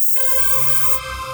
[0.00, 1.27] you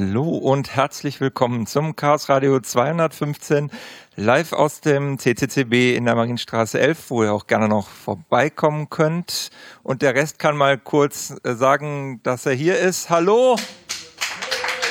[0.00, 3.70] Hallo und herzlich willkommen zum Chaos Radio 215
[4.16, 9.50] live aus dem CCCB in der Marienstraße 11, wo ihr auch gerne noch vorbeikommen könnt.
[9.82, 13.10] Und der Rest kann mal kurz äh, sagen, dass er hier ist.
[13.10, 13.56] Hallo!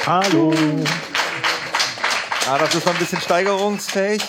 [0.05, 0.53] Hallo!
[2.47, 4.21] Ah, das ist noch ein bisschen steigerungsfähig.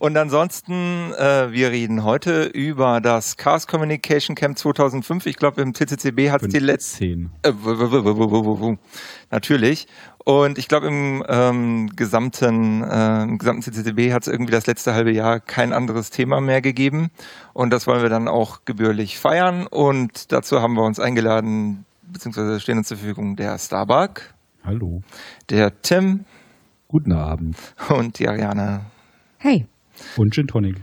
[0.00, 5.26] Und ansonsten, äh, wir reden heute über das Chaos Communication Camp 2005.
[5.26, 7.32] Ich glaube, im CCCB hat es die letzten.
[7.42, 7.52] Äh,
[9.32, 9.88] natürlich.
[10.24, 14.94] Und ich glaube, im ähm, gesamten, äh, im gesamten CCCB hat es irgendwie das letzte
[14.94, 17.10] halbe Jahr kein anderes Thema mehr gegeben.
[17.52, 19.66] Und das wollen wir dann auch gebührlich feiern.
[19.66, 24.32] Und dazu haben wir uns eingeladen, beziehungsweise stehen uns zur Verfügung der Starbuck.
[24.62, 25.02] Hallo.
[25.50, 26.24] Der Tim.
[26.86, 27.56] Guten Abend.
[27.88, 28.82] Und die Ariane.
[29.38, 29.66] Hey.
[30.16, 30.76] Und Gin Tonic.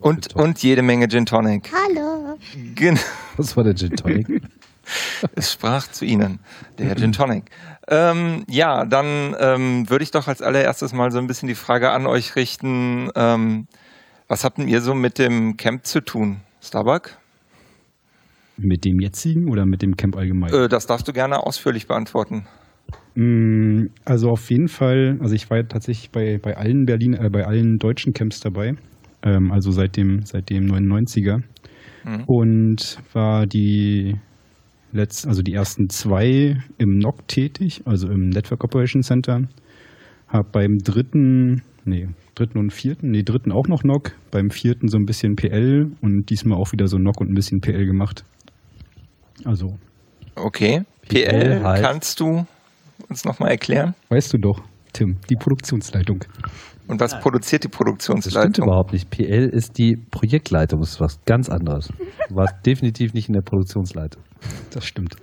[0.00, 1.70] Und, und jede Menge Gin Tonic.
[1.72, 2.38] Hallo.
[2.74, 3.00] Genau.
[3.36, 4.42] Was war der Gin Tonic?
[5.34, 6.40] es sprach zu Ihnen,
[6.78, 7.50] der Gin Tonic.
[7.88, 11.90] Ähm, ja, dann ähm, würde ich doch als allererstes mal so ein bisschen die Frage
[11.90, 13.10] an euch richten.
[13.14, 13.66] Ähm,
[14.28, 17.18] was habt ihr so mit dem Camp zu tun, Starbuck?
[18.56, 20.52] Mit dem jetzigen oder mit dem Camp allgemein?
[20.52, 22.46] Äh, das darfst du gerne ausführlich beantworten.
[23.14, 27.30] Mm, also auf jeden Fall, also ich war ja tatsächlich bei, bei allen Berlin, äh,
[27.30, 28.74] bei allen deutschen Camps dabei,
[29.22, 31.42] ähm, also seit dem, seit dem 99er.
[32.04, 32.24] Mhm.
[32.26, 34.16] Und war die
[34.92, 39.42] letzten, also die ersten zwei im NOC tätig, also im Network Operation Center.
[40.28, 44.98] Hab beim dritten, nee, dritten und vierten, nee, dritten auch noch NOC, beim vierten so
[44.98, 48.24] ein bisschen PL und diesmal auch wieder so NOC und ein bisschen PL gemacht.
[49.44, 49.78] Also.
[50.34, 50.82] Okay.
[51.08, 52.46] PL, PL kannst du
[53.08, 53.94] uns nochmal erklären?
[54.08, 54.60] Weißt du doch,
[54.92, 56.24] Tim, die Produktionsleitung.
[56.86, 58.42] Und was produziert die Produktionsleitung?
[58.42, 59.10] Das stimmt überhaupt nicht.
[59.10, 61.88] PL ist die Projektleitung, das ist was ganz anderes.
[62.28, 64.22] Du warst definitiv nicht in der Produktionsleitung.
[64.70, 65.16] Das stimmt.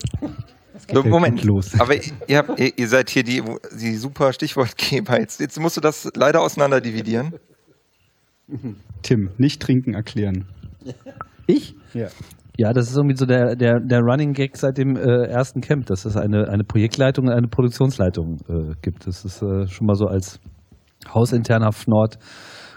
[0.94, 1.74] Moment, los.
[1.80, 1.96] aber
[2.28, 3.44] ihr, habt, ihr, seid hier die,
[3.80, 5.20] die super Stichwortgeber.
[5.20, 7.36] Jetzt, jetzt musst du das leider auseinander dividieren.
[9.04, 10.46] Tim, nicht trinken erklären.
[11.48, 11.76] Ich?
[11.94, 12.08] Ja.
[12.58, 15.86] Ja, das ist irgendwie so der, der, der Running Gag seit dem äh, ersten Camp,
[15.86, 19.08] dass es eine, eine Projektleitung und eine Produktionsleitung äh, gibt.
[19.08, 20.40] Das ist äh, schon mal so als
[21.14, 22.18] hausinterner Fnord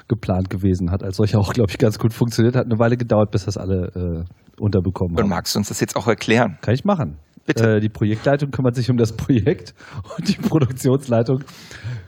[0.09, 0.91] geplant gewesen.
[0.91, 2.57] Hat als solcher auch, glaube ich, ganz gut funktioniert.
[2.57, 5.25] Hat eine Weile gedauert, bis das alle äh, unterbekommen haben.
[5.25, 6.59] Und magst du uns das jetzt auch erklären?
[6.61, 7.19] Kann ich machen.
[7.47, 7.77] Bitte.
[7.77, 9.75] Äh, die Projektleitung kümmert sich um das Projekt
[10.17, 11.45] und die Produktionsleitung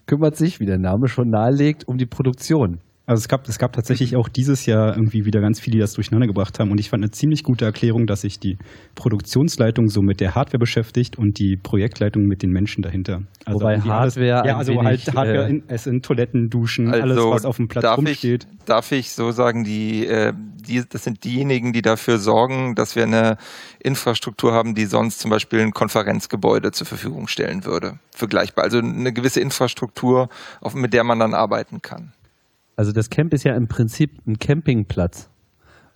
[0.07, 2.81] kümmert sich, wie der Name schon nahelegt, um die Produktion.
[3.09, 5.93] Also es gab, es gab tatsächlich auch dieses Jahr irgendwie wieder ganz viele, die das
[5.93, 6.73] durcheinander gebracht haben.
[6.73, 8.59] Und ich fand eine ziemlich gute Erklärung, dass sich die
[8.97, 13.23] Produktionsleitung so mit der Hardware beschäftigt und die Projektleitung mit den Menschen dahinter.
[13.45, 14.41] Also Wobei Hardware.
[14.41, 17.45] Alles, ja, also wenig, halt Hardware, äh, in, es sind Toiletten, Duschen, also alles, was
[17.45, 18.49] auf dem Platz darf rumsteht.
[18.51, 20.33] Ich, darf ich so sagen, die, äh,
[20.67, 23.37] die, das sind diejenigen, die dafür sorgen, dass wir eine
[23.79, 28.01] Infrastruktur haben, die sonst zum Beispiel ein Konferenzgebäude zur Verfügung stellen würde.
[28.11, 28.65] Vergleichbar.
[28.65, 30.29] Also eine gewisse Infrastruktur,
[30.61, 32.13] auf, mit der man dann arbeiten kann.
[32.77, 35.31] Also das Camp ist ja im Prinzip ein Campingplatz.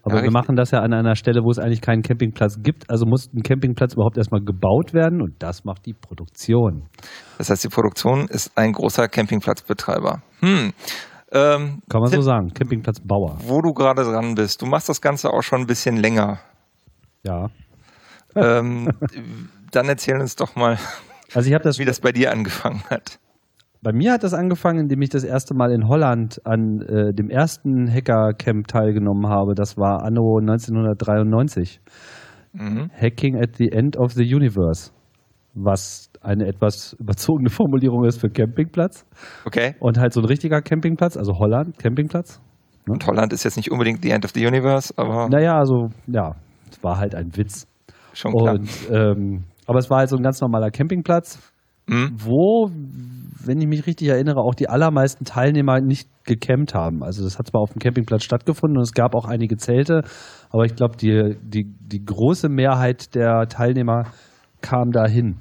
[0.03, 2.89] Aber ja, wir machen das ja an einer Stelle, wo es eigentlich keinen Campingplatz gibt.
[2.89, 6.89] Also muss ein Campingplatz überhaupt erstmal gebaut werden und das macht die Produktion.
[7.37, 10.23] Das heißt, die Produktion ist ein großer Campingplatzbetreiber.
[10.41, 10.73] Hm.
[11.33, 13.39] Ähm, Kann man so sagen, Campingplatzbauer.
[13.47, 16.41] Wo du gerade dran bist, du machst das Ganze auch schon ein bisschen länger.
[17.23, 17.49] Ja.
[18.35, 18.91] Ähm,
[19.71, 20.79] dann erzähl uns doch mal,
[21.35, 23.20] also das wie das bei dir angefangen hat.
[23.83, 27.31] Bei mir hat das angefangen, indem ich das erste Mal in Holland an äh, dem
[27.31, 29.55] ersten Hacker-Camp teilgenommen habe.
[29.55, 31.81] Das war anno 1993.
[32.53, 32.91] Mhm.
[32.95, 34.91] Hacking at the End of the Universe.
[35.55, 39.07] Was eine etwas überzogene Formulierung ist für Campingplatz.
[39.47, 39.75] Okay.
[39.81, 42.41] Und halt so ein richtiger Campingplatz, also Holland, Campingplatz.
[42.87, 42.93] Ne?
[42.93, 45.29] Und Holland ist jetzt nicht unbedingt the end of the universe, aber.
[45.29, 46.35] Naja, also, ja,
[46.71, 47.67] es war halt ein Witz.
[48.13, 48.55] Schon klar.
[48.57, 51.39] Und, ähm, aber es war halt so ein ganz normaler Campingplatz,
[51.91, 52.13] mhm.
[52.17, 52.71] wo
[53.45, 57.03] wenn ich mich richtig erinnere, auch die allermeisten Teilnehmer nicht gecampt haben.
[57.03, 60.03] Also das hat zwar auf dem Campingplatz stattgefunden und es gab auch einige Zelte,
[60.51, 64.05] aber ich glaube, die, die, die große Mehrheit der Teilnehmer
[64.61, 65.39] kam dahin.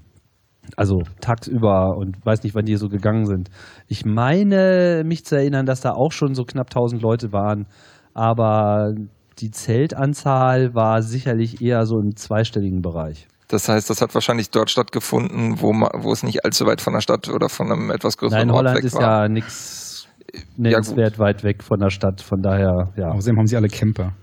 [0.75, 3.50] Also tagsüber und weiß nicht, wann die so gegangen sind.
[3.88, 7.66] Ich meine, mich zu erinnern, dass da auch schon so knapp 1000 Leute waren,
[8.13, 8.94] aber
[9.40, 13.28] die Zeltanzahl war sicherlich eher so im zweistelligen Bereich.
[13.50, 17.01] Das heißt, das hat wahrscheinlich dort stattgefunden, wo, wo es nicht allzu weit von der
[17.01, 19.24] Stadt oder von einem etwas größeren Nein, Ort Holland weg ist war.
[19.24, 20.07] ja nichts
[20.56, 23.10] nennenswert ja, weit weg von der Stadt, von daher, ja.
[23.10, 24.13] Außerdem haben sie alle Camper.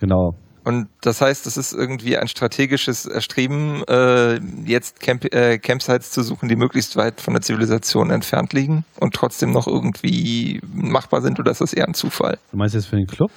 [0.00, 0.34] Genau.
[0.64, 6.22] Und das heißt, es ist irgendwie ein strategisches Erstreben, äh, jetzt Camp, äh, Campsites zu
[6.22, 11.40] suchen, die möglichst weit von der Zivilisation entfernt liegen und trotzdem noch irgendwie machbar sind,
[11.40, 12.38] oder ist das eher ein Zufall?
[12.50, 13.30] Du meinst jetzt für den Club?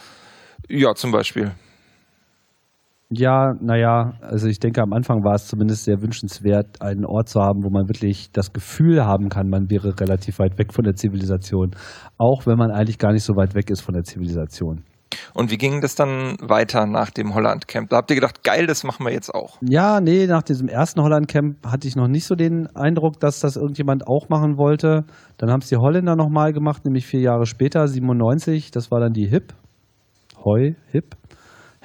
[0.68, 1.54] Ja, zum Beispiel.
[3.10, 7.40] Ja, naja, also ich denke, am Anfang war es zumindest sehr wünschenswert, einen Ort zu
[7.40, 10.96] haben, wo man wirklich das Gefühl haben kann, man wäre relativ weit weg von der
[10.96, 11.76] Zivilisation,
[12.18, 14.84] auch wenn man eigentlich gar nicht so weit weg ist von der Zivilisation.
[15.36, 17.90] Und wie ging das dann weiter nach dem Holland-Camp?
[17.90, 19.58] Da habt ihr gedacht, geil, das machen wir jetzt auch.
[19.62, 23.56] Ja, nee, nach diesem ersten Holland-Camp hatte ich noch nicht so den Eindruck, dass das
[23.56, 25.06] irgendjemand auch machen wollte.
[25.38, 28.72] Dann haben es die Holländer nochmal gemacht, nämlich vier Jahre später, 97.
[28.72, 29.54] Das war dann die HIP.
[30.44, 31.16] Heu, HIP.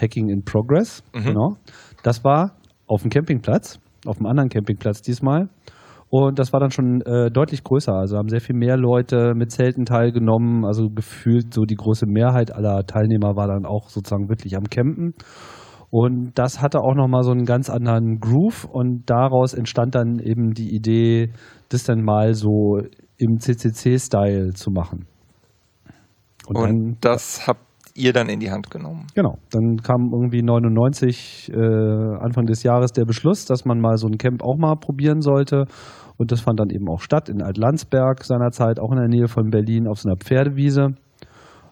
[0.01, 1.03] Hacking in Progress.
[1.15, 1.25] Mhm.
[1.25, 1.57] Genau.
[2.03, 2.53] Das war
[2.87, 5.49] auf dem Campingplatz, auf einem anderen Campingplatz diesmal.
[6.11, 7.95] Und das war dann schon äh, deutlich größer.
[7.95, 10.65] Also haben sehr viel mehr Leute mit Zelten teilgenommen.
[10.65, 15.15] Also gefühlt so die große Mehrheit aller Teilnehmer war dann auch sozusagen wirklich am Campen.
[15.91, 20.53] Und das hatte auch nochmal so einen ganz anderen Groove und daraus entstand dann eben
[20.53, 21.33] die Idee,
[21.69, 22.79] das dann mal so
[23.17, 25.07] im CCC-Style zu machen.
[26.47, 27.61] Und, und dann, das habt
[27.95, 29.07] ihr dann in die Hand genommen.
[29.15, 29.39] Genau.
[29.51, 34.19] Dann kam irgendwie 99, äh, Anfang des Jahres, der Beschluss, dass man mal so ein
[34.19, 35.65] Camp auch mal probieren sollte.
[36.17, 39.51] Und das fand dann eben auch statt in Altlandsberg seinerzeit, auch in der Nähe von
[39.51, 40.89] Berlin auf so einer Pferdewiese.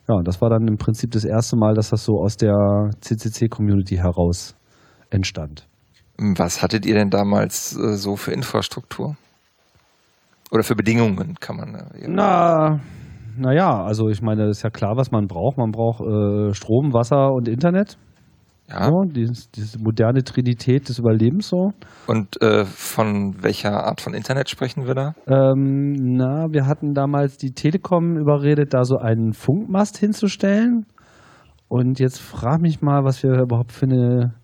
[0.09, 2.91] Ja, und das war dann im Prinzip das erste Mal, dass das so aus der
[3.01, 4.57] CCC-Community heraus
[5.11, 5.69] entstand.
[6.17, 9.17] Was hattet ihr denn damals äh, so für Infrastruktur?
[10.51, 11.75] Oder für Bedingungen, kann man.
[11.75, 12.81] Äh, Na,
[13.39, 15.59] naja, also ich meine, ist ja klar, was man braucht.
[15.59, 17.97] Man braucht äh, Strom, Wasser und Internet.
[18.69, 18.85] Ja.
[18.85, 21.71] So, diese, diese, moderne Trinität des Überlebens so.
[22.07, 25.15] Und äh, von welcher Art von Internet sprechen wir da?
[25.27, 30.85] Ähm, na, wir hatten damals die Telekom überredet, da so einen Funkmast hinzustellen.
[31.69, 34.35] Und jetzt frag mich mal, was wir überhaupt für eine,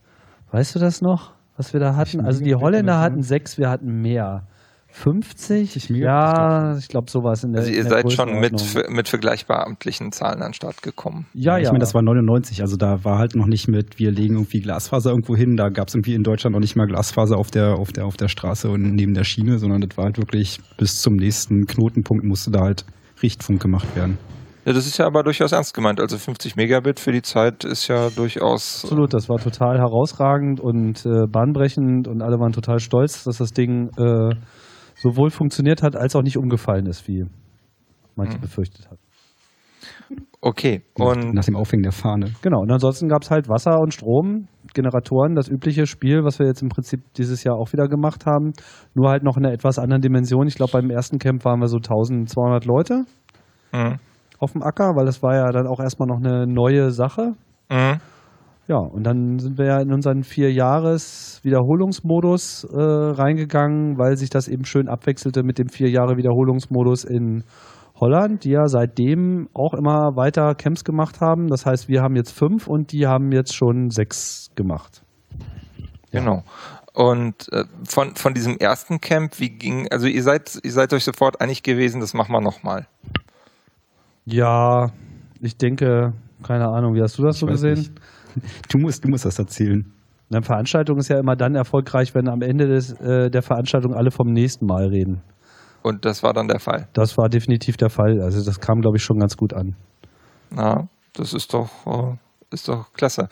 [0.53, 2.25] weißt du das noch, was wir da hatten?
[2.25, 4.47] Also die Holländer hatten sechs, wir hatten mehr.
[4.95, 5.89] 50?
[5.91, 8.55] Ja, ich glaube sowas in der Also ihr der seid schon mit,
[8.89, 11.27] mit vergleichbar amtlichen Zahlen an den Start gekommen.
[11.35, 11.71] Ja, ich ja.
[11.71, 15.11] meine, das war 99, also da war halt noch nicht mit, wir legen irgendwie Glasfaser
[15.11, 15.57] irgendwo hin.
[15.57, 18.17] Da gab es irgendwie in Deutschland noch nicht mal Glasfaser auf der, auf der, auf
[18.17, 22.25] der Straße und neben der Schiene, sondern das war halt wirklich bis zum nächsten Knotenpunkt
[22.25, 22.85] musste da halt
[23.21, 24.17] Richtfunk gemacht werden.
[24.65, 26.01] Ja, das ist ja aber durchaus ernst gemeint.
[26.01, 28.85] Also 50 Megabit für die Zeit ist ja durchaus.
[28.85, 33.51] Absolut, das war total herausragend und äh, bahnbrechend und alle waren total stolz, dass das
[33.51, 34.35] Ding äh,
[35.05, 37.25] sowohl funktioniert hat, als auch nicht umgefallen ist, wie
[38.17, 38.41] manche Mhm.
[38.41, 39.01] befürchtet hatten.
[40.41, 40.83] Okay.
[40.95, 42.33] Und nach dem Aufhängen der Fahne.
[42.43, 46.47] Genau, und ansonsten gab es halt Wasser und Strom, Generatoren, das übliche Spiel, was wir
[46.47, 48.53] jetzt im Prinzip dieses Jahr auch wieder gemacht haben,
[48.95, 50.47] nur halt noch in einer etwas anderen Dimension.
[50.47, 53.05] Ich glaube, beim ersten Camp waren wir so 1200 Leute
[53.73, 53.97] Mhm.
[54.39, 57.33] auf dem Acker, weil das war ja dann auch erstmal noch eine neue Sache.
[57.71, 58.01] Mhm.
[58.67, 64.31] Ja, und dann sind wir ja in unseren vier Jahres Wiederholungsmodus äh, reingegangen, weil sich
[64.31, 67.45] das eben schön abwechselte mit dem vier Jahre Wiederholungsmodus in
[68.01, 71.49] Holland, die ja seitdem auch immer weiter Camps gemacht haben.
[71.49, 75.03] Das heißt, wir haben jetzt fünf und die haben jetzt schon sechs gemacht.
[76.11, 76.43] Genau.
[76.95, 81.05] Und äh, von, von diesem ersten Camp, wie ging, also ihr seid, ihr seid euch
[81.05, 82.87] sofort einig gewesen, das machen wir nochmal.
[84.25, 84.91] Ja,
[85.41, 87.75] ich denke, keine Ahnung, wie hast du das Ich so gesehen?
[87.75, 87.93] nicht.
[88.71, 89.93] Du musst, du musst das erzählen.
[90.31, 94.11] Eine Veranstaltung ist ja immer dann erfolgreich, wenn am Ende des, äh, der Veranstaltung alle
[94.11, 95.23] vom nächsten Mal reden.
[95.83, 96.89] Und das war dann der Fall.
[96.95, 98.23] Das war definitiv der Fall.
[98.23, 99.77] Also das kam, glaube ich, schon ganz gut an.
[100.51, 102.17] Na, das ist doch, äh,
[102.51, 103.29] ist doch klasse.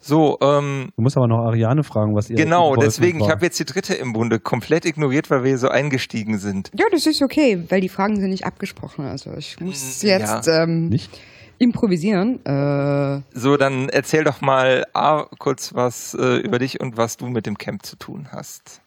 [0.00, 3.30] So, ähm, Du musst aber noch Ariane fragen, was ihr genau, deswegen, ich war.
[3.32, 6.70] habe jetzt die dritte im Bunde komplett ignoriert, weil wir hier so eingestiegen sind.
[6.78, 9.06] Ja, das ist okay, weil die Fragen sind nicht abgesprochen.
[9.06, 11.10] Also ich muss jetzt ähm, Nicht?
[11.58, 12.44] Improvisieren.
[12.44, 17.26] Äh, So, dann erzähl doch mal A, kurz was äh, über dich und was du
[17.26, 18.80] mit dem Camp zu tun hast.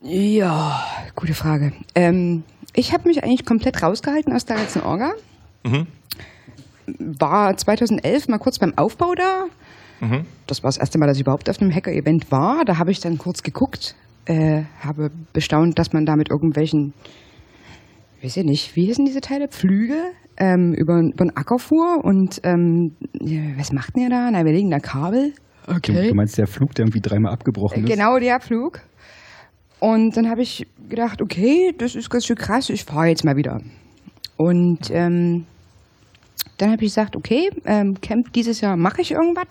[0.00, 0.82] ja,
[1.14, 1.72] gute Frage.
[1.94, 2.42] Ähm,
[2.74, 5.12] ich habe mich eigentlich komplett rausgehalten aus der ganzen Orga.
[5.64, 5.86] Mhm.
[6.86, 9.44] War 2011 mal kurz beim Aufbau da.
[10.00, 10.26] Mhm.
[10.46, 12.64] Das war das erste Mal, dass ich überhaupt auf einem Hacker-Event war.
[12.64, 16.92] Da habe ich dann kurz geguckt, äh, habe bestaunt, dass man da mit irgendwelchen,
[18.22, 19.48] weiß ich nicht, wie hießen diese Teile?
[19.48, 19.96] Pflüge
[20.36, 22.92] ähm, über, über den Acker fuhr und ähm,
[23.56, 24.30] was macht denn ihr da?
[24.30, 25.32] Na, wir legen da Kabel.
[25.66, 27.90] Du, du meinst der Flug, der irgendwie dreimal abgebrochen ist?
[27.90, 28.80] Genau, der Flug.
[29.78, 33.36] Und dann habe ich gedacht, okay, das ist ganz schön krass, ich fahre jetzt mal
[33.36, 33.60] wieder.
[34.36, 35.46] Und ähm,
[36.58, 39.46] dann habe ich gesagt, okay, ähm, Camp dieses Jahr mache ich irgendwas.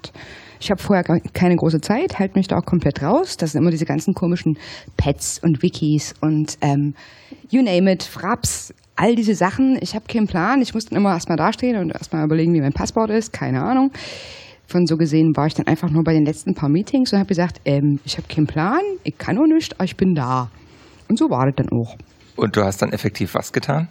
[0.59, 3.35] Ich habe vorher keine große Zeit, halte mich da auch komplett raus.
[3.37, 4.57] Das sind immer diese ganzen komischen
[4.95, 6.93] Pets und Wikis und ähm,
[7.49, 9.77] you name it, Fraps, all diese Sachen.
[9.81, 10.61] Ich habe keinen Plan.
[10.61, 13.33] Ich musste immer erstmal dastehen und erstmal überlegen, wie mein Passwort ist.
[13.33, 13.91] Keine Ahnung.
[14.67, 17.27] Von so gesehen war ich dann einfach nur bei den letzten paar Meetings und habe
[17.27, 20.49] gesagt, ähm, ich habe keinen Plan, ich kann auch nicht, aber ich bin da.
[21.09, 21.97] Und so war das dann auch.
[22.37, 23.89] Und du hast dann effektiv was getan?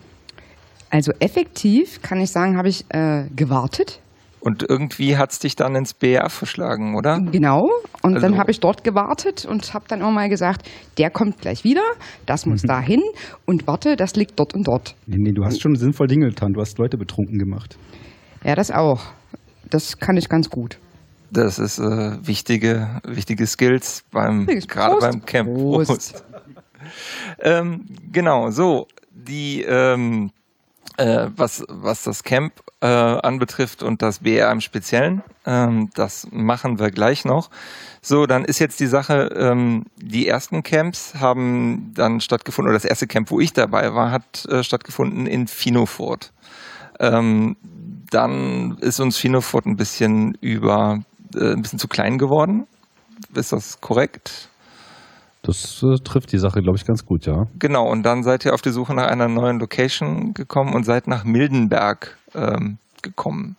[0.90, 4.00] Also effektiv kann ich sagen, habe ich äh, gewartet.
[4.40, 7.20] Und irgendwie hat's dich dann ins BR verschlagen, oder?
[7.30, 7.68] Genau.
[8.02, 11.38] Und Also- dann habe ich dort gewartet und habe dann auch mal gesagt, der kommt
[11.40, 11.82] gleich wieder,
[12.24, 13.02] das muss da hin
[13.46, 14.94] und warte, das liegt dort und dort.
[15.06, 16.52] Nee, nee, du hast schon sinnvoll Dinge getan.
[16.54, 17.76] Du hast Leute betrunken gemacht.
[18.42, 19.02] Ja, das auch.
[19.68, 20.78] Das kann ich ganz gut.
[21.30, 25.00] Das ist äh, wichtige, wichtige Skills beim gerade Prost.
[25.02, 25.54] beim Camp.
[25.54, 26.24] Prost.
[27.40, 30.30] ähm, genau, so die ähm,
[31.00, 32.52] äh, was was das Camp
[32.82, 37.48] äh, anbetrifft und das BR im Speziellen, ähm, das machen wir gleich noch.
[38.02, 42.84] So, dann ist jetzt die Sache, ähm, die ersten Camps haben dann stattgefunden, oder das
[42.84, 46.32] erste Camp, wo ich dabei war, hat äh, stattgefunden in Finofurt.
[46.98, 47.56] Ähm,
[48.10, 51.02] dann ist uns Finofurt ein bisschen über,
[51.34, 52.66] äh, ein bisschen zu klein geworden.
[53.34, 54.49] Ist das korrekt?
[55.42, 57.46] Das äh, trifft die Sache, glaube ich, ganz gut, ja.
[57.58, 61.06] Genau, und dann seid ihr auf die Suche nach einer neuen Location gekommen und seid
[61.06, 63.56] nach Mildenberg ähm, gekommen.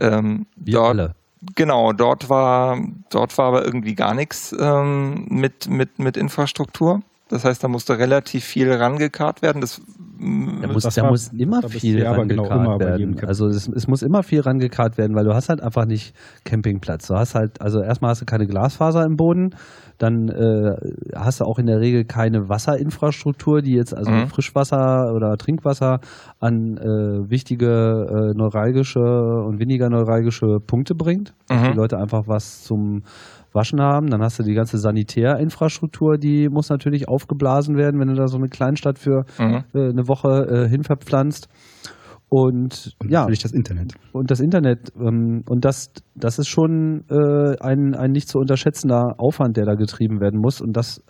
[0.00, 1.14] Ähm, Wir dort, alle.
[1.56, 2.78] Genau, dort war,
[3.10, 7.00] dort war aber irgendwie gar nichts ähm, mit, mit, mit Infrastruktur.
[7.28, 9.60] Das heißt, da musste relativ viel rangekarrt werden.
[9.60, 13.28] Das, Da muss, das da war- muss immer da viel genau rangekarrt jedem werden.
[13.28, 17.06] Also es, es muss immer viel rangekarrt werden, weil du hast halt einfach nicht Campingplatz.
[17.08, 19.54] Du hast halt, also erstmal hast du keine Glasfaser im Boden,
[19.98, 20.74] dann äh,
[21.14, 24.26] hast du auch in der Regel keine Wasserinfrastruktur, die jetzt also Mhm.
[24.28, 26.00] Frischwasser oder Trinkwasser
[26.40, 27.66] an äh, wichtige
[28.32, 31.70] äh, neuralgische und weniger neuralgische Punkte bringt, dass Mhm.
[31.72, 33.02] die Leute einfach was zum
[33.52, 34.08] Waschen haben.
[34.10, 38.36] Dann hast du die ganze Sanitärinfrastruktur, die muss natürlich aufgeblasen werden, wenn du da so
[38.36, 39.64] eine Kleinstadt für mhm.
[39.74, 41.48] äh, eine Woche äh, hin verpflanzt.
[42.36, 43.92] Und, Und ja, natürlich das Internet.
[44.12, 44.90] und das Internet.
[44.96, 49.74] Ähm, und das, das ist schon äh, ein, ein nicht zu unterschätzender Aufwand, der da
[49.74, 50.60] getrieben werden muss.
[50.60, 51.00] Und das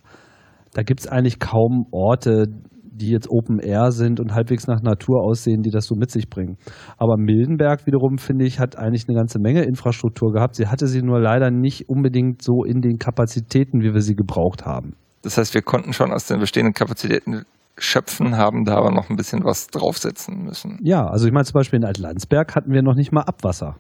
[0.75, 2.47] da gibt es eigentlich kaum Orte,
[2.83, 6.29] die jetzt Open Air sind und halbwegs nach Natur aussehen, die das so mit sich
[6.29, 6.59] bringen.
[6.99, 10.57] Aber Mildenberg wiederum, finde ich, hat eigentlich eine ganze Menge Infrastruktur gehabt.
[10.57, 14.67] Sie hatte sie nur leider nicht unbedingt so in den Kapazitäten, wie wir sie gebraucht
[14.67, 14.95] haben.
[15.23, 17.45] Das heißt, wir konnten schon aus den bestehenden Kapazitäten
[17.79, 20.79] schöpfen, haben da aber noch ein bisschen was draufsetzen müssen.
[20.83, 23.77] Ja, also ich meine zum Beispiel in Altlandsberg hatten wir noch nicht mal Abwasser.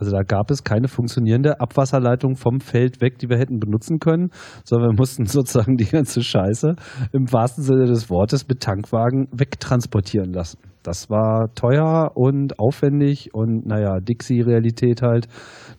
[0.00, 4.30] Also da gab es keine funktionierende Abwasserleitung vom Feld weg, die wir hätten benutzen können,
[4.64, 6.74] sondern wir mussten sozusagen die ganze Scheiße
[7.12, 10.58] im wahrsten Sinne des Wortes mit Tankwagen wegtransportieren lassen.
[10.82, 15.28] Das war teuer und aufwendig und naja, Dixie-Realität halt,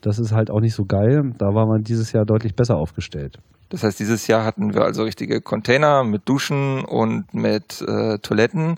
[0.02, 1.34] das ist halt auch nicht so geil.
[1.40, 3.40] Da war man dieses Jahr deutlich besser aufgestellt.
[3.72, 8.78] Das heißt, dieses Jahr hatten wir also richtige Container mit Duschen und mit äh, Toiletten,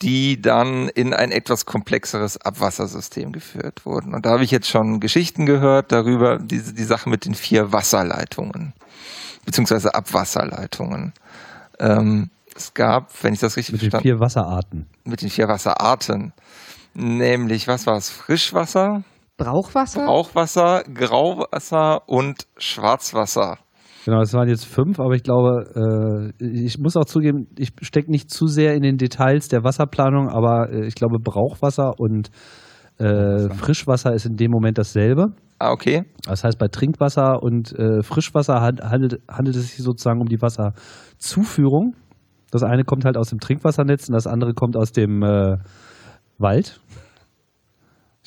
[0.00, 4.14] die dann in ein etwas komplexeres Abwassersystem geführt wurden.
[4.14, 7.72] Und da habe ich jetzt schon Geschichten gehört darüber, diese, die Sache mit den vier
[7.72, 8.74] Wasserleitungen,
[9.44, 11.14] beziehungsweise Abwasserleitungen.
[11.80, 14.04] Ähm, es gab, wenn ich das richtig verstanden habe.
[14.04, 14.86] Mit den vier Wasserarten.
[15.04, 16.32] Mit den vier Wasserarten.
[16.94, 18.08] Nämlich, was war es?
[18.08, 19.02] Frischwasser?
[19.36, 20.04] Brauchwasser?
[20.04, 23.58] Brauchwasser, Grauwasser und Schwarzwasser.
[24.04, 28.10] Genau, es waren jetzt fünf, aber ich glaube, äh, ich muss auch zugeben, ich stecke
[28.10, 32.30] nicht zu sehr in den Details der Wasserplanung, aber äh, ich glaube, Brauchwasser und
[32.98, 35.28] äh, Frischwasser ist in dem Moment dasselbe.
[35.58, 36.04] Ah, okay.
[36.24, 41.94] Das heißt, bei Trinkwasser und äh, Frischwasser handelt, handelt es sich sozusagen um die Wasserzuführung.
[42.50, 45.58] Das eine kommt halt aus dem Trinkwassernetz und das andere kommt aus dem äh,
[46.38, 46.80] Wald.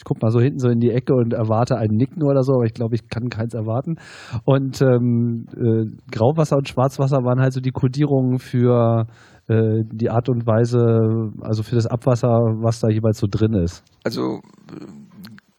[0.02, 2.54] Ich gucke mal so hinten so in die Ecke und erwarte ein Nicken oder so,
[2.54, 3.98] aber ich glaube, ich kann keins erwarten.
[4.46, 9.06] Und ähm, äh, Grauwasser und Schwarzwasser waren halt so die Kodierungen für
[9.48, 13.84] äh, die Art und Weise, also für das Abwasser, was da jeweils so drin ist.
[14.04, 14.40] Also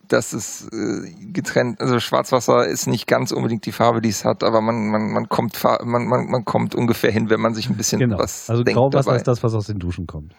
[0.09, 4.43] das ist äh, getrennt, also Schwarzwasser ist nicht ganz unbedingt die Farbe, die es hat,
[4.43, 7.77] aber man, man, man, kommt, man, man, man kommt ungefähr hin, wenn man sich ein
[7.77, 8.17] bisschen genau.
[8.19, 9.15] was Also denkt Grauwasser dabei.
[9.15, 10.33] ist das, was aus den Duschen kommt.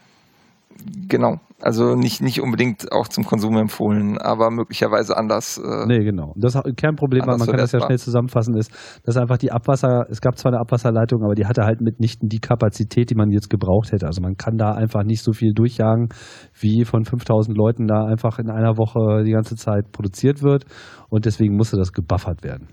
[1.09, 5.58] Genau, also nicht, nicht unbedingt auch zum Konsum empfohlen, aber möglicherweise anders.
[5.58, 6.34] Äh, nee, genau.
[6.37, 8.71] Das Kernproblem, man kann das ja schnell zusammenfassen, ist,
[9.04, 12.41] dass einfach die Abwasser, es gab zwar eine Abwasserleitung, aber die hatte halt mitnichten die
[12.41, 14.06] Kapazität, die man jetzt gebraucht hätte.
[14.06, 16.08] Also man kann da einfach nicht so viel durchjagen,
[16.58, 20.65] wie von 5000 Leuten da einfach in einer Woche die ganze Zeit produziert wird
[21.08, 22.69] und deswegen musste das gebuffert werden.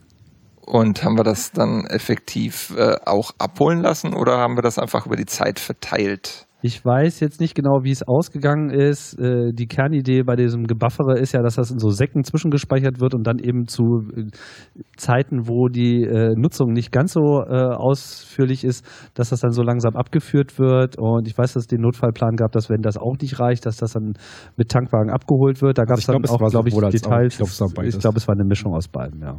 [0.66, 5.06] Und haben wir das dann effektiv äh, auch abholen lassen oder haben wir das einfach
[5.06, 6.48] über die Zeit verteilt?
[6.64, 9.20] Ich weiß jetzt nicht genau, wie es ausgegangen ist.
[9.20, 13.16] Äh, die Kernidee bei diesem Gebuffere ist ja, dass das in so Säcken zwischengespeichert wird
[13.16, 13.84] und dann eben zu
[14.16, 14.26] äh,
[14.96, 19.96] Zeiten, wo die äh, Nutzung nicht ganz so ausführlich ist, dass das dann so langsam
[19.96, 20.98] abgeführt wird.
[20.98, 23.78] Und ich weiß, dass es den Notfallplan gab, dass wenn das auch nicht reicht, dass
[23.78, 24.14] das dann
[24.58, 25.78] mit Tankwagen abgeholt wird.
[25.78, 27.42] Da gab also es dann glaub, auch, glaube ich, Details.
[27.42, 27.48] Auch.
[27.48, 29.38] Ich glaube, glaub, es war eine Mischung aus beiden, ja.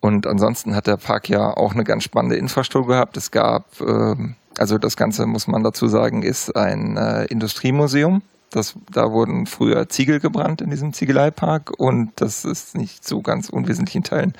[0.00, 3.16] Und ansonsten hat der Park ja auch eine ganz spannende Infrastruktur gehabt.
[3.16, 8.22] Es gab ähm also das Ganze, muss man dazu sagen, ist ein äh, Industriemuseum.
[8.50, 13.48] Das, da wurden früher Ziegel gebrannt in diesem Ziegeleipark und das ist nicht so ganz
[13.48, 14.34] unwesentlichen Teilen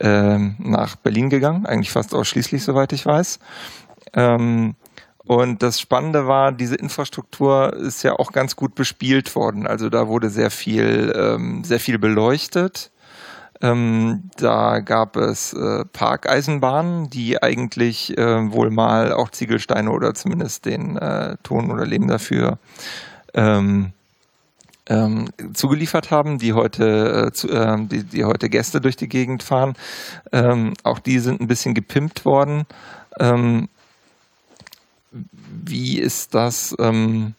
[0.00, 3.40] ähm, nach Berlin gegangen, eigentlich fast ausschließlich, soweit ich weiß.
[4.14, 4.74] Ähm,
[5.24, 9.66] und das Spannende war, diese Infrastruktur ist ja auch ganz gut bespielt worden.
[9.66, 12.91] Also da wurde sehr viel, ähm, sehr viel beleuchtet.
[13.62, 20.66] Ähm, da gab es äh, Parkeisenbahnen, die eigentlich äh, wohl mal auch Ziegelsteine oder zumindest
[20.66, 22.58] den äh, Ton oder Lehm dafür
[23.34, 23.92] ähm,
[24.88, 29.44] ähm, zugeliefert haben, die heute, äh, zu, äh, die, die heute Gäste durch die Gegend
[29.44, 29.74] fahren.
[30.32, 32.66] Ähm, auch die sind ein bisschen gepimpt worden.
[33.20, 33.68] Ähm,
[35.12, 36.74] wie ist das?
[36.80, 37.34] Ähm,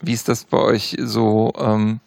[0.00, 1.52] wie ist das bei euch so?
[1.58, 2.00] Ähm,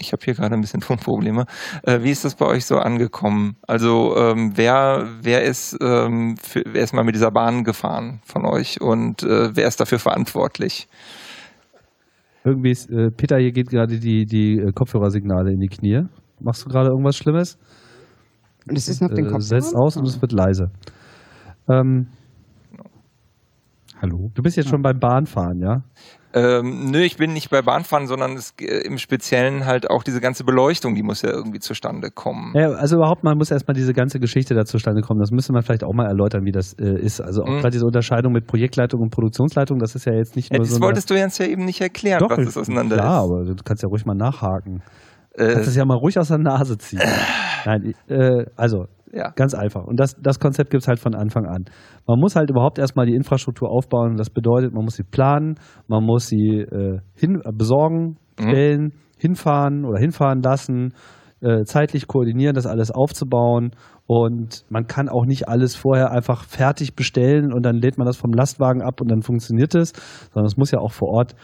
[0.00, 1.44] ich habe hier gerade ein bisschen Tonprobleme.
[1.82, 3.56] Äh, wie ist das bei euch so angekommen?
[3.66, 8.44] Also ähm, wer, wer ist ähm, für, wer ist mal mit dieser Bahn gefahren von
[8.46, 10.88] euch und äh, wer ist dafür verantwortlich?
[12.44, 16.04] Irgendwie ist, äh, Peter, hier geht gerade die, die Kopfhörersignale in die Knie.
[16.40, 17.58] Machst du gerade irgendwas Schlimmes?
[18.66, 19.42] Und es ist noch den Kopf.
[19.42, 20.70] Setzt aus und es wird leise.
[21.68, 22.06] Ähm,
[24.00, 24.30] Hallo?
[24.32, 25.82] Du bist jetzt schon beim Bahnfahren, ja?
[26.32, 30.20] Ähm, nö, ich bin nicht bei Bahnfahren, sondern es, äh, im Speziellen halt auch diese
[30.20, 32.52] ganze Beleuchtung, die muss ja irgendwie zustande kommen.
[32.54, 35.18] Ja, also überhaupt mal muss erstmal diese ganze Geschichte da zustande kommen.
[35.18, 37.20] Das müsste man vielleicht auch mal erläutern, wie das äh, ist.
[37.20, 37.58] Also auch mhm.
[37.58, 40.70] gerade diese Unterscheidung mit Projektleitung und Produktionsleitung, das ist ja jetzt nicht nur ja, das
[40.70, 40.76] so.
[40.76, 43.30] Das wolltest du jetzt ja eben nicht erklären, Doch, was das auseinander klar, ist.
[43.30, 44.82] Ja, aber du kannst ja ruhig mal nachhaken.
[45.34, 47.02] Äh, du kannst es ja mal ruhig aus der Nase ziehen.
[47.64, 49.32] Nein, äh, also ja.
[49.34, 49.84] Ganz einfach.
[49.84, 51.64] Und das, das Konzept gibt es halt von Anfang an.
[52.06, 54.16] Man muss halt überhaupt erstmal die Infrastruktur aufbauen.
[54.16, 55.56] Das bedeutet, man muss sie planen,
[55.88, 58.92] man muss sie äh, hin, äh, besorgen, stellen, mhm.
[59.18, 60.94] hinfahren oder hinfahren lassen,
[61.40, 63.72] äh, zeitlich koordinieren, das alles aufzubauen.
[64.06, 68.16] Und man kann auch nicht alles vorher einfach fertig bestellen und dann lädt man das
[68.16, 69.92] vom Lastwagen ab und dann funktioniert es,
[70.32, 71.34] sondern es muss ja auch vor Ort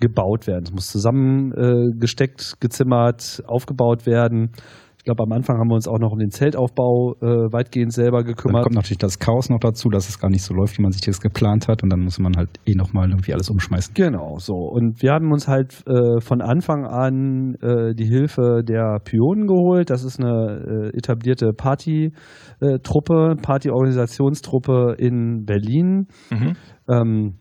[0.00, 0.64] gebaut werden.
[0.64, 4.52] Es muss zusammengesteckt, äh, gezimmert, aufgebaut werden.
[5.00, 8.22] Ich glaube, am Anfang haben wir uns auch noch um den Zeltaufbau äh, weitgehend selber
[8.22, 8.56] gekümmert.
[8.56, 10.92] Dann kommt natürlich das Chaos noch dazu, dass es gar nicht so läuft, wie man
[10.92, 11.82] sich das geplant hat.
[11.82, 13.94] Und dann muss man halt eh nochmal irgendwie alles umschmeißen.
[13.94, 14.56] Genau, so.
[14.56, 19.88] Und wir haben uns halt äh, von Anfang an äh, die Hilfe der Pionen geholt.
[19.88, 26.08] Das ist eine äh, etablierte Party-Truppe, Party-Organisationstruppe in Berlin.
[26.30, 26.56] Mhm.
[26.90, 27.39] Ähm,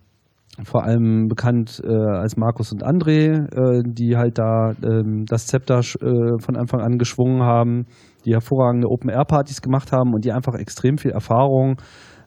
[0.63, 5.79] vor allem bekannt äh, als Markus und André, äh, die halt da ähm, das Zepter
[5.79, 7.85] äh, von Anfang an geschwungen haben,
[8.25, 11.77] die hervorragende Open-Air-Partys gemacht haben und die einfach extrem viel Erfahrung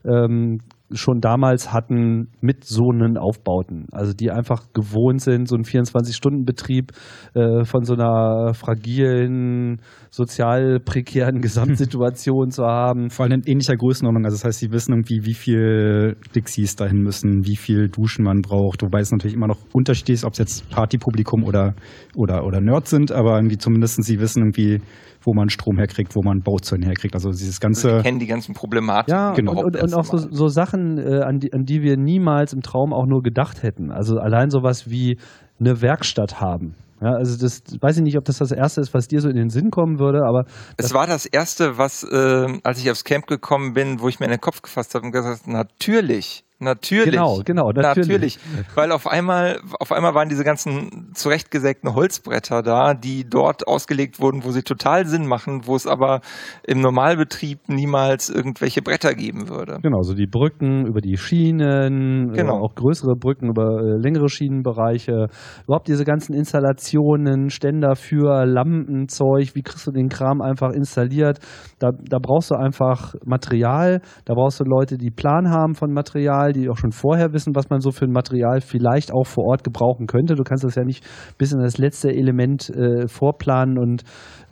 [0.05, 0.59] ähm,
[0.95, 3.87] schon damals hatten mit so einen Aufbauten.
[3.93, 6.93] Also die einfach gewohnt sind, so einen 24-Stunden-Betrieb
[7.35, 13.11] äh, von so einer fragilen, sozial prekären Gesamtsituation zu haben.
[13.11, 14.25] Vor allem in ähnlicher Größenordnung.
[14.25, 18.43] Also das heißt, sie wissen irgendwie, wie viel Dixies dahin müssen, wie viel Duschen man
[18.43, 18.83] braucht.
[18.83, 21.75] Wobei es natürlich immer noch unterschiedlich ist, ob es jetzt Partypublikum oder,
[22.15, 24.81] oder, oder Nerds sind, aber irgendwie zumindest sie wissen irgendwie,
[25.23, 27.15] wo man Strom herkriegt, wo man Bauzäune herkriegt.
[27.15, 27.89] Also dieses ganze.
[27.89, 29.19] Also wir kennen die ganzen Problematiken.
[29.19, 29.53] Ja, genau.
[29.53, 32.63] und, und, und auch so, so Sachen, äh, an, die, an die wir niemals im
[32.63, 33.91] Traum auch nur gedacht hätten.
[33.91, 35.19] Also allein sowas wie
[35.59, 36.75] eine Werkstatt haben.
[37.03, 39.35] Ja, also das weiß ich nicht, ob das das erste ist, was dir so in
[39.35, 40.45] den Sinn kommen würde, aber
[40.77, 44.27] es war das erste, was äh, als ich aufs Camp gekommen bin, wo ich mir
[44.27, 47.11] in den Kopf gefasst habe und gesagt, natürlich Natürlich.
[47.11, 48.39] Genau, genau, natürlich.
[48.39, 48.39] natürlich.
[48.77, 54.45] Weil auf einmal, auf einmal waren diese ganzen zurechtgesägten Holzbretter da, die dort ausgelegt wurden,
[54.45, 56.21] wo sie total Sinn machen, wo es aber
[56.65, 59.79] im Normalbetrieb niemals irgendwelche Bretter geben würde.
[59.83, 62.61] Genau, so die Brücken über die Schienen, äh, genau.
[62.61, 65.29] auch größere Brücken über äh, längere Schienenbereiche.
[65.65, 71.41] Überhaupt diese ganzen Installationen, Ständer für Lampenzeug, wie kriegst du den Kram einfach installiert?
[71.81, 76.52] Da, da brauchst du einfach Material, da brauchst du Leute, die Plan haben von Material,
[76.53, 79.65] die auch schon vorher wissen, was man so für ein Material vielleicht auch vor Ort
[79.65, 80.35] gebrauchen könnte.
[80.35, 81.05] Du kannst das ja nicht
[81.39, 84.03] bis in das letzte Element äh, vorplanen und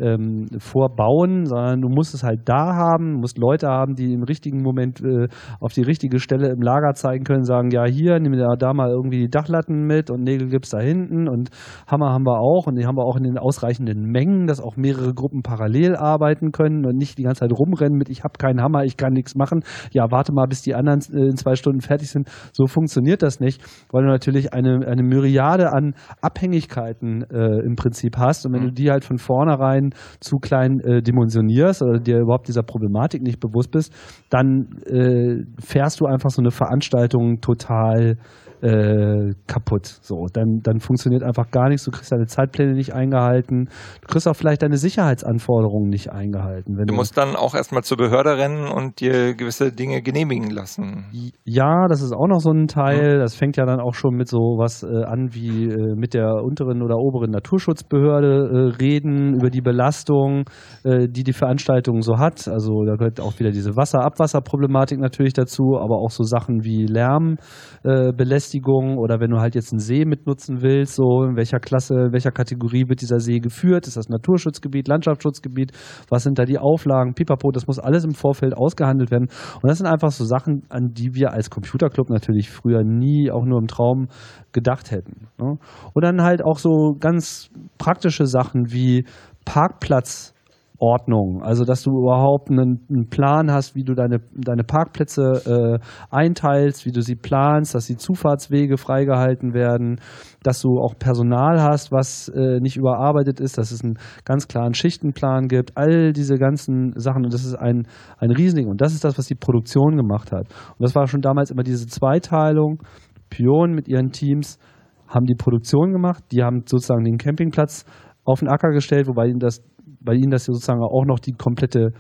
[0.00, 4.62] ähm, vorbauen, sondern du musst es halt da haben, musst Leute haben, die im richtigen
[4.62, 5.28] Moment äh,
[5.60, 8.90] auf die richtige Stelle im Lager zeigen können, sagen, ja hier, nimm da, da mal
[8.90, 11.50] irgendwie die Dachlatten mit und Nägel gibt's da hinten und
[11.86, 14.76] Hammer haben wir auch und die haben wir auch in den ausreichenden Mengen, dass auch
[14.76, 18.62] mehrere Gruppen parallel arbeiten können und nicht die ganze Zeit rumrennen mit, ich habe keinen
[18.62, 19.62] Hammer, ich kann nichts machen.
[19.92, 22.28] Ja, warte mal, bis die anderen äh, in zwei Stunden fertig sind.
[22.52, 28.16] So funktioniert das nicht, weil du natürlich eine, eine Myriade an Abhängigkeiten äh, im Prinzip
[28.16, 28.74] hast und wenn du mhm.
[28.74, 29.89] die halt von vornherein
[30.20, 33.92] zu klein äh, dimensionierst oder dir überhaupt dieser Problematik nicht bewusst bist,
[34.31, 38.16] dann äh, fährst du einfach so eine Veranstaltung total
[38.62, 39.87] äh, kaputt.
[39.87, 41.85] So, dann, dann funktioniert einfach gar nichts.
[41.85, 43.68] Du kriegst deine Zeitpläne nicht eingehalten.
[44.03, 46.77] Du kriegst auch vielleicht deine Sicherheitsanforderungen nicht eingehalten.
[46.77, 51.07] Du, du, musst dann auch erstmal zur Behörde rennen und dir gewisse Dinge genehmigen lassen.
[51.44, 53.18] Ja, das ist auch noch so ein Teil.
[53.18, 56.42] Das fängt ja dann auch schon mit so was äh, an wie äh, mit der
[56.42, 60.44] unteren oder oberen Naturschutzbehörde äh, reden über die Belastung,
[60.85, 62.46] äh, die die Veranstaltung so hat.
[62.46, 68.49] Also da gehört auch wieder diese Wasser-Abwasser-Problematik natürlich dazu, aber auch so Sachen wie Lärmbelästigung
[68.50, 72.12] Befestigung oder wenn du halt jetzt einen See mitnutzen willst, so in welcher Klasse, in
[72.12, 73.86] welcher Kategorie wird dieser See geführt?
[73.86, 75.72] Ist das Naturschutzgebiet, Landschaftsschutzgebiet?
[76.08, 77.14] Was sind da die Auflagen?
[77.14, 79.28] Pipapo, das muss alles im Vorfeld ausgehandelt werden.
[79.62, 83.44] Und das sind einfach so Sachen, an die wir als Computerclub natürlich früher nie auch
[83.44, 84.08] nur im Traum
[84.52, 85.28] gedacht hätten.
[85.38, 85.56] Ne?
[85.94, 89.04] Und dann halt auch so ganz praktische Sachen wie
[89.44, 90.34] Parkplatz
[90.80, 91.42] Ordnung.
[91.42, 95.78] Also, dass du überhaupt einen, einen Plan hast, wie du deine, deine Parkplätze äh,
[96.10, 100.00] einteilst, wie du sie planst, dass die Zufahrtswege freigehalten werden,
[100.42, 104.72] dass du auch Personal hast, was äh, nicht überarbeitet ist, dass es einen ganz klaren
[104.72, 107.24] Schichtenplan gibt, all diese ganzen Sachen.
[107.24, 107.86] Und das ist ein,
[108.18, 108.68] ein Riesending.
[108.68, 110.46] Und das ist das, was die Produktion gemacht hat.
[110.48, 112.82] Und das war schon damals immer diese Zweiteilung.
[113.28, 114.58] Pion mit ihren Teams
[115.06, 117.84] haben die Produktion gemacht, die haben sozusagen den Campingplatz
[118.24, 119.62] auf den Acker gestellt, wobei ihnen das
[120.00, 121.92] bei Ihnen das sozusagen auch noch die komplette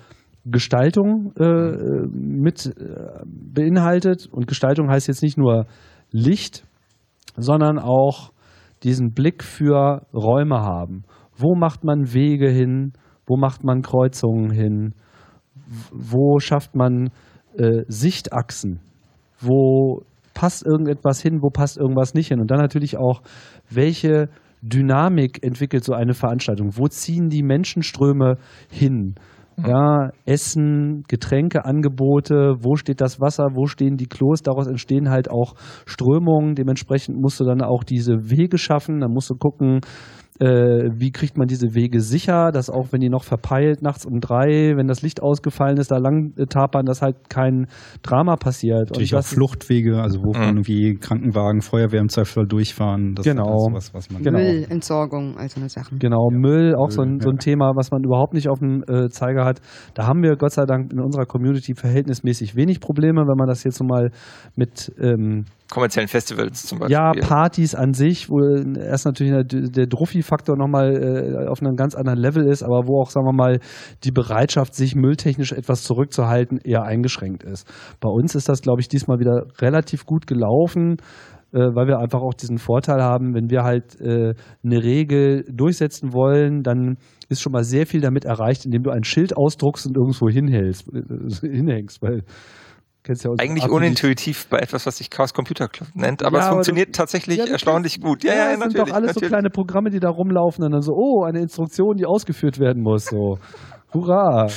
[0.44, 4.26] Gestaltung äh, mit äh, beinhaltet.
[4.30, 5.66] Und Gestaltung heißt jetzt nicht nur
[6.10, 6.64] Licht,
[7.36, 8.32] sondern auch
[8.82, 11.04] diesen Blick für Räume haben.
[11.36, 12.92] Wo macht man Wege hin?
[13.26, 14.94] Wo macht man Kreuzungen hin?
[15.92, 17.10] Wo schafft man
[17.56, 18.80] äh, Sichtachsen?
[19.40, 20.02] Wo
[20.34, 21.42] passt irgendetwas hin?
[21.42, 22.40] Wo passt irgendwas nicht hin?
[22.40, 23.22] Und dann natürlich auch,
[23.68, 24.28] welche
[24.62, 26.76] Dynamik entwickelt so eine Veranstaltung?
[26.76, 28.36] Wo ziehen die Menschenströme
[28.70, 29.14] hin?
[29.56, 29.64] Mhm.
[29.66, 35.30] Ja, Essen, Getränke, Angebote, wo steht das Wasser, wo stehen die Klos, daraus entstehen halt
[35.30, 35.54] auch
[35.86, 36.54] Strömungen.
[36.54, 39.00] Dementsprechend musst du dann auch diese Wege schaffen.
[39.00, 39.80] Dann musst du gucken,
[40.40, 44.20] äh, wie kriegt man diese Wege sicher, dass auch wenn die noch verpeilt nachts um
[44.20, 47.66] drei, wenn das Licht ausgefallen ist, da lang äh, tapern, dass halt kein
[48.02, 48.88] Drama passiert.
[48.90, 50.42] Natürlich auch Fluchtwege, also wo mhm.
[50.42, 53.14] irgendwie Krankenwagen, Feuerwehr im Zweifel durchfahren.
[53.14, 53.68] Das genau.
[53.68, 54.38] Sowas, was man genau.
[54.38, 55.94] Müllentsorgung, also eine Sache.
[55.98, 56.38] Genau, ja.
[56.38, 59.10] Müll, auch Müll, so, ein, so ein Thema, was man überhaupt nicht auf dem äh,
[59.10, 59.60] Zeiger hat.
[59.92, 63.62] Da haben wir Gott sei Dank in unserer Community verhältnismäßig wenig Probleme, wenn man das
[63.64, 64.10] jetzt so mal
[64.56, 66.94] mit ähm, kommerziellen Festivals zum Beispiel.
[66.94, 72.18] Ja, Partys an sich, wo erst natürlich der, Druffi-Faktor nochmal äh, auf einem ganz anderen
[72.18, 73.60] Level ist, aber wo auch, sagen wir mal,
[74.04, 77.66] die Bereitschaft, sich mülltechnisch etwas zurückzuhalten, eher eingeschränkt ist.
[78.00, 80.96] Bei uns ist das, glaube ich, diesmal wieder relativ gut gelaufen
[81.52, 86.12] äh, weil wir einfach auch diesen Vorteil haben, wenn wir halt äh, eine Regel durchsetzen
[86.12, 86.96] wollen, dann
[87.28, 90.86] ist schon mal sehr viel damit erreicht, indem du ein Schild ausdruckst und irgendwo hinhältst,
[90.94, 92.22] äh, hinhängst, weil
[93.02, 96.50] Kennst ja Eigentlich unintuitiv bei etwas, was sich Chaos Computer Club nennt, aber ja, es
[96.50, 98.22] funktioniert du, tatsächlich ja, erstaunlich gut.
[98.24, 98.76] Ja, ja, ja, natürlich.
[98.76, 99.28] sind doch alles natürlich.
[99.28, 102.82] so kleine Programme, die da rumlaufen und dann so, oh, eine Instruktion, die ausgeführt werden
[102.82, 103.06] muss.
[103.06, 103.38] So,
[103.94, 104.48] hurra!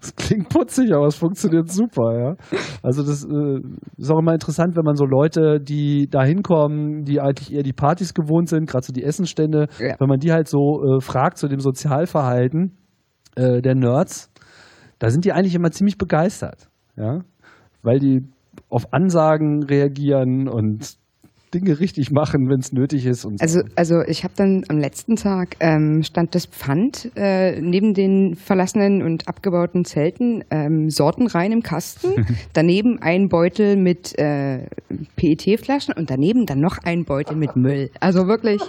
[0.00, 2.58] Das klingt putzig, aber es funktioniert super, ja.
[2.82, 3.60] Also das äh,
[3.96, 7.72] ist auch immer interessant, wenn man so Leute, die da hinkommen, die eigentlich eher die
[7.72, 9.96] Partys gewohnt sind, gerade so die Essenstände, ja.
[9.98, 12.76] wenn man die halt so äh, fragt zu dem Sozialverhalten
[13.34, 14.30] äh, der Nerds,
[14.98, 17.20] da sind die eigentlich immer ziemlich begeistert ja,
[17.82, 18.22] weil die
[18.68, 20.96] auf Ansagen reagieren und
[21.54, 23.24] Dinge richtig machen, wenn es nötig ist.
[23.24, 23.42] Und so.
[23.42, 28.34] Also, also ich habe dann am letzten Tag ähm, stand das Pfand äh, neben den
[28.34, 32.26] verlassenen und abgebauten Zelten ähm, sortenrein im Kasten.
[32.52, 34.66] daneben ein Beutel mit äh,
[35.16, 37.90] PET-Flaschen und daneben dann noch ein Beutel mit Müll.
[38.00, 38.60] Also wirklich.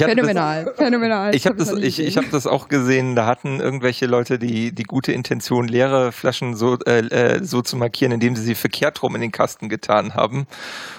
[0.00, 1.34] Ich phänomenal, das, phänomenal.
[1.34, 3.16] Ich habe das, ich, ich hab das auch gesehen.
[3.16, 7.76] Da hatten irgendwelche Leute die, die gute Intention, leere Flaschen so, äh, äh, so zu
[7.76, 10.46] markieren, indem sie sie verkehrt rum in den Kasten getan haben.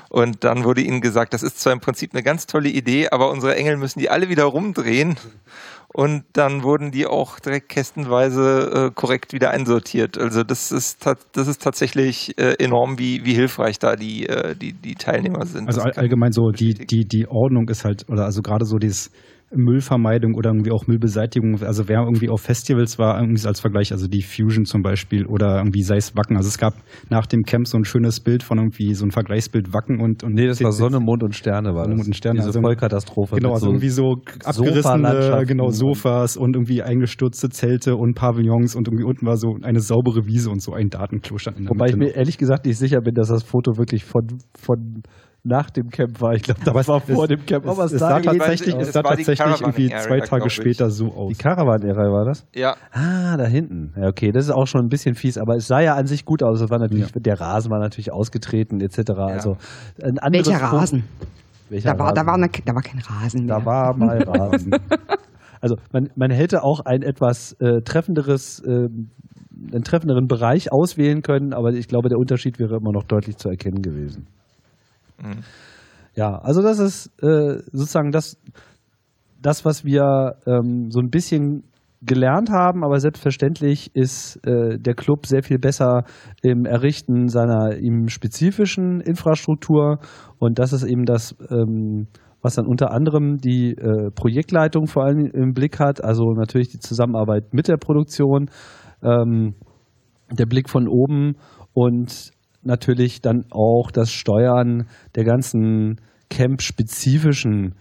[0.10, 3.29] Und dann wurde ihnen gesagt, das ist zwar im Prinzip eine ganz tolle Idee, aber
[3.29, 5.17] unsere Engel müssen die alle wieder rumdrehen
[5.93, 10.17] und dann wurden die auch direkt kästenweise äh, korrekt wieder einsortiert.
[10.17, 14.73] Also das ist das ist tatsächlich äh, enorm, wie, wie hilfreich da die, äh, die,
[14.73, 15.67] die Teilnehmer sind.
[15.67, 19.12] Also all, allgemein so die, die, die Ordnung ist halt, oder also gerade so dieses
[19.53, 21.62] Müllvermeidung oder irgendwie auch Müllbeseitigung.
[21.63, 25.57] Also wer irgendwie auf Festivals war, irgendwie als Vergleich, also die Fusion zum Beispiel oder
[25.57, 26.36] irgendwie sei es Wacken.
[26.36, 26.73] Also es gab
[27.10, 30.33] nach dem Camp so ein schönes Bild von irgendwie so ein Vergleichsbild Wacken und, und
[30.33, 32.39] Nee, das war Sonne, Mond und Sterne war Sonne, Mond und Sterne.
[32.39, 33.36] Diese also, Vollkatastrophe.
[33.36, 38.88] Genau, also so irgendwie so abgerissene genau, Sofas und irgendwie eingestürzte Zelte und Pavillons und
[38.88, 41.86] irgendwie unten war so eine saubere Wiese und so ein Datenklo stand in der Wobei
[41.86, 42.17] Mitte ich mir noch.
[42.17, 45.03] ehrlich gesagt nicht sicher bin, dass das Foto wirklich von, von
[45.47, 46.33] nach dem Camp war.
[46.33, 47.65] Ich glaube, das war vor dem Camp.
[47.65, 51.29] Aber es, es sah tatsächlich, es sah tatsächlich irgendwie zwei Tage später so aus.
[51.29, 52.45] Die Caravan-Ära war das?
[52.53, 52.75] Ja.
[52.91, 53.93] Ah, da hinten.
[53.95, 56.25] Ja, okay, das ist auch schon ein bisschen fies, aber es sah ja an sich
[56.25, 56.62] gut aus.
[56.62, 57.19] Es war natürlich, ja.
[57.19, 58.97] der Rasen war natürlich ausgetreten, etc.
[59.07, 59.25] Ja.
[59.25, 59.57] Also
[60.01, 61.03] ein Welcher Rasen?
[61.69, 62.15] Welcher da, war, Rasen?
[62.15, 63.60] Da, war eine, da war kein Rasen mehr.
[63.60, 64.71] Da war mal Rasen.
[65.62, 68.89] also man, man hätte auch ein etwas äh, treffenderes äh,
[69.73, 73.49] einen treffenderen Bereich auswählen können, aber ich glaube, der Unterschied wäre immer noch deutlich zu
[73.49, 74.27] erkennen gewesen.
[75.21, 75.43] Mhm.
[76.15, 78.38] Ja, also das ist äh, sozusagen das,
[79.41, 81.63] das, was wir ähm, so ein bisschen
[82.01, 86.03] gelernt haben, aber selbstverständlich ist äh, der Club sehr viel besser
[86.41, 89.99] im Errichten seiner ihm spezifischen Infrastruktur
[90.38, 92.08] und das ist eben das, ähm,
[92.41, 96.80] was dann unter anderem die äh, Projektleitung vor allem im Blick hat, also natürlich die
[96.80, 98.49] Zusammenarbeit mit der Produktion,
[99.01, 99.56] ähm,
[100.32, 101.36] der Blick von oben
[101.73, 102.32] und
[102.67, 105.99] natürlich dann auch das Steuern der ganzen
[106.30, 107.75] Camp-spezifischen,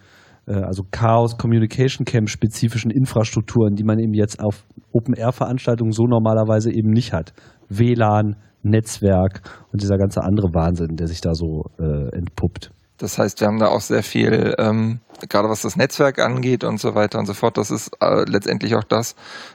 [0.46, 6.90] äh, also Chaos Communication Camp-spezifischen Infrastrukturen, die man eben jetzt auf Open-Air-Veranstaltungen so normalerweise eben
[6.90, 7.35] nicht hat.
[7.68, 12.70] WLAN, Netzwerk und dieser ganze andere Wahnsinn, der sich da so äh, entpuppt.
[12.99, 16.81] Das heißt, wir haben da auch sehr viel, ähm, gerade was das Netzwerk angeht und
[16.81, 17.59] so weiter und so fort.
[17.59, 19.14] Das ist äh, letztendlich auch das,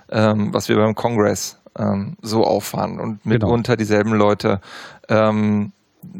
[0.09, 3.33] ähm, was wir beim Kongress ähm, so auffahren und genau.
[3.33, 3.79] mitunter genau.
[3.79, 4.61] dieselben Leute.
[5.09, 5.71] Ähm,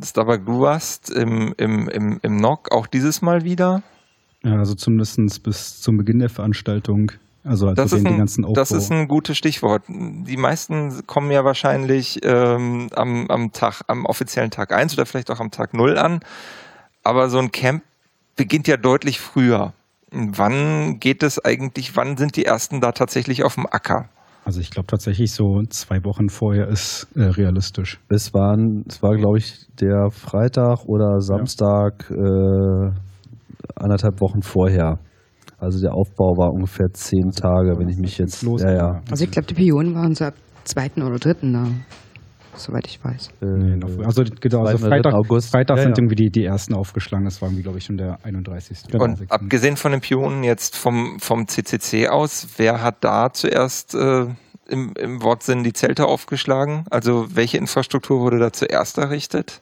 [0.04, 3.82] Starbuck, du warst im, im, im, im NOC auch dieses Mal wieder?
[4.44, 7.12] Ja, also zumindest bis zum Beginn der Veranstaltung.
[7.44, 9.84] Also, also das, ist ein, das ist ein gutes Stichwort.
[9.88, 15.32] Die meisten kommen ja wahrscheinlich ähm, am, am Tag, am offiziellen Tag 1 oder vielleicht
[15.32, 16.20] auch am Tag 0 an.
[17.04, 17.84] Aber so ein Camp
[18.36, 19.74] beginnt ja deutlich früher.
[20.12, 24.10] Wann geht es eigentlich, wann sind die ersten da tatsächlich auf dem Acker?
[24.44, 28.00] Also ich glaube tatsächlich so zwei Wochen vorher ist äh, realistisch.
[28.10, 32.16] Es, waren, es war, glaube ich, der Freitag oder Samstag ja.
[32.16, 32.92] äh,
[33.76, 35.00] anderthalb Wochen vorher.
[35.60, 38.42] Also der Aufbau war ungefähr zehn Tage, wenn ich mich jetzt.
[38.42, 39.02] Los, ja, ja.
[39.12, 41.68] Also ich glaube, die Pionen waren so ab zweiten oder dritten da.
[42.56, 43.30] Soweit ich weiß.
[43.42, 45.52] Äh, also genau, also Freitag, August.
[45.52, 46.04] Freitag ja, sind ja.
[46.04, 47.26] irgendwie die, die ersten aufgeschlagen.
[47.26, 48.84] Das war irgendwie, glaube ich, schon der 31.
[48.92, 49.04] Genau.
[49.04, 54.28] Und abgesehen von den Pionen jetzt vom, vom CCC aus, wer hat da zuerst äh,
[54.70, 56.86] im, im Wortsinn die Zelte aufgeschlagen?
[56.90, 59.62] Also welche Infrastruktur wurde da zuerst errichtet?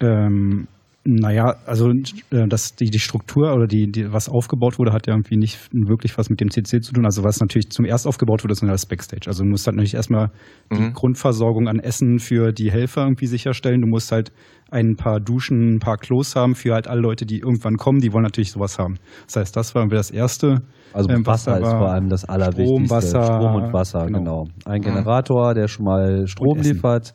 [0.00, 0.68] Ähm,
[1.10, 5.14] naja, also äh, das, die, die Struktur oder die, die, was aufgebaut wurde, hat ja
[5.14, 7.06] irgendwie nicht wirklich was mit dem CC zu tun.
[7.06, 9.26] Also was natürlich zum erst aufgebaut wurde, ist das Backstage.
[9.26, 10.30] Also du musst halt natürlich erstmal
[10.68, 10.76] mhm.
[10.76, 13.80] die Grundversorgung an Essen für die Helfer irgendwie sicherstellen.
[13.80, 14.32] Du musst halt
[14.70, 18.00] ein paar Duschen, ein paar Klos haben für halt alle Leute, die irgendwann kommen.
[18.00, 18.98] Die wollen natürlich sowas haben.
[19.24, 20.60] Das heißt, das war irgendwie das Erste.
[20.92, 22.84] Also ähm, Wasser ist vor allem das Allerwichtigste.
[22.84, 24.18] Strom, Wasser, Strom und Wasser, genau.
[24.18, 24.44] genau.
[24.66, 27.14] Ein Generator, der schon mal Strom liefert,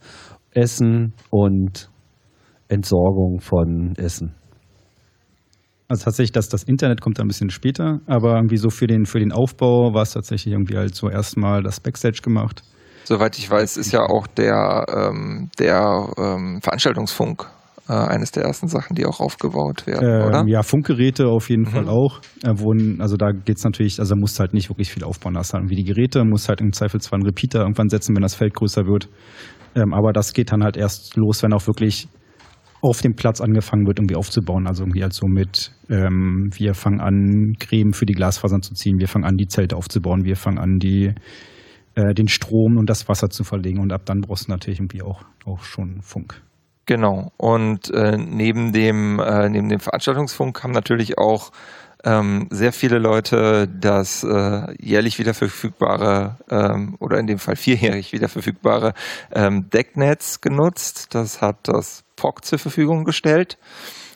[0.51, 1.92] Essen und
[2.73, 4.35] Entsorgung von Essen.
[5.87, 9.19] Also tatsächlich, dass das Internet kommt ein bisschen später, aber irgendwie so für den, für
[9.19, 12.63] den Aufbau war es tatsächlich irgendwie halt so erstmal das Backstage gemacht.
[13.03, 17.45] Soweit ich weiß, ist ja auch der, ähm, der ähm, Veranstaltungsfunk
[17.89, 20.43] äh, eines der ersten Sachen, die auch aufgebaut werden, ähm, oder?
[20.47, 21.67] Ja, Funkgeräte auf jeden mhm.
[21.67, 22.21] Fall auch.
[22.43, 25.33] Äh, wohnen, also da geht es natürlich, also musst halt nicht wirklich viel aufbauen.
[25.33, 28.15] Da hast halt irgendwie die Geräte, musst halt im Zweifel zwar einen Repeater irgendwann setzen,
[28.15, 29.09] wenn das Feld größer wird.
[29.75, 32.07] Ähm, aber das geht dann halt erst los, wenn auch wirklich
[32.83, 34.67] auf dem Platz angefangen wird, irgendwie aufzubauen.
[34.67, 38.99] Also irgendwie halt so mit, ähm, wir fangen an, Creme für die Glasfasern zu ziehen,
[38.99, 41.13] wir fangen an, die Zelte aufzubauen, wir fangen an, die,
[41.95, 45.01] äh, den Strom und das Wasser zu verlegen und ab dann brauchst du natürlich irgendwie
[45.01, 46.41] auch, auch schon Funk.
[46.85, 47.31] Genau.
[47.37, 51.51] Und äh, neben dem äh, neben dem Veranstaltungsfunk haben natürlich auch
[52.03, 58.11] ähm, sehr viele Leute das äh, jährlich wieder verfügbare ähm, oder in dem Fall vierjährig
[58.11, 58.93] wieder verfügbare
[59.31, 61.15] ähm, Decknetz genutzt.
[61.15, 63.57] Das hat das POC zur Verfügung gestellt.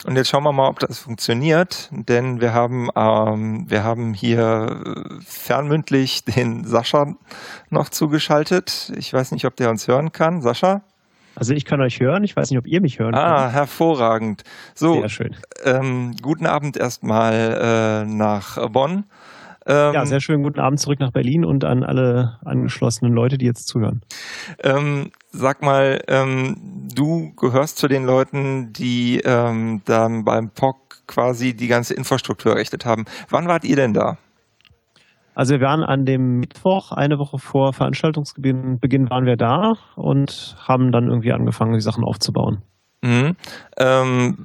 [0.05, 4.81] Und jetzt schauen wir mal, ob das funktioniert, denn wir haben, ähm, wir haben hier
[4.85, 7.15] äh, fernmündlich den Sascha
[7.69, 8.91] noch zugeschaltet.
[8.95, 10.41] Ich weiß nicht, ob der uns hören kann.
[10.41, 10.81] Sascha?
[11.35, 13.39] Also ich kann euch hören, ich weiß nicht, ob ihr mich hören ah, könnt.
[13.39, 14.43] Ah, hervorragend.
[14.73, 15.35] So, Sehr schön.
[15.63, 19.05] Ähm, guten Abend erstmal äh, nach Bonn.
[19.67, 20.43] Ähm, ja, sehr schön.
[20.43, 24.01] Guten Abend zurück nach Berlin und an alle angeschlossenen Leute, die jetzt zuhören.
[24.63, 31.55] Ähm, sag mal, ähm, du gehörst zu den Leuten, die ähm, dann beim POC quasi
[31.55, 33.05] die ganze Infrastruktur errichtet haben.
[33.29, 34.17] Wann wart ihr denn da?
[35.35, 40.57] Also wir waren an dem Mittwoch, eine Woche vor Veranstaltungsbeginn, Beginn waren wir da und
[40.67, 42.63] haben dann irgendwie angefangen, die Sachen aufzubauen.
[43.03, 43.35] Mhm.
[43.77, 44.35] Ähm,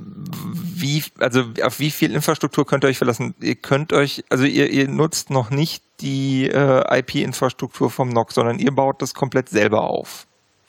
[0.52, 3.34] wie, also auf wie viel Infrastruktur könnt ihr euch verlassen?
[3.40, 8.58] Ihr könnt euch, also ihr, ihr nutzt noch nicht die äh, IP-Infrastruktur vom NOC, sondern
[8.58, 10.26] ihr baut das komplett selber auf.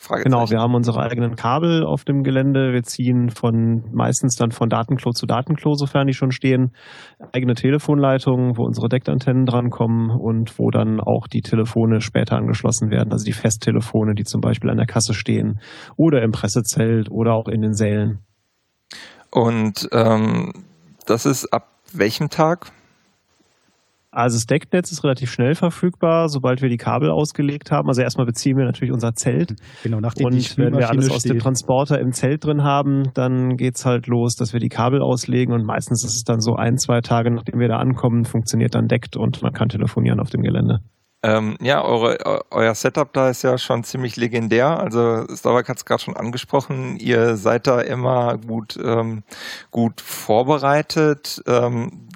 [0.09, 2.73] Genau, wir haben unsere eigenen Kabel auf dem Gelände.
[2.73, 6.75] Wir ziehen von meistens dann von Datenklo zu Datenklo, sofern die schon stehen,
[7.31, 13.11] eigene Telefonleitungen, wo unsere Deckantennen drankommen und wo dann auch die Telefone später angeschlossen werden.
[13.11, 15.59] Also die Festtelefone, die zum Beispiel an der Kasse stehen
[15.95, 18.19] oder im Pressezelt oder auch in den Sälen.
[19.31, 20.51] Und ähm,
[21.05, 22.71] das ist ab welchem Tag?
[24.13, 27.87] Also das Decknetz ist relativ schnell verfügbar, sobald wir die Kabel ausgelegt haben.
[27.87, 29.55] Also erstmal beziehen wir natürlich unser Zelt.
[29.81, 33.57] Genau, nachdem und die wenn wir alles aus dem Transporter im Zelt drin haben, dann
[33.57, 36.77] geht's halt los, dass wir die Kabel auslegen und meistens ist es dann so ein,
[36.77, 40.43] zwei Tage, nachdem wir da ankommen, funktioniert dann deckt und man kann telefonieren auf dem
[40.43, 40.81] Gelände.
[41.25, 42.17] Ähm, ja, eure,
[42.51, 44.77] euer Setup da ist ja schon ziemlich legendär.
[44.79, 46.97] Also Starbuck hat es gerade schon angesprochen.
[46.97, 49.23] Ihr seid da immer gut, ähm,
[49.71, 51.41] gut vorbereitet.
[51.47, 52.09] Ähm,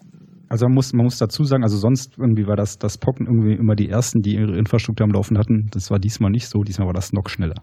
[0.49, 3.53] also man muss, man muss dazu sagen, also sonst irgendwie war das, das Pocken irgendwie
[3.53, 5.69] immer die ersten, die ihre Infrastruktur am Laufen hatten.
[5.71, 7.62] Das war diesmal nicht so, diesmal war das noch schneller.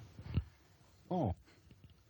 [1.08, 1.32] Oh.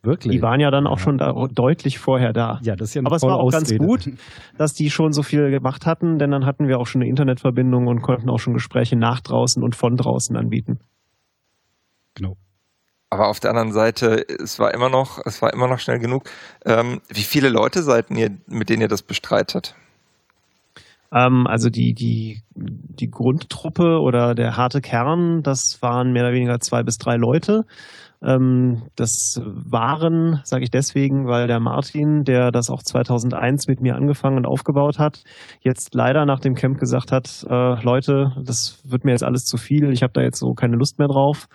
[0.02, 0.32] Wirklich?
[0.32, 1.04] Die waren ja dann auch ja.
[1.04, 2.58] schon da, deutlich vorher da.
[2.62, 3.78] Ja, das ist ja eine Aber es war auch Ausrede.
[3.78, 4.18] ganz gut,
[4.58, 7.86] dass die schon so viel gemacht hatten, denn dann hatten wir auch schon eine Internetverbindung
[7.86, 10.78] und konnten auch schon Gespräche nach draußen und von draußen anbieten.
[12.14, 12.36] Genau.
[13.08, 16.24] Aber auf der anderen Seite, es war immer noch, es war immer noch schnell genug.
[16.66, 19.74] Ähm, wie viele Leute seid ihr, mit denen ihr das bestreitet?
[21.14, 26.58] Ähm, also die, die, die Grundtruppe oder der harte Kern, das waren mehr oder weniger
[26.60, 27.64] zwei bis drei Leute.
[28.24, 33.96] Ähm, das waren, sage ich deswegen, weil der Martin, der das auch 2001 mit mir
[33.96, 35.22] angefangen und aufgebaut hat,
[35.60, 39.56] jetzt leider nach dem Camp gesagt hat, äh, Leute, das wird mir jetzt alles zu
[39.56, 41.48] viel, ich habe da jetzt so keine Lust mehr drauf.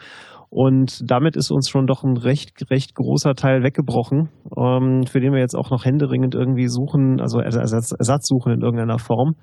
[0.50, 5.32] Und damit ist uns schon doch ein recht, recht großer Teil weggebrochen, ähm, für den
[5.32, 9.36] wir jetzt auch noch händeringend irgendwie suchen, also Ersatz, Ersatz suchen in irgendeiner Form,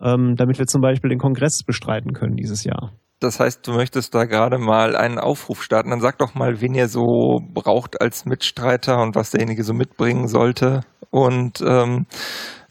[0.00, 2.92] ähm, damit wir zum Beispiel den Kongress bestreiten können dieses Jahr.
[3.20, 5.90] Das heißt, du möchtest da gerade mal einen Aufruf starten.
[5.90, 10.28] Dann sag doch mal, wen ihr so braucht als Mitstreiter und was derjenige so mitbringen
[10.28, 12.06] sollte und ähm,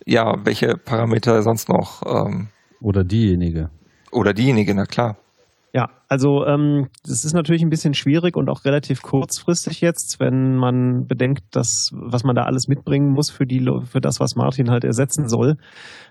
[0.06, 2.02] ja, welche Parameter sonst noch.
[2.06, 2.48] Ähm,
[2.82, 3.70] oder diejenige.
[4.12, 5.18] Oder diejenige, na klar.
[5.74, 10.56] Ja, Also ähm, das ist natürlich ein bisschen schwierig und auch relativ kurzfristig jetzt, wenn
[10.56, 14.72] man bedenkt, dass was man da alles mitbringen muss für die für das, was Martin
[14.72, 15.58] halt ersetzen soll.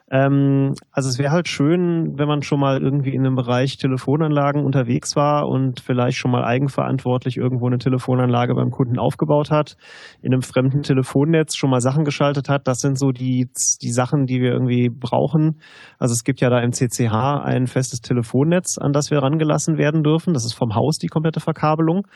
[0.09, 4.65] Ähm, also es wäre halt schön, wenn man schon mal irgendwie in dem Bereich Telefonanlagen
[4.65, 9.77] unterwegs war und vielleicht schon mal eigenverantwortlich irgendwo eine Telefonanlage beim Kunden aufgebaut hat,
[10.23, 12.69] in einem fremden Telefonnetz schon mal Sachen geschaltet hat.
[12.69, 13.49] Das sind so die,
[13.83, 15.61] die Sachen, die wir irgendwie brauchen.
[15.99, 20.05] Also es gibt ja da im CCH ein festes Telefonnetz, an das wir rangelassen werden
[20.05, 20.35] dürfen.
[20.35, 22.07] Das ist vom Haus die komplette Verkabelung.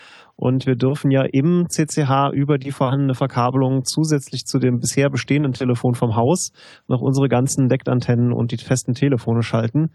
[0.41, 5.53] Und wir dürfen ja im CCH über die vorhandene Verkabelung zusätzlich zu dem bisher bestehenden
[5.53, 6.53] Telefon vom Haus
[6.89, 9.91] noch unsere ganzen Decktantennen und die festen Telefone schalten.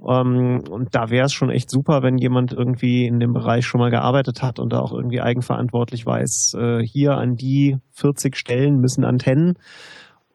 [0.00, 3.80] Ähm, und da wäre es schon echt super, wenn jemand irgendwie in dem Bereich schon
[3.80, 8.76] mal gearbeitet hat und da auch irgendwie eigenverantwortlich weiß, äh, hier an die 40 Stellen
[8.76, 9.54] müssen Antennen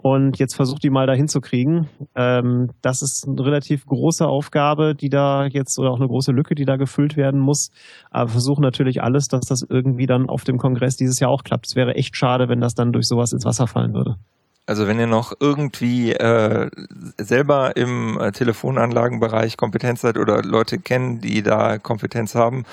[0.04, 1.88] und jetzt versucht die mal dahin zu kriegen.
[2.14, 6.56] Ähm, das ist eine relativ große Aufgabe, die da jetzt oder auch eine große Lücke,
[6.56, 7.72] die da gefüllt werden muss.
[8.12, 11.68] Aber versuchen natürlich alles, dass das irgendwie dann auf dem Kongress dieses Jahr auch klappt.
[11.68, 14.18] Es wäre echt schade, wenn das dann durch sowas ins Wasser fallen würde.
[14.66, 16.70] Also wenn ihr noch irgendwie äh,
[17.18, 22.64] selber im äh, Telefonanlagenbereich Kompetenz seid oder Leute kennen, die da Kompetenz haben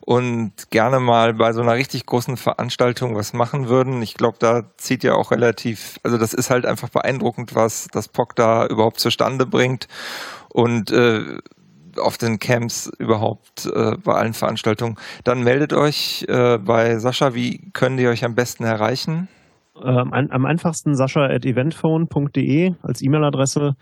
[0.00, 4.62] und gerne mal bei so einer richtig großen Veranstaltung was machen würden, ich glaube, da
[4.76, 9.00] zieht ja auch relativ, also das ist halt einfach beeindruckend, was das POC da überhaupt
[9.00, 9.88] zustande bringt
[10.50, 11.38] und äh,
[11.98, 14.96] auf den Camps überhaupt äh, bei allen Veranstaltungen.
[15.24, 19.26] Dann meldet euch äh, bei Sascha, wie können die euch am besten erreichen?
[19.84, 23.74] Ähm, am einfachsten sascha at eventphone.de als E-Mail-Adresse.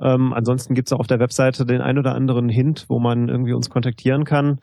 [0.00, 3.28] Ähm, ansonsten gibt es auch auf der Webseite den ein oder anderen Hint, wo man
[3.28, 4.58] irgendwie uns kontaktieren kann.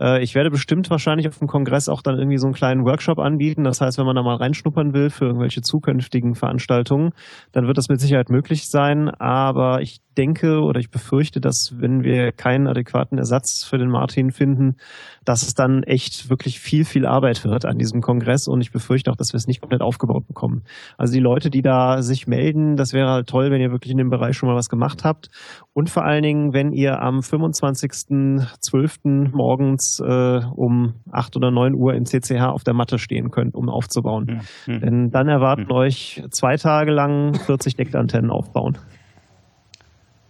[0.00, 3.18] Äh, ich werde bestimmt wahrscheinlich auf dem Kongress auch dann irgendwie so einen kleinen Workshop
[3.18, 3.64] anbieten.
[3.64, 7.10] Das heißt, wenn man da mal reinschnuppern will für irgendwelche zukünftigen Veranstaltungen,
[7.52, 9.10] dann wird das mit Sicherheit möglich sein.
[9.10, 14.30] Aber ich denke oder ich befürchte, dass wenn wir keinen adäquaten Ersatz für den Martin
[14.30, 14.76] finden,
[15.24, 19.10] dass es dann echt wirklich viel, viel Arbeit wird an diesem Kongress und ich befürchte
[19.10, 20.64] auch, dass wir es nicht komplett aufgebaut bekommen.
[20.96, 23.98] Also die Leute, die da sich melden, das wäre halt toll, wenn ihr wirklich in
[23.98, 25.28] dem Bereich schon mal was gemacht habt
[25.74, 29.30] und vor allen Dingen, wenn ihr am 25.12.
[29.32, 33.68] morgens äh, um 8 oder 9 Uhr im CCH auf der Matte stehen könnt, um
[33.68, 34.42] aufzubauen.
[34.66, 34.80] Mhm.
[34.80, 35.72] Denn dann erwarten mhm.
[35.72, 38.78] euch zwei Tage lang 40 Deckantennen aufbauen.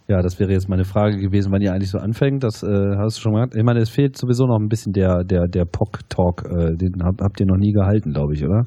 [0.09, 2.45] Ja, das wäre jetzt meine Frage gewesen, wann ihr eigentlich so anfängt.
[2.45, 3.49] Das äh, hast du schon mal.
[3.55, 6.45] Ich meine, es fehlt sowieso noch ein bisschen der, der, der POC-Talk.
[6.45, 8.63] Äh, den habt, habt ihr noch nie gehalten, glaube ich, oder?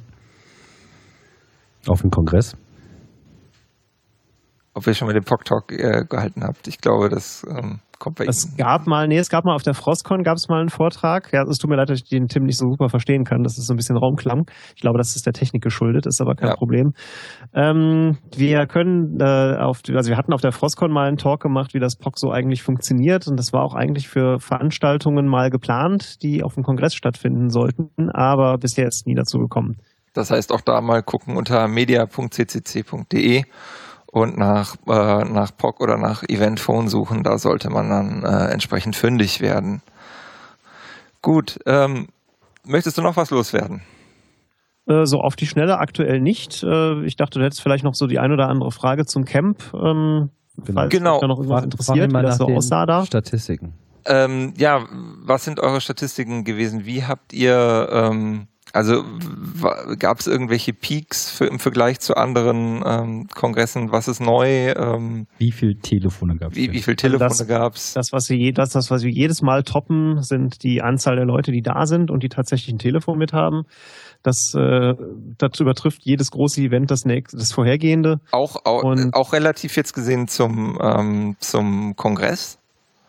[1.88, 2.58] Auf dem Kongress?
[4.80, 6.70] Ob ihr schon mal den POC-Talk äh, gehalten habt.
[6.70, 9.74] Ich glaube, das ähm, kommt bei es gab mal, nee, es gab mal auf der
[9.74, 11.34] Frostcon gab es mal einen Vortrag.
[11.34, 13.44] Ja, es tut mir leid, dass ich den Tim nicht so super verstehen kann.
[13.44, 14.50] Das ist so ein bisschen Raumklang.
[14.78, 16.56] Ich glaube, das ist der Technik geschuldet, ist aber kein ja.
[16.56, 16.94] Problem.
[17.54, 21.74] Ähm, wir können äh, auf, also wir hatten auf der Frostcon mal einen Talk gemacht,
[21.74, 23.28] wie das POC so eigentlich funktioniert.
[23.28, 28.10] Und das war auch eigentlich für Veranstaltungen mal geplant, die auf dem Kongress stattfinden sollten,
[28.14, 29.76] aber bisher ist nie dazu gekommen.
[30.14, 33.44] Das heißt, auch da mal gucken unter media.ccc.de
[34.12, 37.24] und nach, äh, nach POC oder nach Eventphone suchen.
[37.24, 39.82] Da sollte man dann äh, entsprechend fündig werden.
[41.22, 42.08] Gut, ähm,
[42.66, 43.82] möchtest du noch was loswerden?
[44.88, 46.64] Äh, so auf die Schnelle aktuell nicht.
[46.64, 49.74] Äh, ich dachte, du hättest vielleicht noch so die ein oder andere Frage zum Camp.
[49.74, 50.30] Ähm,
[50.74, 51.20] falls genau.
[51.20, 53.06] da noch irgendwas interessiert, wie das so aussah da.
[53.06, 53.74] Statistiken.
[54.06, 54.86] Ähm, ja,
[55.24, 56.86] was sind eure Statistiken gewesen?
[56.86, 59.04] Wie habt ihr ähm, also
[59.98, 63.92] gab es irgendwelche Peaks für, im Vergleich zu anderen ähm, Kongressen?
[63.92, 64.72] Was ist neu?
[64.72, 66.58] Ähm, wie viele Telefone gab es?
[66.58, 67.94] Wie, wie viele Telefone also gab es?
[67.94, 71.52] Das, was wir das, das, was wir jedes Mal toppen, sind die Anzahl der Leute,
[71.52, 73.64] die da sind und die tatsächlich ein Telefon mit haben.
[74.22, 74.94] Das, äh,
[75.38, 78.20] das übertrifft jedes große Event das, nächste, das vorhergehende.
[78.32, 82.59] Auch, auch, auch relativ jetzt gesehen zum, ähm, zum Kongress?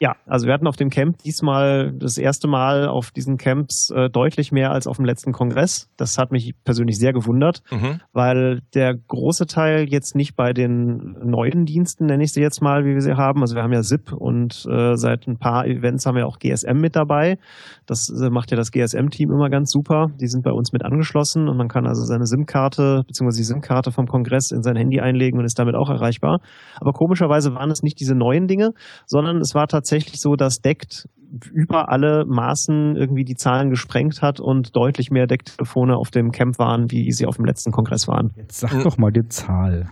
[0.02, 4.08] Ja, also wir hatten auf dem Camp diesmal das erste Mal auf diesen Camps äh,
[4.08, 5.90] deutlich mehr als auf dem letzten Kongress.
[5.98, 8.00] Das hat mich persönlich sehr gewundert, mhm.
[8.14, 12.86] weil der große Teil jetzt nicht bei den neuen Diensten, nenne ich sie jetzt mal,
[12.86, 13.42] wie wir sie haben.
[13.42, 16.80] Also wir haben ja SIP und äh, seit ein paar Events haben wir auch GSM
[16.80, 17.36] mit dabei.
[17.84, 20.06] Das äh, macht ja das GSM-Team immer ganz super.
[20.18, 23.36] Die sind bei uns mit angeschlossen und man kann also seine SIM-Karte bzw.
[23.36, 26.40] die SIM-Karte vom Kongress in sein Handy einlegen und ist damit auch erreichbar.
[26.76, 28.72] Aber komischerweise waren es nicht diese neuen Dinge,
[29.04, 31.08] sondern es war tatsächlich tatsächlich so, dass deckt
[31.52, 36.58] über alle Maßen irgendwie die Zahlen gesprengt hat und deutlich mehr Decktelefone auf dem Camp
[36.58, 38.30] waren, wie sie auf dem letzten Kongress waren.
[38.36, 39.88] Jetzt sag doch mal die Zahl.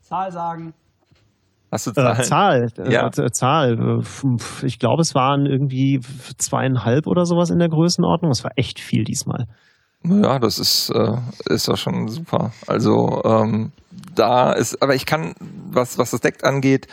[0.00, 0.74] Zahl sagen.
[1.70, 2.18] Hast du Zahl?
[2.18, 3.06] Äh, Zahl, äh, ja.
[3.06, 4.02] Äh, Zahl.
[4.62, 6.00] Ich glaube, es waren irgendwie
[6.38, 8.30] zweieinhalb oder sowas in der Größenordnung.
[8.30, 9.46] Das war echt viel diesmal.
[10.02, 12.52] Ja, das ist, äh, ist ja schon super.
[12.66, 13.70] Also ähm,
[14.14, 15.34] da ist, aber ich kann
[15.70, 16.86] was, was das Deck angeht.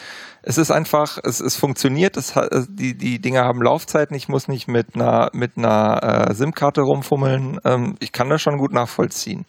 [0.44, 4.48] Es ist einfach, es, es funktioniert, es hat, die, die Dinge haben Laufzeiten, ich muss
[4.48, 7.60] nicht mit einer, mit einer äh, SIM-Karte rumfummeln.
[7.64, 9.46] Ähm, ich kann das schon gut nachvollziehen.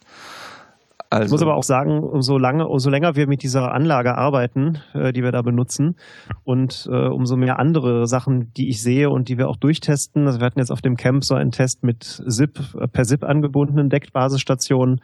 [1.11, 1.25] Also.
[1.25, 5.13] Ich muss aber auch sagen, umso, lange, umso länger wir mit dieser Anlage arbeiten, äh,
[5.13, 5.97] die wir da benutzen,
[6.45, 10.27] und äh, umso mehr andere Sachen, die ich sehe und die wir auch durchtesten.
[10.27, 13.25] Also wir hatten jetzt auf dem Camp so einen Test mit SIP, äh, per SIP
[13.25, 15.01] angebundenen Deckbasisstationen.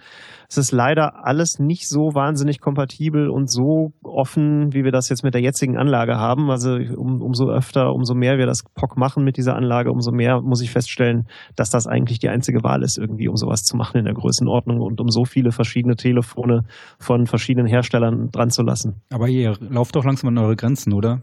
[0.48, 5.24] Es ist leider alles nicht so wahnsinnig kompatibel und so offen, wie wir das jetzt
[5.24, 6.50] mit der jetzigen Anlage haben.
[6.50, 10.40] Also um, umso öfter, umso mehr wir das POC machen mit dieser Anlage, umso mehr
[10.40, 11.26] muss ich feststellen,
[11.56, 14.80] dass das eigentlich die einzige Wahl ist, irgendwie, um sowas zu machen in der Größenordnung
[14.80, 16.62] und um so viele verschiedene Telefone
[16.98, 19.02] von verschiedenen Herstellern dran zu lassen.
[19.12, 21.22] Aber ihr lauft doch langsam an eure Grenzen, oder?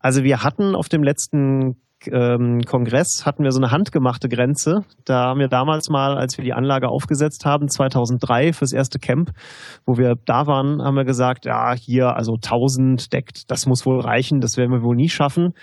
[0.00, 1.76] Also wir hatten auf dem letzten
[2.06, 4.84] ähm, Kongress hatten wir so eine handgemachte Grenze.
[5.04, 9.32] Da haben wir damals mal, als wir die Anlage aufgesetzt haben, 2003 fürs erste Camp,
[9.84, 14.00] wo wir da waren, haben wir gesagt, ja, hier, also 1000 deckt, das muss wohl
[14.00, 15.54] reichen, das werden wir wohl nie schaffen.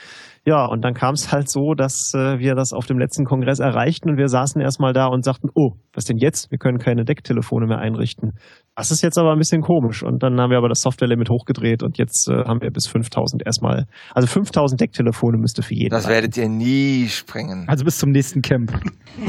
[0.47, 3.57] Ja, und dann kam es halt so, dass äh, wir das auf dem letzten Kongress
[3.57, 6.51] erreichten und wir saßen erstmal da und sagten, oh, was denn jetzt?
[6.51, 8.33] Wir können keine Decktelefone mehr einrichten.
[8.75, 10.03] Das ist jetzt aber ein bisschen komisch.
[10.03, 13.43] Und dann haben wir aber das Software-Limit hochgedreht und jetzt äh, haben wir bis 5000
[13.45, 13.85] erstmal.
[14.13, 15.91] Also 5000 Decktelefone müsste für jeden.
[15.91, 17.65] Das werdet ihr nie sprengen.
[17.67, 18.77] Also bis zum nächsten Camp.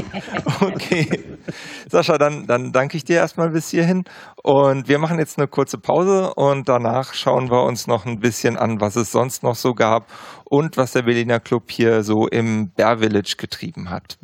[0.61, 1.07] okay.
[1.89, 4.03] Sascha, dann, dann danke ich dir erstmal bis hierhin.
[4.43, 8.57] Und wir machen jetzt eine kurze Pause und danach schauen wir uns noch ein bisschen
[8.57, 10.07] an, was es sonst noch so gab
[10.49, 14.17] und was der Berliner Club hier so im Bear Village getrieben hat.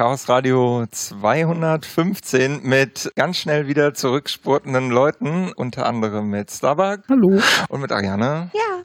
[0.00, 7.00] Chaos Radio 215 mit ganz schnell wieder zurückspurtenden Leuten, unter anderem mit Starbuck.
[7.10, 7.38] Hallo.
[7.68, 8.50] Und mit Ariane.
[8.54, 8.82] Ja.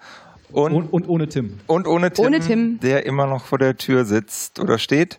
[0.52, 1.62] Und, und, und, ohne Tim.
[1.68, 5.18] Und ohne Tim, ohne Tim, der immer noch vor der Tür sitzt oder steht.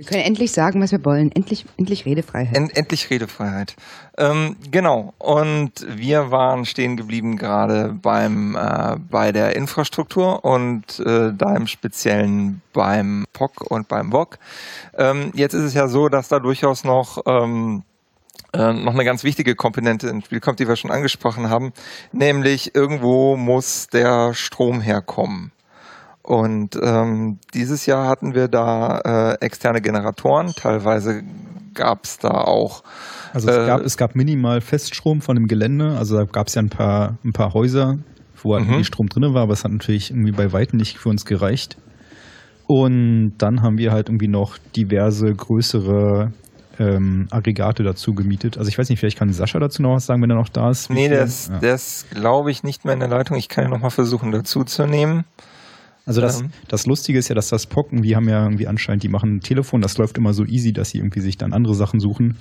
[0.00, 1.30] Wir können endlich sagen, was wir wollen.
[1.30, 2.56] Endlich, endlich Redefreiheit.
[2.56, 3.76] End, endlich Redefreiheit.
[4.16, 5.12] Ähm, genau.
[5.18, 11.66] Und wir waren stehen geblieben gerade beim äh, bei der Infrastruktur und äh, da im
[11.66, 14.38] Speziellen beim POC und beim VOC.
[14.96, 17.82] Ähm, jetzt ist es ja so, dass da durchaus noch ähm,
[18.54, 21.74] äh, noch eine ganz wichtige Komponente ins Spiel kommt, die wir schon angesprochen haben,
[22.10, 25.52] nämlich irgendwo muss der Strom herkommen.
[26.30, 31.24] Und ähm, dieses Jahr hatten wir da äh, externe Generatoren, teilweise
[31.74, 32.84] gab es da auch.
[33.32, 36.54] Also es, äh, gab, es gab minimal Feststrom von dem Gelände, also da gab es
[36.54, 37.98] ja ein paar, ein paar Häuser,
[38.40, 38.84] wo halt mhm.
[38.84, 41.76] Strom drin war, aber es hat natürlich irgendwie bei weitem nicht für uns gereicht.
[42.68, 46.30] Und dann haben wir halt irgendwie noch diverse größere
[46.78, 48.56] ähm, Aggregate dazu gemietet.
[48.56, 50.70] Also ich weiß nicht, vielleicht kann Sascha dazu noch was sagen, wenn er noch da
[50.70, 50.90] ist.
[50.90, 51.76] Nee, der ist, ja.
[52.14, 53.36] glaube ich, nicht mehr in der Leitung.
[53.36, 55.24] Ich kann ihn noch mal versuchen dazu zu nehmen.
[56.06, 56.50] Also das, ähm.
[56.68, 59.40] das Lustige ist ja, dass das Pocken, die haben ja irgendwie anscheinend, die machen ein
[59.40, 62.38] Telefon, das läuft immer so easy, dass sie irgendwie sich dann andere Sachen suchen.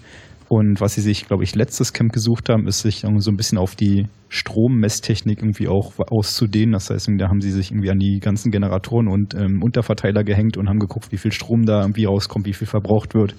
[0.48, 3.38] Und was sie sich, glaube ich, letztes Camp gesucht haben, ist sich irgendwie so ein
[3.38, 6.72] bisschen auf die Strommesstechnik irgendwie auch auszudehnen.
[6.72, 10.58] Das heißt, da haben sie sich irgendwie an die ganzen Generatoren und ähm, Unterverteiler gehängt
[10.58, 13.36] und haben geguckt, wie viel Strom da irgendwie rauskommt, wie viel verbraucht wird.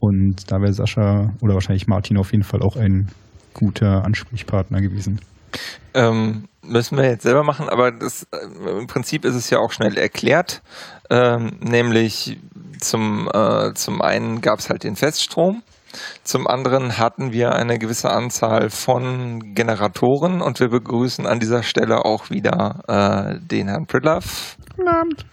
[0.00, 3.08] Und da wäre Sascha oder wahrscheinlich Martin auf jeden Fall auch ein
[3.54, 5.20] guter Ansprechpartner gewesen.
[5.94, 9.72] Ähm, müssen wir jetzt selber machen, aber das, äh, im Prinzip ist es ja auch
[9.72, 10.62] schnell erklärt.
[11.10, 12.38] Ähm, nämlich
[12.80, 15.62] zum, äh, zum einen gab es halt den Feststrom,
[16.22, 22.04] zum anderen hatten wir eine gewisse Anzahl von Generatoren und wir begrüßen an dieser Stelle
[22.04, 24.28] auch wieder äh, den Herrn Pridlove.
[24.76, 25.26] Guten Abend.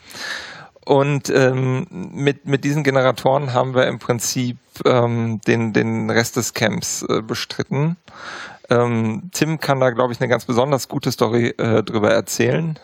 [0.86, 6.54] Und ähm, mit, mit diesen Generatoren haben wir im Prinzip ähm, den, den Rest des
[6.54, 7.98] Camps äh, bestritten.
[8.70, 12.80] Ähm, Tim kann da, glaube ich, eine ganz besonders gute Story äh, drüber erzählen.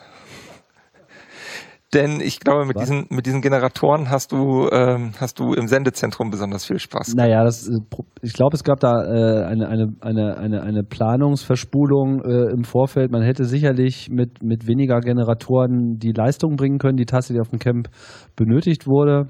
[1.94, 6.30] Denn ich glaube, mit diesen, mit diesen Generatoren hast du, ähm, hast du im Sendezentrum
[6.30, 7.16] besonders viel Spaß.
[7.16, 7.80] Naja, das, äh,
[8.22, 13.12] ich glaube, es gab da äh, eine, eine, eine, eine, eine Planungsverspulung äh, im Vorfeld.
[13.12, 17.60] Man hätte sicherlich mit, mit weniger Generatoren die Leistung bringen können, die tatsächlich auf dem
[17.60, 17.90] Camp
[18.38, 19.28] benötigt wurde.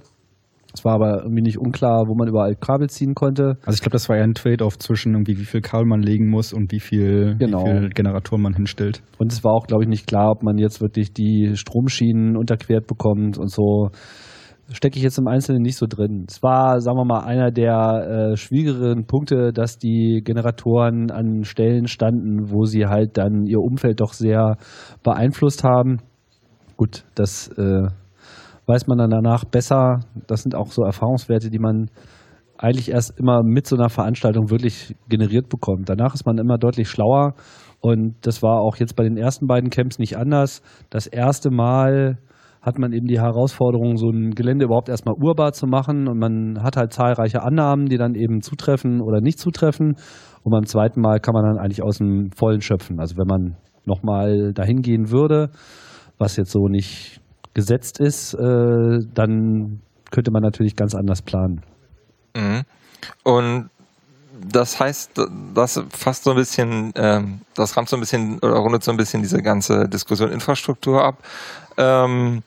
[0.74, 3.58] Es war aber irgendwie nicht unklar, wo man überall Kabel ziehen konnte.
[3.66, 6.30] Also ich glaube, das war ja ein Trade-off zwischen irgendwie, wie viel Kabel man legen
[6.30, 7.66] muss und wie viel, genau.
[7.66, 9.02] wie viel Generatoren man hinstellt.
[9.18, 12.88] Und es war auch, glaube ich, nicht klar, ob man jetzt wirklich die Stromschienen unterquert
[12.88, 13.90] bekommt und so.
[14.74, 16.26] Stecke ich jetzt im Einzelnen nicht so drin.
[16.30, 21.88] Es war, sagen wir mal, einer der äh, schwierigeren Punkte, dass die Generatoren an Stellen
[21.88, 24.56] standen, wo sie halt dann ihr Umfeld doch sehr
[25.04, 25.98] beeinflusst haben.
[26.78, 27.88] Gut, das äh,
[28.72, 30.00] weiß man dann danach besser.
[30.28, 31.90] Das sind auch so Erfahrungswerte, die man
[32.58, 35.90] eigentlich erst immer mit so einer Veranstaltung wirklich generiert bekommt.
[35.90, 37.34] Danach ist man immer deutlich schlauer
[37.82, 40.62] und das war auch jetzt bei den ersten beiden Camps nicht anders.
[40.90, 42.20] Das erste Mal
[42.62, 46.62] hat man eben die Herausforderung, so ein Gelände überhaupt erstmal urbar zu machen und man
[46.62, 49.96] hat halt zahlreiche Annahmen, die dann eben zutreffen oder nicht zutreffen
[50.44, 53.00] und beim zweiten Mal kann man dann eigentlich aus dem Vollen schöpfen.
[53.00, 55.50] Also wenn man nochmal dahin gehen würde,
[56.20, 57.21] was jetzt so nicht
[57.54, 59.82] gesetzt ist, äh, dann
[60.12, 61.62] könnte man natürlich ganz anders planen.
[62.36, 62.64] Mhm.
[63.24, 63.70] Und
[64.50, 65.12] das heißt,
[65.54, 68.98] das fasst so ein bisschen, ähm, das rammt so ein bisschen oder rundet so ein
[68.98, 71.24] bisschen diese ganze Diskussion Infrastruktur ab.
[71.78, 72.44] Ähm,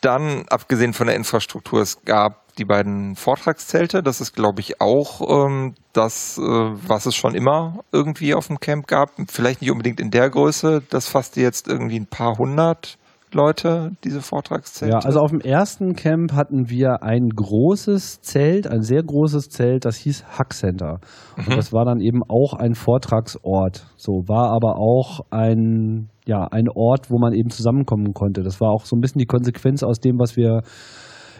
[0.00, 4.02] dann, abgesehen von der Infrastruktur, es gab die beiden Vortragszelte.
[4.02, 8.58] Das ist, glaube ich, auch ähm, das, äh, was es schon immer irgendwie auf dem
[8.58, 9.10] Camp gab.
[9.28, 10.82] Vielleicht nicht unbedingt in der Größe.
[10.90, 12.98] Das fasste jetzt irgendwie ein paar hundert
[13.34, 14.92] Leute, diese Vortragszelte?
[14.92, 19.84] Ja, also auf dem ersten Camp hatten wir ein großes Zelt, ein sehr großes Zelt,
[19.84, 20.98] das hieß Hack Center.
[21.36, 21.56] Und mhm.
[21.56, 23.86] das war dann eben auch ein Vortragsort.
[23.96, 28.42] So war aber auch ein, ja, ein Ort, wo man eben zusammenkommen konnte.
[28.42, 30.62] Das war auch so ein bisschen die Konsequenz aus dem, was wir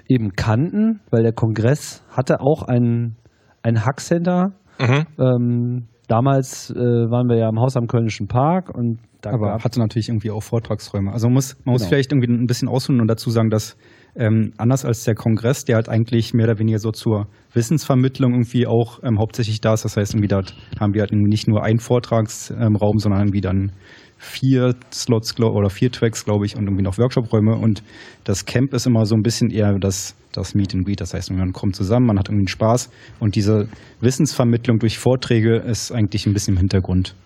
[0.08, 3.16] eben kannten, weil der Kongress hatte auch ein,
[3.62, 4.52] ein Hack Center.
[4.80, 5.06] Mhm.
[5.18, 9.78] Ähm, damals äh, waren wir ja im Haus am Kölnischen Park und da aber hatte
[9.78, 11.12] natürlich irgendwie auch Vortragsräume.
[11.12, 11.72] Also man muss, man genau.
[11.72, 13.76] muss vielleicht irgendwie ein bisschen ausholen und dazu sagen, dass
[14.14, 18.66] ähm, anders als der Kongress, der halt eigentlich mehr oder weniger so zur Wissensvermittlung irgendwie
[18.66, 19.84] auch ähm, hauptsächlich da ist.
[19.84, 23.72] Das heißt, irgendwie dort haben wir halt nicht nur einen Vortragsraum, sondern irgendwie dann
[24.18, 27.56] vier Slots oder vier Tracks, glaube ich, und irgendwie noch Workshop-Räume.
[27.56, 27.82] Und
[28.24, 31.00] das Camp ist immer so ein bisschen eher das, das Meet and Greet.
[31.00, 32.90] Das heißt, man kommt zusammen, man hat irgendwie Spaß.
[33.18, 33.68] Und diese
[34.00, 37.16] Wissensvermittlung durch Vorträge ist eigentlich ein bisschen im Hintergrund.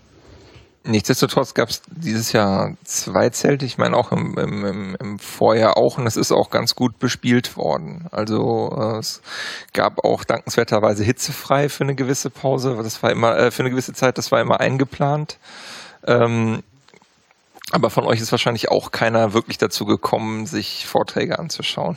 [0.89, 5.99] Nichtsdestotrotz gab es dieses Jahr zwei Zelte, ich meine auch im, im, im, Vorjahr auch,
[5.99, 8.07] und es ist auch ganz gut bespielt worden.
[8.13, 9.21] Also äh, es
[9.73, 13.95] gab auch dankenswerterweise hitzefrei für eine gewisse Pause, das war immer äh, für eine gewisse
[13.95, 15.39] Zeit, das war immer eingeplant.
[16.07, 16.63] Ähm,
[17.73, 21.97] aber von euch ist wahrscheinlich auch keiner wirklich dazu gekommen, sich Vorträge anzuschauen.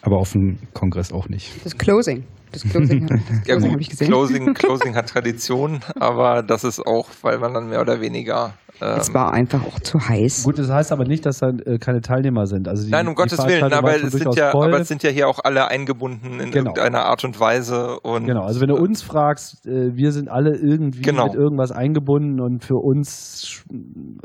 [0.00, 1.52] Aber auf dem Kongress auch nicht.
[1.62, 2.24] Das Closing.
[2.54, 4.08] Das Closing, das ja, Closing habe ich gesehen.
[4.08, 8.98] Closing, Closing hat Tradition, aber das ist auch, weil man dann mehr oder weniger ähm,
[8.98, 10.44] es war einfach auch zu heiß.
[10.44, 12.66] Gut, das heißt aber nicht, dass da äh, keine Teilnehmer sind.
[12.66, 15.28] Also die, Nein, um Gottes Willen, aber es, sind ja, aber es sind ja hier
[15.28, 16.70] auch alle eingebunden in genau.
[16.70, 18.00] irgendeiner Art und Weise.
[18.00, 21.26] Und genau, also wenn du uns fragst, äh, wir sind alle irgendwie genau.
[21.26, 23.64] mit irgendwas eingebunden und für uns,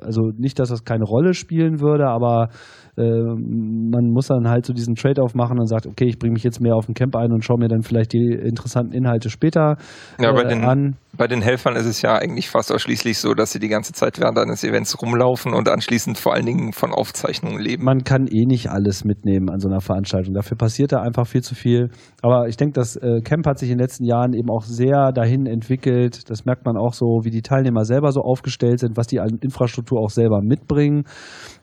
[0.02, 4.74] also nicht, dass das keine Rolle spielen würde, aber äh, man muss dann halt so
[4.74, 7.32] diesen Trade-off machen und sagt, okay, ich bringe mich jetzt mehr auf den Camp ein
[7.32, 9.78] und schaue mir dann vielleicht die interessanten Inhalte später
[10.20, 10.96] ja, bei äh, den, an.
[11.18, 14.20] Bei den Helfern ist es ja eigentlich fast ausschließlich so, dass sie die ganze Zeit
[14.20, 17.84] während eines Events rumlaufen und anschließend vor allen Dingen von Aufzeichnungen leben.
[17.84, 20.34] Man kann eh nicht alles mitnehmen an so einer Veranstaltung.
[20.34, 21.90] Dafür passiert da einfach viel zu viel.
[22.22, 25.12] Aber ich denke, das äh, Camp hat sich in den letzten Jahren eben auch sehr
[25.14, 26.30] dahin entwickelt.
[26.30, 29.40] Das merkt man auch so, wie die Teilnehmer selber so aufgestellt sind, was die an
[29.42, 31.06] Infrastruktur auch selber mitbringen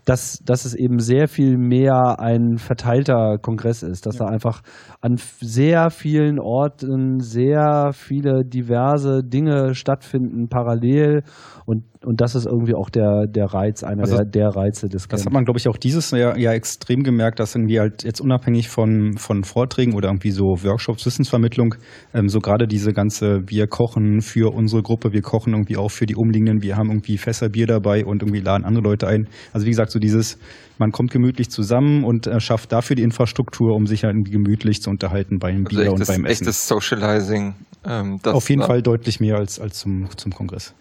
[0.06, 4.26] dass, dass es eben sehr viel mehr ein verteilter Kongress ist, dass ja.
[4.26, 4.62] da einfach
[5.00, 11.24] an sehr vielen Orten sehr viele diverse Dinge stattfinden parallel
[11.66, 15.08] und, und das ist irgendwie auch der, der Reiz, einer also, der, der Reize des
[15.08, 15.22] Camps.
[15.22, 18.20] Das hat man, glaube ich, auch dieses Jahr ja extrem gemerkt, dass irgendwie halt jetzt
[18.20, 21.74] unabhängig von, von Vorträgen oder irgendwie so Workshops, Wissensvermittlung,
[22.14, 26.06] ähm, so gerade diese ganze, wir kochen für unsere Gruppe, wir kochen irgendwie auch für
[26.06, 29.28] die Umliegenden, wir haben irgendwie Fässer Bier dabei und irgendwie laden andere Leute ein.
[29.52, 30.38] Also wie gesagt, so dieses,
[30.78, 34.82] man kommt gemütlich zusammen und äh, schafft dafür die Infrastruktur, um sich halt irgendwie gemütlich
[34.82, 36.44] zu unterhalten beim also Bier echtes, und beim Essen.
[36.44, 37.54] Echtes Socializing.
[37.84, 40.74] Ähm, Auf jeden Fall deutlich mehr als, als zum, zum Kongress.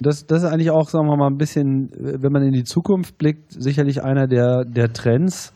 [0.00, 3.16] Das, das ist eigentlich auch, sagen wir mal, ein bisschen, wenn man in die Zukunft
[3.18, 5.54] blickt, sicherlich einer der, der Trends,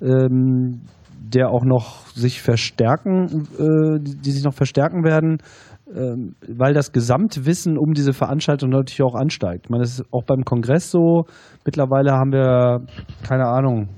[0.00, 0.82] ähm,
[1.20, 5.38] der auch noch sich verstärken, äh, die sich noch verstärken werden,
[5.94, 9.66] ähm, weil das Gesamtwissen um diese Veranstaltung natürlich auch ansteigt.
[9.66, 11.24] Ich meine, das ist auch beim Kongress so.
[11.64, 12.80] Mittlerweile haben wir,
[13.26, 13.88] keine Ahnung,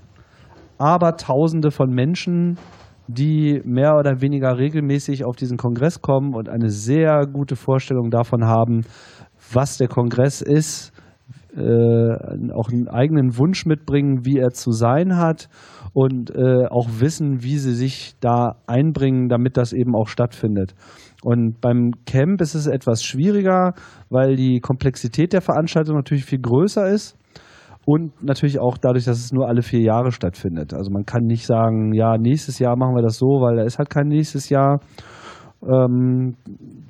[0.78, 2.58] aber Tausende von Menschen,
[3.06, 8.44] die mehr oder weniger regelmäßig auf diesen Kongress kommen und eine sehr gute Vorstellung davon
[8.44, 8.82] haben,
[9.52, 10.92] was der Kongress ist,
[11.56, 15.48] äh, auch einen eigenen Wunsch mitbringen, wie er zu sein hat
[15.92, 20.74] und äh, auch wissen, wie sie sich da einbringen, damit das eben auch stattfindet.
[21.22, 23.74] Und beim Camp ist es etwas schwieriger,
[24.08, 27.18] weil die Komplexität der Veranstaltung natürlich viel größer ist
[27.84, 30.72] und natürlich auch dadurch, dass es nur alle vier Jahre stattfindet.
[30.72, 33.78] Also man kann nicht sagen, ja, nächstes Jahr machen wir das so, weil da ist
[33.78, 34.80] halt kein nächstes Jahr.
[35.62, 36.36] Ähm,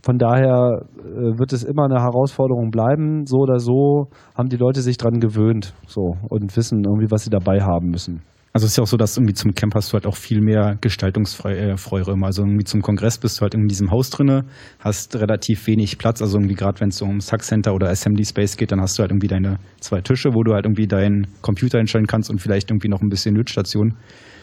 [0.02, 3.26] von daher äh, wird es immer eine Herausforderung bleiben.
[3.26, 7.30] So oder so haben die Leute sich dran gewöhnt so und wissen irgendwie, was sie
[7.30, 8.22] dabei haben müssen.
[8.52, 10.40] Also es ist ja auch so, dass irgendwie zum Camp hast du halt auch viel
[10.40, 12.26] mehr Gestaltungsfreiräume.
[12.26, 14.44] Also irgendwie zum Kongress bist du halt in diesem Haus drinne,
[14.80, 16.20] hast relativ wenig Platz.
[16.20, 18.98] Also irgendwie gerade wenn es so um Sack Center oder Assembly Space geht, dann hast
[18.98, 22.40] du halt irgendwie deine zwei Tische, wo du halt irgendwie deinen Computer einstellen kannst und
[22.40, 23.94] vielleicht irgendwie noch ein bisschen Lötstation.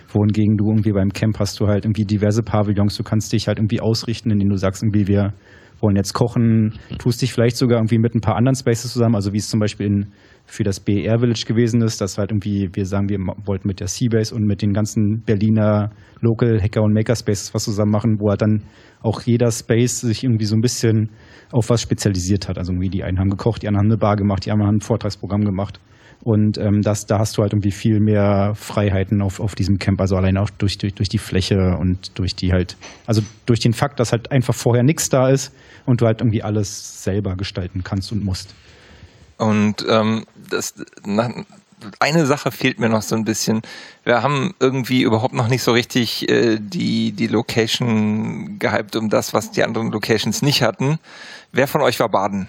[0.10, 2.96] Wohingegen du irgendwie beim Camp hast du halt irgendwie diverse Pavillons.
[2.96, 5.34] Du kannst dich halt irgendwie ausrichten, indem du sagst irgendwie, wir
[5.80, 9.34] wollen jetzt kochen, tust dich vielleicht sogar irgendwie mit ein paar anderen Spaces zusammen, also
[9.34, 10.08] wie es zum Beispiel in
[10.46, 12.00] für das BR Village gewesen ist.
[12.00, 15.22] Das war halt irgendwie, wir sagen, wir wollten mit der Seabase und mit den ganzen
[15.26, 15.92] Berliner
[16.22, 18.64] Local Hacker und Makerspaces was zusammen machen, wo halt dann
[19.02, 21.10] auch jeder Space sich irgendwie so ein bisschen
[21.52, 22.58] auf was spezialisiert hat.
[22.58, 24.78] Also irgendwie die einen haben gekocht, die anderen haben eine Bar gemacht, die anderen haben
[24.78, 25.80] ein Vortragsprogramm gemacht.
[26.24, 30.02] Und ähm, das, da hast du halt irgendwie viel mehr Freiheiten auf, auf diesem Camp,
[30.02, 33.74] also allein auch durch, durch, durch die Fläche und durch die halt, also durch den
[33.74, 35.54] Fakt, dass halt einfach vorher nichts da ist
[35.86, 38.54] und du halt irgendwie alles selber gestalten kannst und musst.
[39.38, 40.74] Und ähm, das,
[41.06, 41.32] na,
[42.00, 43.62] eine Sache fehlt mir noch so ein bisschen.
[44.04, 49.34] Wir haben irgendwie überhaupt noch nicht so richtig äh, die, die Location gehypt um das,
[49.34, 50.98] was die anderen Locations nicht hatten.
[51.52, 52.48] Wer von euch war baden?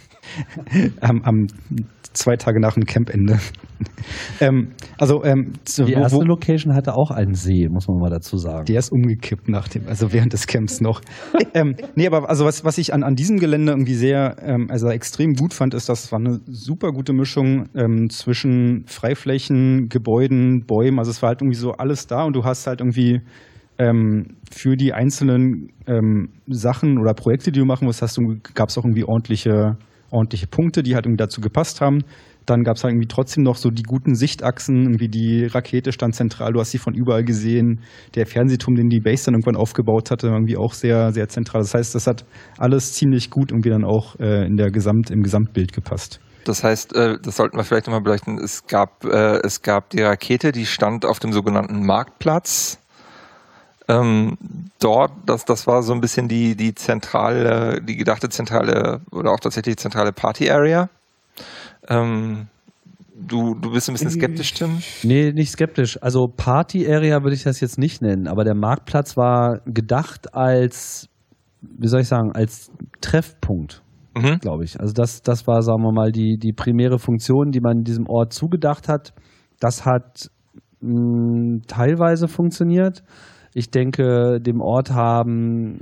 [1.00, 1.46] am, am
[2.14, 3.38] zwei Tage nach dem Campende.
[4.40, 8.36] ähm, also ähm, die erste wo, Location hatte auch einen See, muss man mal dazu
[8.36, 8.64] sagen.
[8.66, 11.00] Der ist umgekippt nach dem, also während des Camps noch.
[11.54, 14.88] ähm, nee, aber also was, was ich an, an diesem Gelände irgendwie sehr, ähm, also
[14.88, 20.64] extrem gut fand, ist, dass es war eine super gute Mischung ähm, zwischen Freiflächen, Gebäuden,
[20.66, 20.98] Bäumen.
[20.98, 23.20] Also es war halt irgendwie so alles da und du hast halt irgendwie
[23.78, 28.68] ähm, für die einzelnen ähm, Sachen oder Projekte, die du machen musst, hast du, gab
[28.68, 29.76] es auch irgendwie ordentliche
[30.14, 32.04] ordentliche Punkte, die halt irgendwie dazu gepasst haben.
[32.46, 36.14] Dann gab es halt irgendwie trotzdem noch so die guten Sichtachsen, irgendwie die Rakete stand
[36.14, 37.80] zentral, du hast sie von überall gesehen.
[38.14, 41.62] Der Fernsehturm, den die Base dann irgendwann aufgebaut hatte, irgendwie auch sehr, sehr zentral.
[41.62, 42.26] Das heißt, das hat
[42.58, 46.20] alles ziemlich gut irgendwie dann auch äh, in der Gesamt, im Gesamtbild gepasst.
[46.44, 48.38] Das heißt, äh, das sollten wir vielleicht nochmal beleuchten.
[48.38, 52.78] Es gab, äh, es gab die Rakete, die stand auf dem sogenannten Marktplatz.
[53.88, 54.36] Ähm,
[54.80, 59.40] dort, das, das war so ein bisschen die, die zentrale, die gedachte zentrale oder auch
[59.40, 60.88] tatsächlich zentrale Party-Area.
[61.88, 62.46] Ähm,
[63.14, 64.78] du, du bist ein bisschen skeptisch, Tim?
[65.02, 66.02] Nee, nicht skeptisch.
[66.02, 71.08] Also Party-Area würde ich das jetzt nicht nennen, aber der Marktplatz war gedacht als,
[71.60, 72.70] wie soll ich sagen, als
[73.02, 73.82] Treffpunkt
[74.14, 74.38] mhm.
[74.38, 74.80] glaube ich.
[74.80, 78.32] Also das, das war, sagen wir mal, die, die primäre Funktion, die man diesem Ort
[78.32, 79.12] zugedacht hat.
[79.60, 80.30] Das hat
[80.80, 83.02] mh, hm, teilweise funktioniert.
[83.54, 85.80] Ich denke, dem Ort haben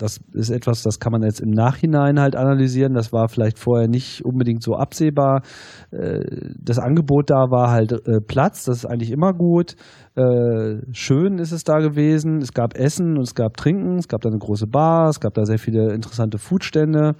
[0.00, 2.94] das ist etwas, das kann man jetzt im Nachhinein halt analysieren.
[2.94, 5.42] Das war vielleicht vorher nicht unbedingt so absehbar.
[5.90, 6.20] Äh,
[6.58, 9.76] das Angebot da war halt äh, Platz, das ist eigentlich immer gut.
[10.16, 12.38] Äh, schön ist es da gewesen.
[12.38, 13.98] Es gab Essen und es gab Trinken.
[13.98, 15.08] Es gab da eine große Bar.
[15.10, 17.12] Es gab da sehr viele interessante Foodstände.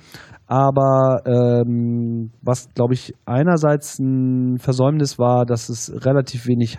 [0.46, 6.78] Aber ähm, was, glaube ich, einerseits ein Versäumnis war, dass es relativ wenig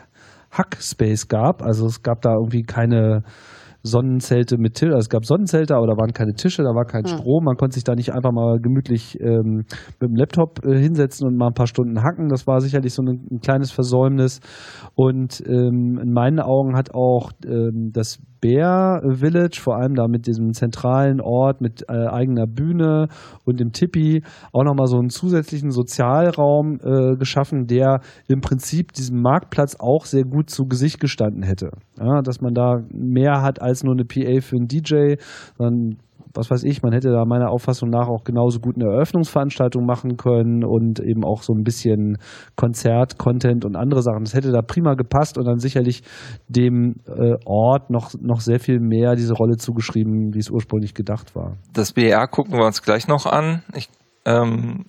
[0.52, 1.62] Hackspace gab.
[1.64, 3.24] Also es gab da irgendwie keine
[3.84, 4.89] Sonnenzelte mit Tisch.
[4.89, 7.18] Also es gab Sonnenzelte, aber da waren keine Tische, da war kein ja.
[7.18, 7.43] Strom.
[7.45, 9.64] Man konnte sich da nicht einfach mal gemütlich ähm,
[9.99, 12.30] mit dem Laptop äh, hinsetzen und mal ein paar Stunden hacken.
[12.30, 14.39] Das war sicherlich so ein, ein kleines Versäumnis.
[14.95, 20.26] Und ähm, in meinen Augen hat auch ähm, das Bear Village, vor allem da mit
[20.28, 23.08] diesem zentralen Ort mit äh, eigener Bühne
[23.46, 29.22] und dem Tipi, auch nochmal so einen zusätzlichen Sozialraum äh, geschaffen, der im Prinzip diesem
[29.22, 31.72] Marktplatz auch sehr gut zu Gesicht gestanden hätte.
[32.00, 35.16] Ja, dass man da mehr hat als nur eine PA für einen DJ,
[35.58, 35.98] sondern
[36.34, 40.18] was weiß ich, man hätte da meiner Auffassung nach auch genauso gut eine Eröffnungsveranstaltung machen
[40.18, 42.18] können und eben auch so ein bisschen
[42.56, 44.24] Konzert, Content und andere Sachen.
[44.24, 46.04] Das hätte da prima gepasst und dann sicherlich
[46.48, 51.36] dem äh, Ort noch, noch sehr viel mehr diese Rolle zugeschrieben, wie es ursprünglich gedacht
[51.36, 51.58] war.
[51.74, 53.64] Das BR gucken wir uns gleich noch an.
[53.76, 53.90] Ich
[54.24, 54.86] ähm,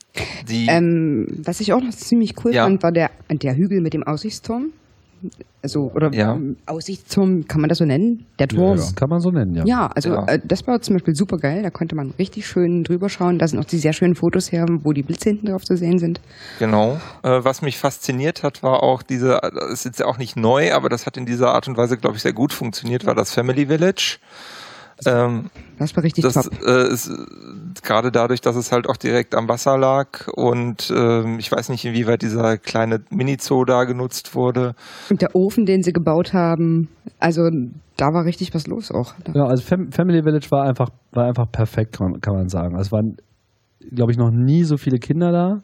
[0.51, 2.65] ähm, was ich auch noch ziemlich cool ja.
[2.65, 4.73] fand, war der, der Hügel mit dem Aussichtsturm
[5.63, 6.39] also oder ja.
[6.67, 8.27] Aussichtsturm, kann man das so nennen?
[8.39, 8.79] Der Turm.
[8.79, 9.65] Ja, kann man so nennen, ja.
[9.65, 10.27] Ja, also ja.
[10.27, 11.63] Äh, das war zum Beispiel super geil.
[11.63, 13.39] Da konnte man richtig schön drüber schauen.
[13.39, 15.99] Da sind auch die sehr schönen Fotos her, wo die Blitze hinten drauf zu sehen
[15.99, 16.21] sind.
[16.59, 17.01] Genau.
[17.23, 20.89] Äh, was mich fasziniert hat, war auch diese, das ist jetzt auch nicht neu, aber
[20.89, 23.67] das hat in dieser Art und Weise, glaube ich, sehr gut funktioniert, war das Family
[23.67, 24.19] Village.
[25.07, 26.53] Ähm, das war richtig das, top.
[26.65, 27.11] Äh, ist,
[27.83, 31.85] gerade dadurch, dass es halt auch direkt am Wasser lag und ähm, ich weiß nicht,
[31.85, 34.75] inwieweit dieser kleine Mini-Zoo da genutzt wurde.
[35.11, 36.89] Und der Ofen, den sie gebaut haben,
[37.19, 37.43] also
[37.97, 39.15] da war richtig was los auch.
[39.35, 42.77] Ja, also Fam Family Village war einfach, war einfach perfekt, kann man, kann man sagen.
[42.77, 43.17] Also es waren,
[43.91, 45.63] glaube ich, noch nie so viele Kinder da.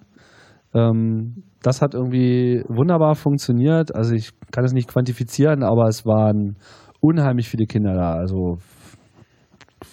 [0.74, 3.95] Ähm, das hat irgendwie wunderbar funktioniert.
[3.95, 6.57] Also ich kann es nicht quantifizieren, aber es waren
[7.01, 8.12] unheimlich viele Kinder da.
[8.14, 8.59] Also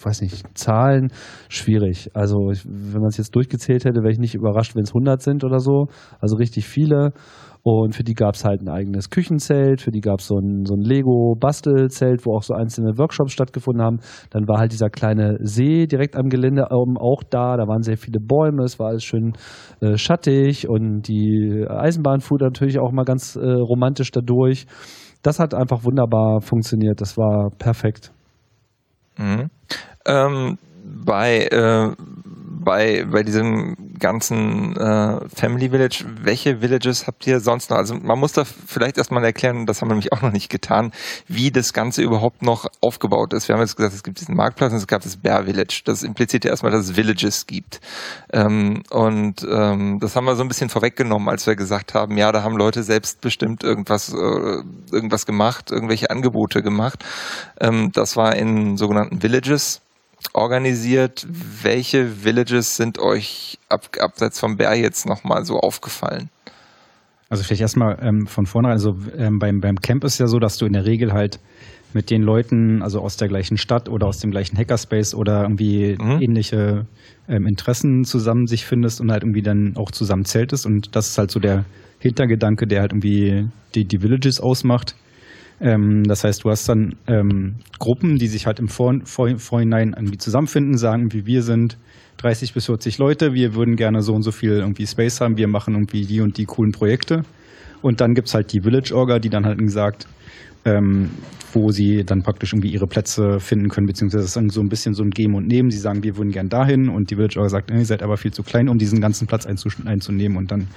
[0.02, 1.12] weiß nicht, Zahlen
[1.48, 2.10] schwierig.
[2.14, 5.44] Also wenn man es jetzt durchgezählt hätte, wäre ich nicht überrascht, wenn es 100 sind
[5.44, 5.86] oder so.
[6.20, 7.12] Also richtig viele.
[7.68, 10.64] Und für die gab es halt ein eigenes Küchenzelt, für die gab es so ein,
[10.66, 13.98] so ein Lego-Bastelzelt, wo auch so einzelne Workshops stattgefunden haben.
[14.30, 17.56] Dann war halt dieser kleine See direkt am Gelände ähm, auch da.
[17.56, 19.32] Da waren sehr viele Bäume, es war alles schön
[19.80, 24.66] äh, schattig und die Eisenbahn fuhr natürlich auch mal ganz äh, romantisch dadurch.
[25.24, 27.00] Das hat einfach wunderbar funktioniert.
[27.00, 28.12] Das war perfekt.
[29.18, 29.50] Mhm.
[30.06, 30.58] Ähm,
[31.04, 31.94] bei, äh,
[32.66, 37.76] bei, bei diesem ganzen äh, Family Village, welche Villages habt ihr sonst noch?
[37.76, 40.90] Also man muss da vielleicht erstmal erklären, das haben wir nämlich auch noch nicht getan,
[41.28, 43.48] wie das Ganze überhaupt noch aufgebaut ist.
[43.48, 45.82] Wir haben jetzt gesagt, es gibt diesen Marktplatz und es gab das Bear Village.
[45.84, 47.80] Das impliziert ja erstmal, dass es Villages gibt.
[48.32, 52.32] Ähm, und ähm, das haben wir so ein bisschen vorweggenommen, als wir gesagt haben, ja,
[52.32, 57.04] da haben Leute selbstbestimmt irgendwas, äh, irgendwas gemacht, irgendwelche Angebote gemacht.
[57.60, 59.82] Ähm, das war in sogenannten Villages
[60.34, 61.26] organisiert.
[61.62, 66.30] Welche Villages sind euch ab, abseits vom Bär jetzt nochmal so aufgefallen?
[67.28, 70.58] Also vielleicht erstmal ähm, von vornherein, also ähm, beim, beim Camp ist ja so, dass
[70.58, 71.40] du in der Regel halt
[71.92, 75.96] mit den Leuten, also aus der gleichen Stadt oder aus dem gleichen Hackerspace oder irgendwie
[75.98, 76.20] mhm.
[76.20, 76.86] ähnliche
[77.28, 80.66] ähm, Interessen zusammen sich findest und halt irgendwie dann auch zusammen zeltest.
[80.66, 81.64] Und das ist halt so der
[81.98, 84.94] Hintergedanke, der halt irgendwie die, die Villages ausmacht.
[85.60, 89.94] Ähm, das heißt, du hast dann ähm, Gruppen, die sich halt im Vor Vor Vorhinein
[89.96, 91.78] irgendwie zusammenfinden, sagen, wie wir sind
[92.18, 95.48] 30 bis 40 Leute, wir würden gerne so und so viel irgendwie Space haben, wir
[95.48, 97.22] machen irgendwie die und die coolen Projekte.
[97.82, 100.06] Und dann gibt es halt die Village Orga, die dann halt gesagt,
[100.64, 101.10] ähm,
[101.52, 104.94] wo sie dann praktisch irgendwie ihre Plätze finden können, beziehungsweise das ist so ein bisschen
[104.94, 105.70] so ein Geben und Nehmen.
[105.70, 108.32] Sie sagen, wir würden gern dahin und die Village Orga sagt, ihr seid aber viel
[108.32, 110.36] zu klein, um diesen ganzen Platz einzunehmen.
[110.36, 110.68] Und dann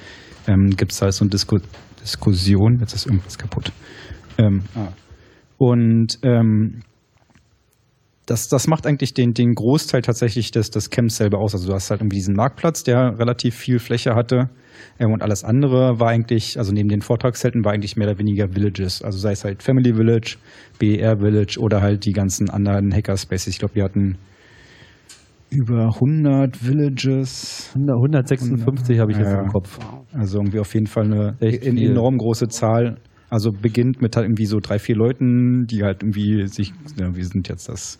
[0.47, 1.59] ähm, gibt es halt so eine Disku
[2.01, 3.73] Diskussion, jetzt ist irgendwas kaputt.
[4.39, 4.87] Ähm, ah.
[5.57, 6.81] Und ähm,
[8.25, 11.53] das, das macht eigentlich den, den Großteil tatsächlich des, des Camps selber aus.
[11.55, 14.49] Also du hast halt irgendwie diesen Marktplatz, der relativ viel Fläche hatte.
[14.99, 18.55] Ähm, und alles andere war eigentlich, also neben den Vortragszelten war eigentlich mehr oder weniger
[18.55, 19.01] Villages.
[19.01, 20.37] Also sei es halt Family Village,
[20.77, 23.47] BR Village oder halt die ganzen anderen Hackerspaces.
[23.47, 24.17] Ich glaube, wir hatten
[25.49, 27.71] über 100 Villages.
[27.75, 29.41] 156 habe ich jetzt Ja.
[29.41, 29.79] im Kopf.
[30.13, 31.91] Also irgendwie auf jeden Fall eine viel.
[31.91, 32.97] enorm große Zahl.
[33.29, 37.25] Also beginnt mit halt irgendwie so drei, vier Leuten, die halt irgendwie sich, ja, wir
[37.25, 37.99] sind jetzt das,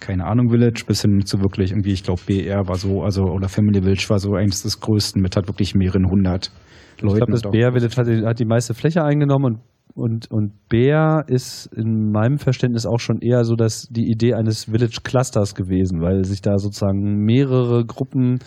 [0.00, 3.48] keine Ahnung, Village, bis hin zu wirklich irgendwie, ich glaube, BR war so, also, oder
[3.48, 6.52] Family Village war so eins des größten mit halt wirklich mehreren hundert
[7.00, 7.14] Leuten.
[7.14, 9.60] Ich glaube, das Bär Village hat, die- hat die meiste Fläche eingenommen und,
[9.94, 14.64] und, und Bär ist in meinem Verständnis auch schon eher so dass die Idee eines
[14.66, 18.38] Village Clusters gewesen, weil sich da sozusagen mehrere Gruppen,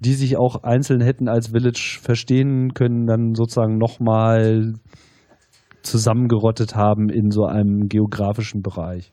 [0.00, 4.74] die sich auch einzeln hätten als Village verstehen können, dann sozusagen nochmal
[5.82, 9.12] zusammengerottet haben in so einem geografischen Bereich.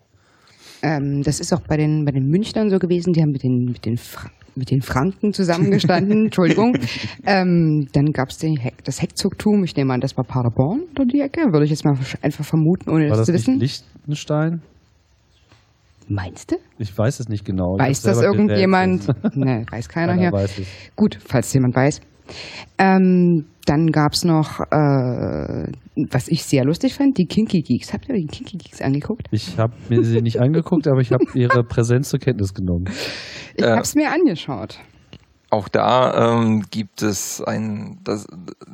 [0.81, 3.65] Ähm, das ist auch bei den, bei den Münchnern so gewesen, die haben mit den,
[3.65, 6.77] mit den, Fra mit den Franken zusammengestanden, Entschuldigung.
[7.25, 11.21] Ähm, dann gab es Heck, das Heckzogtum, ich nehme an, das war Paderborn oder die
[11.21, 13.59] Ecke, würde ich jetzt mal einfach vermuten, ohne War das, das zu wissen.
[13.59, 14.61] Liechtenstein?
[16.07, 16.57] Meinst du?
[16.77, 17.79] Ich weiß es nicht genau.
[17.79, 19.07] Weiß das irgendjemand?
[19.35, 20.31] ne, weiß keiner Keiner hier.
[20.31, 20.67] weiß es.
[20.95, 21.99] Gut, falls jemand weiß.
[22.77, 25.71] Ähm, dann gab es noch, äh,
[26.11, 27.93] was ich sehr lustig fand, die Kinky Geeks.
[27.93, 29.27] Habt ihr die Kinky Geeks angeguckt?
[29.31, 32.85] Ich habe mir sie nicht angeguckt, aber ich habe ihre Präsenz zur Kenntnis genommen.
[33.55, 34.79] Ich Äh, habe es mir angeschaut.
[35.55, 38.27] Auch da ähm, gibt es ein, das,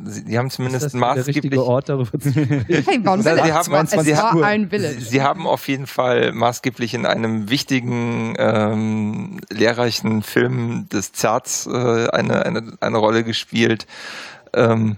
[0.03, 1.35] sie, die haben zumindest ist das der maßgeblich.
[1.35, 2.29] richtige Ort, darüber zu?
[2.33, 4.45] Hey, warum Na, sie haben- es war, es 22 war Uhr.
[4.45, 5.01] ein Sie, Village.
[5.01, 12.07] sie haben auf jeden Fall maßgeblich in einem wichtigen, ähm, lehrreichen Film des Zerts äh,
[12.09, 13.85] eine, eine, eine Rolle gespielt.
[14.53, 14.95] Ähm,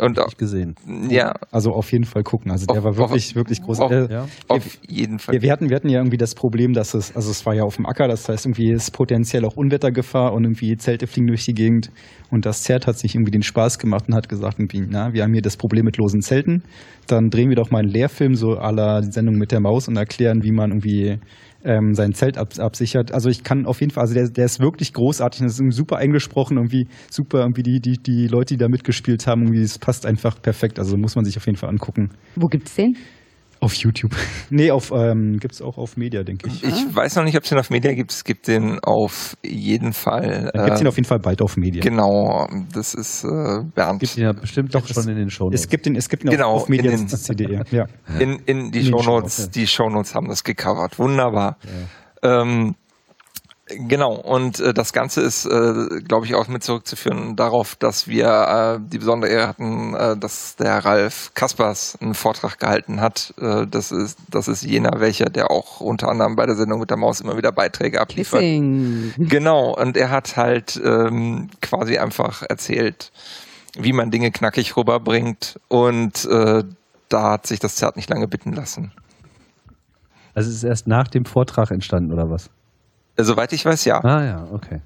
[0.00, 0.74] und auch, Nicht gesehen.
[1.08, 2.50] ja, Also auf jeden Fall gucken.
[2.50, 3.80] Also der Auf- war wirklich, wirklich groß.
[3.80, 4.28] auf- Äh, Ja.
[4.48, 5.34] auf jeden Fall.
[5.34, 7.64] Wir, wir, hatten, wir hatten ja irgendwie das Problem, dass es, also es war ja
[7.64, 11.44] auf dem Acker, das heißt irgendwie ist potenziell auch Unwettergefahr und irgendwie Zelte fliegen durch
[11.44, 11.90] die Gegend.
[12.30, 15.22] Und das Zert hat sich irgendwie den Spaß gemacht und hat gesagt, irgendwie, na, wir
[15.24, 16.62] haben hier das Problem mit losen Zelten.
[17.08, 19.96] Dann drehen wir doch mal einen Lehrfilm, so à la Sendung mit der Maus und
[19.96, 21.18] erklären, wie man irgendwie
[21.64, 23.12] ähm, sein Zelt ab, absichert.
[23.12, 25.96] Also ich kann auf jeden Fall, also der, der ist wirklich großartig das ist super
[25.96, 30.06] eingesprochen, irgendwie super, irgendwie die, die, die Leute, die da mitgespielt haben, irgendwie, es passt
[30.06, 30.78] einfach perfekt.
[30.78, 32.10] Also muss man sich auf jeden Fall angucken.
[32.36, 32.96] Wo gibt's den?
[33.60, 34.16] Auf YouTube.
[34.50, 36.64] nee, auf, ähm, gibt's auch auf Media, denke ich.
[36.64, 38.10] Ich weiß noch nicht, ob es den auf Media gibt.
[38.10, 40.50] Es gibt den auf jeden Fall.
[40.54, 41.82] Dann gibt's ihn äh, auf jeden Fall bald auf Media.
[41.82, 43.28] Genau, das ist äh,
[43.74, 44.00] Bernd.
[44.00, 45.50] Gibt ihn ja bestimmt doch schon in den Show.
[45.52, 47.62] Es gibt ihn, es gibt ihn Genau, auf, auf Media in den- CDE.
[47.70, 47.84] Ja.
[48.18, 50.98] In, in die In den Shownotes, Shownotes, die Shownotes haben das gecovert.
[50.98, 51.58] Wunderbar.
[52.22, 52.74] Ähm,
[53.88, 58.26] genau, und äh, das Ganze ist, äh, glaube ich, auch mit zurückzuführen darauf, dass wir
[58.26, 63.34] äh, die besondere Ehre hatten, äh, dass der Ralf Kaspers einen Vortrag gehalten hat.
[63.40, 66.90] Äh, das, ist, das ist jener welcher, der auch unter anderem bei der Sendung mit
[66.90, 68.40] der Maus immer wieder Beiträge abliefert.
[68.40, 69.14] Kissing.
[69.18, 73.12] Genau, und er hat halt ähm, quasi einfach erzählt,
[73.78, 76.64] wie man Dinge knackig rüberbringt und äh,
[77.08, 78.92] da hat sich das Zert nicht lange bitten lassen.
[80.34, 82.50] Also es ist erst nach dem Vortrag entstanden, oder was?
[83.16, 84.02] Soweit ich weiß, ja.
[84.02, 84.80] Ah ja, okay.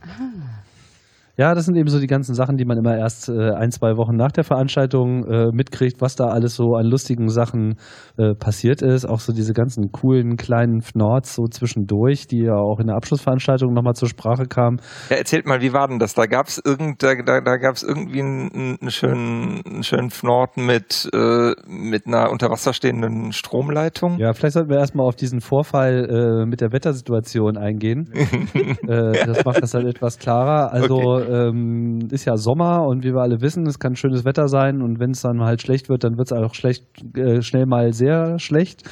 [1.36, 3.96] Ja, das sind eben so die ganzen Sachen, die man immer erst äh, ein, zwei
[3.96, 7.74] Wochen nach der Veranstaltung äh, mitkriegt, was da alles so an lustigen Sachen
[8.16, 9.04] äh, passiert ist.
[9.04, 13.72] Auch so diese ganzen coolen kleinen Fnords so zwischendurch, die ja auch in der Abschlussveranstaltung
[13.72, 14.80] nochmal zur Sprache kamen.
[15.10, 16.14] Ja, erzählt mal, wie war denn das?
[16.14, 21.10] Da gab's irgend, da, da, da gab's irgendwie einen, einen schönen, einen schönen Fnord mit,
[21.12, 24.18] äh, mit einer unter Wasser stehenden Stromleitung.
[24.18, 28.12] Ja, vielleicht sollten wir erstmal auf diesen Vorfall äh, mit der Wettersituation eingehen.
[28.86, 30.72] äh, das macht das halt etwas klarer.
[30.72, 34.82] Also ähm, ist ja Sommer und wie wir alle wissen, es kann schönes Wetter sein
[34.82, 36.84] und wenn es dann halt schlecht wird, dann wird es auch schlecht,
[37.16, 38.82] äh, schnell mal sehr schlecht.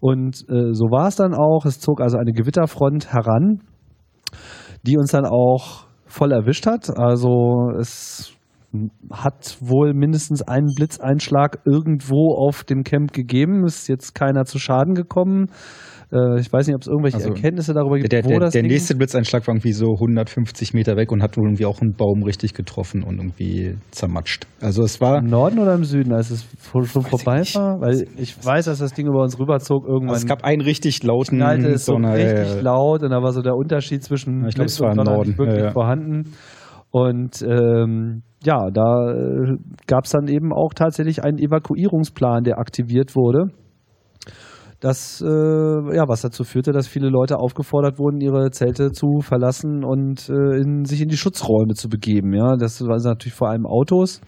[0.00, 1.64] Und äh, so war es dann auch.
[1.64, 3.60] Es zog also eine Gewitterfront heran,
[4.82, 6.90] die uns dann auch voll erwischt hat.
[6.96, 8.32] Also es
[9.10, 13.64] hat wohl mindestens einen Blitzeinschlag irgendwo auf dem Camp gegeben.
[13.64, 15.46] Ist jetzt keiner zu Schaden gekommen.
[16.12, 18.52] Äh, ich weiß nicht, ob es irgendwelche Also, Erkenntnisse darüber gibt, Der, wo der, das
[18.52, 21.80] der Ding nächste Blitzeinschlag war irgendwie so 150 Meter weg und hat wohl irgendwie auch
[21.80, 24.46] einen Baum richtig getroffen und irgendwie zermatscht.
[24.60, 27.80] Also es war, im Norden oder im Süden, als es schon vorbei war?
[27.80, 30.10] Weil ich weiß, dass das Ding über uns rüberzog irgendwann.
[30.14, 33.22] also es gab einen richtig lauten knallte es so Donner, richtig äh, laut und da
[33.22, 35.38] war so der Unterschied zwischen ich glaub, Blitz es war und im Donner Norden, nicht
[35.38, 35.72] wirklich ja, ja.
[35.72, 36.32] vorhanden.
[36.90, 43.16] Und ähm, ja, da äh, gab es dann eben auch tatsächlich einen Evakuierungsplan, der aktiviert
[43.16, 43.50] wurde.
[44.80, 49.84] Das, äh, ja, was dazu führte, dass viele Leute aufgefordert wurden, ihre Zelte zu verlassen
[49.84, 52.34] und äh, in, sich in die Schutzräume zu begeben.
[52.34, 54.20] Ja, das waren natürlich vor allem Autos,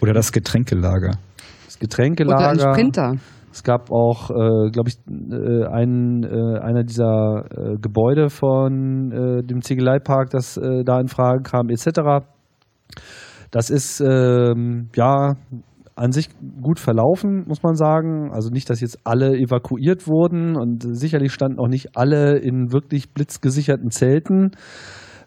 [0.00, 1.10] Oder das Getränkelager.
[1.10, 2.72] das Oder ein Getränkelager.
[2.72, 3.14] Sprinter.
[3.52, 9.42] Es gab auch, äh, glaube ich, äh, einen, äh, einer dieser äh, Gebäude von äh,
[9.46, 12.24] dem Ziegeleipark, das äh, da in Frage kam, etc.
[13.50, 15.34] Das ist ähm, ja
[16.02, 16.28] an sich
[16.60, 18.32] gut verlaufen, muss man sagen.
[18.32, 23.12] Also nicht, dass jetzt alle evakuiert wurden und sicherlich standen auch nicht alle in wirklich
[23.14, 24.50] blitzgesicherten Zelten.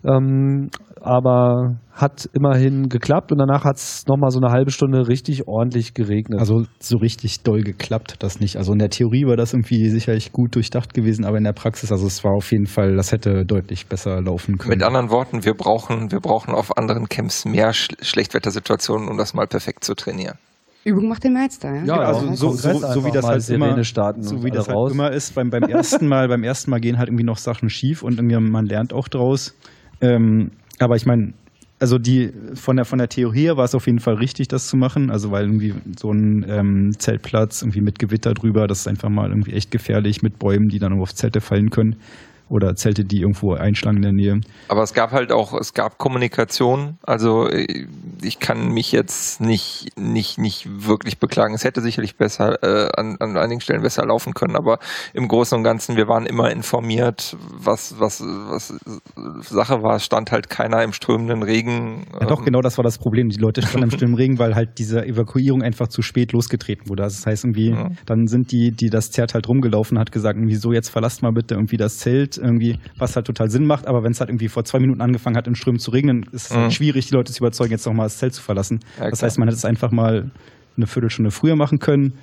[0.03, 0.69] Ähm,
[1.01, 5.93] aber hat immerhin geklappt und danach hat es nochmal so eine halbe Stunde richtig ordentlich
[5.93, 6.39] geregnet.
[6.39, 8.57] Also so richtig doll geklappt hat das nicht.
[8.57, 11.91] Also in der Theorie war das irgendwie sicherlich gut durchdacht gewesen, aber in der Praxis,
[11.91, 14.71] also es war auf jeden Fall, das hätte deutlich besser laufen können.
[14.71, 19.33] Mit anderen Worten, wir brauchen, wir brauchen auf anderen Camps mehr Sch Schlechtwettersituationen, um das
[19.33, 20.37] mal perfekt zu trainieren.
[20.85, 21.83] Übung macht den Meister, ja?
[21.83, 25.11] Ja, also so, so, so wie das halt immer, starten so wie das halt immer
[25.11, 25.33] ist.
[25.33, 28.39] Beim, beim ersten Mal, beim ersten Mal gehen halt irgendwie noch Sachen schief und irgendwie
[28.39, 29.55] man lernt auch draus.
[29.99, 31.33] Ähm, aber ich meine,
[31.79, 34.67] also die von der von der Theorie her war es auf jeden Fall richtig, das
[34.67, 35.09] zu machen.
[35.09, 39.29] Also weil irgendwie so ein ähm, Zeltplatz irgendwie mit Gewitter drüber, das ist einfach mal
[39.29, 41.95] irgendwie echt gefährlich mit Bäumen, die dann auf Zelte fallen können
[42.49, 44.41] oder Zelte, die irgendwo einschlagen in der Nähe.
[44.67, 46.97] Aber es gab halt auch, es gab Kommunikation.
[47.03, 47.87] Also äh,
[48.21, 51.53] ich kann mich jetzt nicht, nicht, nicht wirklich beklagen.
[51.55, 54.79] Es hätte sicherlich besser, äh, an, an einigen Stellen besser laufen können, aber
[55.13, 58.73] im Großen und Ganzen, wir waren immer informiert, was, was, was
[59.41, 59.95] Sache war.
[59.95, 62.05] Es stand halt keiner im strömenden Regen.
[62.19, 63.29] Ja doch, genau das war das Problem.
[63.29, 67.03] Die Leute standen im strömenden Regen, weil halt diese Evakuierung einfach zu spät losgetreten wurde.
[67.03, 67.89] Also das heißt irgendwie, ja.
[68.05, 71.31] dann sind die, die das Zert halt rumgelaufen hat, gesagt, irgendwie so, jetzt verlasst mal
[71.31, 73.87] bitte irgendwie das Zelt irgendwie, was halt total Sinn macht.
[73.87, 76.45] Aber wenn es halt irgendwie vor zwei Minuten angefangen hat, in Strömen zu regnen, ist
[76.45, 76.71] es halt mhm.
[76.71, 78.79] schwierig, die Leute zu überzeugen, jetzt nochmal das Zelt zu verlassen.
[78.99, 80.31] Ja, das heißt, man hätte es einfach mal
[80.77, 82.13] eine Viertelstunde früher machen können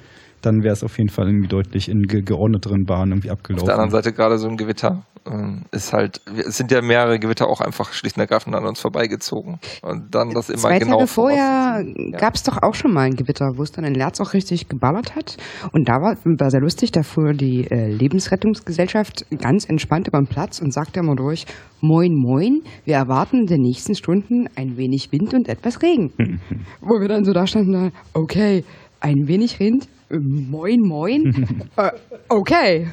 [0.43, 3.63] dann wäre es auf jeden Fall irgendwie deutlich in ge geordneteren Bahnen irgendwie abgelaufen.
[3.63, 7.19] Auf der anderen Seite gerade so ein Gewitter ähm, ist halt, es sind ja mehrere
[7.19, 9.59] Gewitter auch einfach schlicht und ergreifend an uns vorbeigezogen.
[9.83, 10.99] Und dann das immer Zwei genau.
[10.99, 12.19] Tage vorher ja.
[12.19, 14.69] gab es doch auch schon mal ein Gewitter, wo es dann in Lerz auch richtig
[14.69, 15.37] geballert hat.
[15.73, 20.27] Und da war, war sehr lustig, da fuhr die äh, Lebensrettungsgesellschaft ganz entspannt über den
[20.27, 21.47] Platz und sagte immer durch,
[21.81, 26.13] Moin, moin, wir erwarten in den nächsten Stunden ein wenig Wind und etwas Regen.
[26.81, 28.65] wo wir dann so da standen, okay,
[29.01, 29.89] ein wenig Wind,
[30.19, 31.69] Moin, moin.
[31.77, 31.91] äh,
[32.29, 32.91] okay.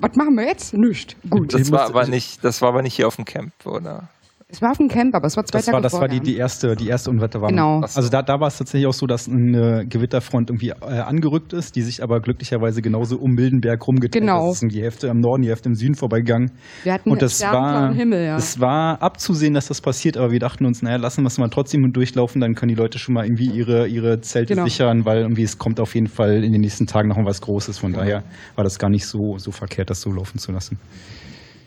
[0.00, 0.72] Was machen wir jetzt?
[0.74, 1.16] Nicht.
[1.28, 1.52] Gut.
[1.52, 4.08] Das war aber nicht, das war aber nicht hier auf dem Camp, oder?
[4.52, 6.08] Es war auf dem Camp, aber es war zwei das Tage war, Das vorher.
[6.10, 7.80] war die, die, erste, die erste Unwetterwarnung.
[7.80, 7.80] Genau.
[7.80, 11.76] Also da, da war es tatsächlich auch so, dass eine Gewitterfront irgendwie äh, angerückt ist,
[11.76, 14.52] die sich aber glücklicherweise genauso um Mildenberg rumgetrennt genau.
[14.52, 14.62] ist.
[14.62, 16.50] Die Hälfte im Norden, die Hälfte im Süden vorbeigegangen.
[16.82, 18.36] Wir hatten und das war, Himmel, ja.
[18.36, 21.48] Es war abzusehen, dass das passiert, aber wir dachten uns, naja, lassen wir es mal
[21.48, 24.64] trotzdem durchlaufen, dann können die Leute schon mal irgendwie ihre, ihre Zelte genau.
[24.64, 27.78] sichern, weil irgendwie es kommt auf jeden Fall in den nächsten Tagen noch was Großes.
[27.78, 28.04] Von genau.
[28.04, 28.22] daher
[28.56, 30.78] war das gar nicht so, so verkehrt, das so laufen zu lassen.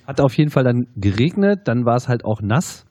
[0.06, 2.86] Hat auf jeden Fall dann geregnet, dann war es halt auch nass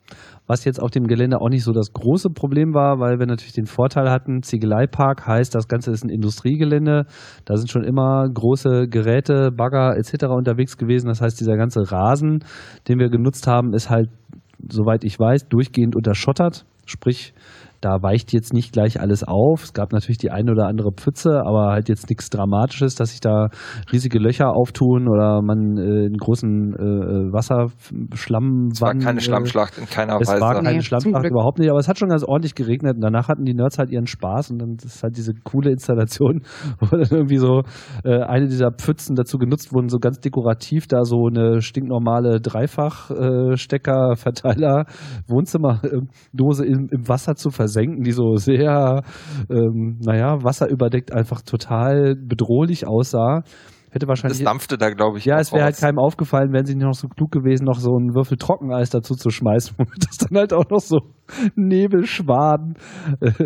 [0.47, 3.55] was jetzt auf dem Gelände auch nicht so das große Problem war, weil wir natürlich
[3.55, 7.07] den Vorteil hatten, Ziegeleipark heißt, das Ganze ist ein Industriegelände,
[7.45, 10.27] da sind schon immer große Geräte, Bagger etc.
[10.27, 11.07] unterwegs gewesen.
[11.07, 12.45] Das heißt, dieser ganze Rasen,
[12.89, 14.11] den wir genutzt haben, ist halt,
[14.69, 16.67] soweit ich weiß, durchgehend unterschottert.
[16.85, 17.33] Sprich,
[17.83, 19.65] da weicht jetzt nicht gleich alles auf.
[19.65, 23.19] Es gab natürlich die eine oder andere Pfütze, aber halt jetzt nichts Dramatisches, dass sich
[23.21, 23.49] da
[23.93, 28.69] riesige Löcher auftun oder man äh, einen großen äh, Wasserschlamm.
[28.73, 30.37] Es war keine Schlammschlacht in keiner es Weise.
[30.37, 33.01] Es war keine nee, Schlammschlacht überhaupt nicht, aber es hat schon ganz ordentlich geregnet und
[33.01, 36.43] danach hatten die Nerds halt ihren Spaß und dann ist halt diese coole Installation,
[36.79, 37.63] wo dann irgendwie so
[38.05, 44.85] äh, eine dieser Pfützen dazu genutzt wurden, so ganz dekorativ da so eine stinknormale Dreifach-Stecker-Verteiler
[45.27, 49.03] Wohnzimmerdose im, im Wasser zu versenken versenken, die so sehr,
[49.51, 53.43] ähm, naja, wasserüberdeckt einfach total bedrohlich aussah.
[53.91, 54.39] Hätte wahrscheinlich.
[54.39, 55.27] Das dampfte da, glaube ich.
[55.27, 57.91] Ja, es wäre halt keinem aufgefallen, wenn sie nicht noch so klug gewesen, noch so
[57.91, 61.01] einen Würfel Trockeneis dazu zu schmeißen, womit das dann halt auch noch so
[61.55, 62.77] Nebelschwaden.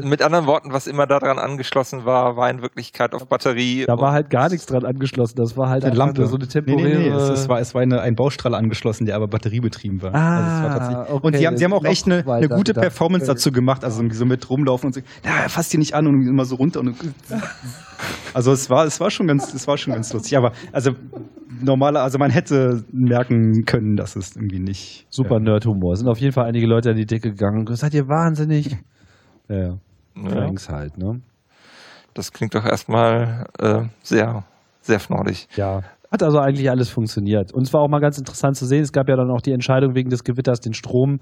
[0.02, 3.84] Mit anderen Worten, was immer daran angeschlossen war, war in Wirklichkeit auf Batterie.
[3.86, 5.36] Da war halt gar nichts dran angeschlossen.
[5.36, 6.88] Das war halt eine Lampe, so eine temporäre.
[6.88, 7.16] Nee, nee, nee.
[7.16, 10.14] Es, es, war, es war eine, ein Baustrahl angeschlossen, der aber batteriebetrieben war.
[10.14, 11.26] Ah, also war okay.
[11.26, 13.84] Und sie haben, sie haben auch echt eine, eine gute Performance dazu gemacht.
[13.84, 16.80] Also so mit rumlaufen und so, na, fass die nicht an und immer so runter.
[16.80, 16.96] Und,
[18.34, 20.36] also es war, es war schon ganz, es war schon ganz lustig.
[20.36, 20.92] Aber also
[21.62, 25.06] normaler, also man hätte merken können, dass es irgendwie nicht.
[25.10, 25.92] Super Nerd-Humor.
[25.92, 27.65] Es sind auf jeden Fall einige Leute an die Decke gegangen.
[27.74, 28.76] Seid ihr wahnsinnig?
[29.48, 30.28] Ja, ja.
[30.28, 31.20] Franks halt, ne?
[32.14, 34.42] Das klingt doch erstmal äh, sehr,
[34.80, 35.46] sehr fnordig.
[35.54, 35.82] Ja.
[36.10, 37.52] Hat also eigentlich alles funktioniert.
[37.52, 39.52] Und es war auch mal ganz interessant zu sehen, es gab ja dann auch die
[39.52, 41.20] Entscheidung wegen des Gewitters, den Strom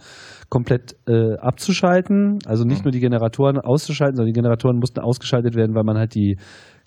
[0.49, 2.39] komplett äh, abzuschalten.
[2.47, 2.85] Also nicht mhm.
[2.85, 6.39] nur die Generatoren auszuschalten, sondern die Generatoren mussten ausgeschaltet werden, weil man halt die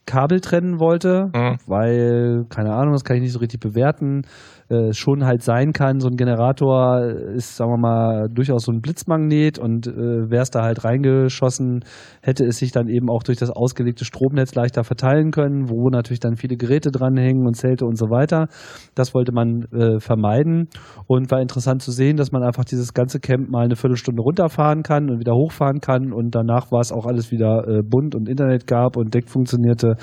[0.07, 1.57] Kabel trennen wollte, mhm.
[1.67, 4.23] weil, keine Ahnung, das kann ich nicht so richtig bewerten
[4.69, 5.99] äh, schon halt sein kann.
[5.99, 7.01] So ein Generator
[7.35, 11.85] ist, sagen wir mal, durchaus so ein Blitzmagnet und äh, wäre es da halt reingeschossen,
[12.21, 16.19] hätte es sich dann eben auch durch das ausgelegte Stromnetz leichter verteilen können, wo natürlich
[16.19, 18.47] dann viele Geräte dranhängen und Zelte und so weiter.
[18.95, 20.67] Das wollte man äh, vermeiden
[21.07, 24.83] und war interessant zu sehen, dass man einfach dieses ganze Camp mal eine Viertelstunde runterfahren
[24.83, 28.27] kann und wieder hochfahren kann und danach war es auch alles wieder äh, bunt und
[28.27, 29.95] Internet gab und Deck funktionierte.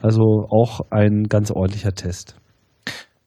[0.00, 2.41] Also auch ein ganz ordentlicher Test.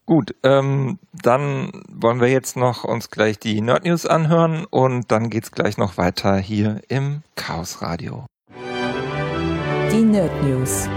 [0.06, 5.32] Gut, ähm, dann wollen wir jetzt noch uns gleich die Nerd News anhören und dann
[5.32, 8.26] geht's gleich noch weiter hier im Chaos Radio.
[9.92, 10.88] Die Nerd News.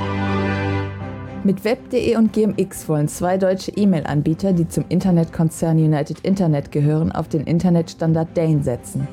[1.42, 7.28] Mit Web.de und GMX wollen zwei deutsche E-Mail-Anbieter, die zum Internetkonzern United Internet gehören, auf
[7.28, 9.08] den Internetstandard DANE setzen.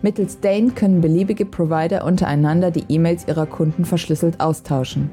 [0.00, 5.10] Mittels DANE können beliebige Provider untereinander die E-Mails ihrer Kunden verschlüsselt austauschen.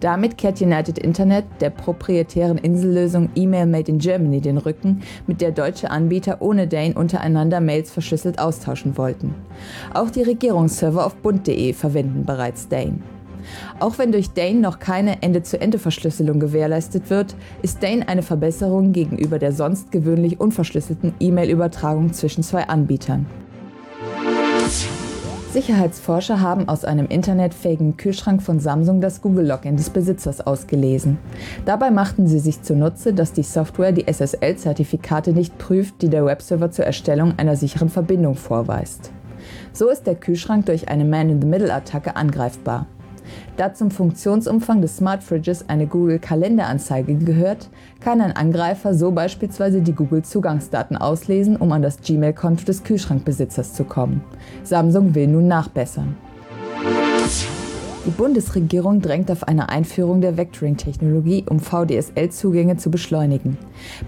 [0.00, 5.52] Damit kehrt United Internet der proprietären Insellösung Email Made in Germany den Rücken, mit der
[5.52, 9.34] deutsche Anbieter ohne Dane untereinander Mails verschlüsselt austauschen wollten.
[9.92, 12.98] Auch die Regierungsserver auf bund.de verwenden bereits Dane.
[13.78, 19.52] Auch wenn durch Dane noch keine Ende-zu-Ende-Verschlüsselung gewährleistet wird, ist Dane eine Verbesserung gegenüber der
[19.52, 23.26] sonst gewöhnlich unverschlüsselten E-Mail-Übertragung zwischen zwei Anbietern.
[25.54, 31.16] Sicherheitsforscher haben aus einem internetfähigen Kühlschrank von Samsung das Google-Login des Besitzers ausgelesen.
[31.64, 36.72] Dabei machten sie sich zunutze, dass die Software die SSL-Zertifikate nicht prüft, die der Webserver
[36.72, 39.12] zur Erstellung einer sicheren Verbindung vorweist.
[39.72, 42.88] So ist der Kühlschrank durch eine Man-in-the-Middle-Attacke angreifbar.
[43.56, 47.68] Da zum Funktionsumfang des Smart Fridges eine Google-Kalenderanzeige gehört,
[48.00, 53.84] kann ein Angreifer so beispielsweise die Google-Zugangsdaten auslesen, um an das Gmail-Konto des Kühlschrankbesitzers zu
[53.84, 54.24] kommen.
[54.64, 56.16] Samsung will nun nachbessern.
[58.06, 63.56] Die Bundesregierung drängt auf eine Einführung der Vectoring-Technologie, um VDSL-Zugänge zu beschleunigen.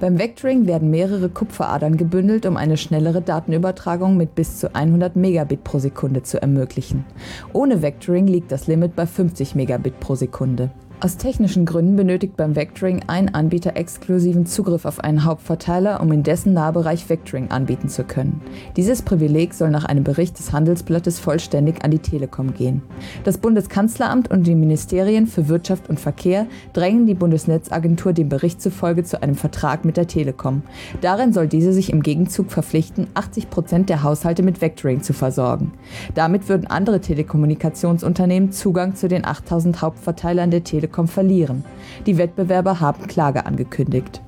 [0.01, 5.65] Beim Vectoring werden mehrere Kupferadern gebündelt, um eine schnellere Datenübertragung mit bis zu 100 Megabit
[5.65, 7.07] pro Sekunde zu ermöglichen.
[7.55, 10.71] Ohne Vectoring liegt das Limit bei 50 Megabit pro Sekunde.
[10.99, 16.23] Aus technischen Gründen benötigt beim Vectoring ein Anbieter exklusiven Zugriff auf einen Hauptverteiler, um in
[16.23, 18.41] dessen Nahbereich Vectoring anbieten zu können.
[18.79, 22.81] Dieses Privileg soll nach einem Bericht des Handelsblattes vollständig an die Telekom gehen.
[23.25, 29.05] Das Bundeskanzleramt und die Ministerien für Wirtschaft und Verkehr drängen die Bundesnetzagentur dem Bericht zufolge
[29.05, 30.63] zu einem Vertrag mit der Telekom.
[31.03, 35.73] Darin soll diese sich im Gegenzug verpflichten, 80 Prozent der Haushalte mit Vectoring zu versorgen.
[36.15, 41.65] Damit würden andere Telekommunikationsunternehmen Zugang zu den 8000 Hauptverteilern der Telekom Telekom verlieren.
[42.07, 44.23] Die Wettbewerber haben Klage angekündigt.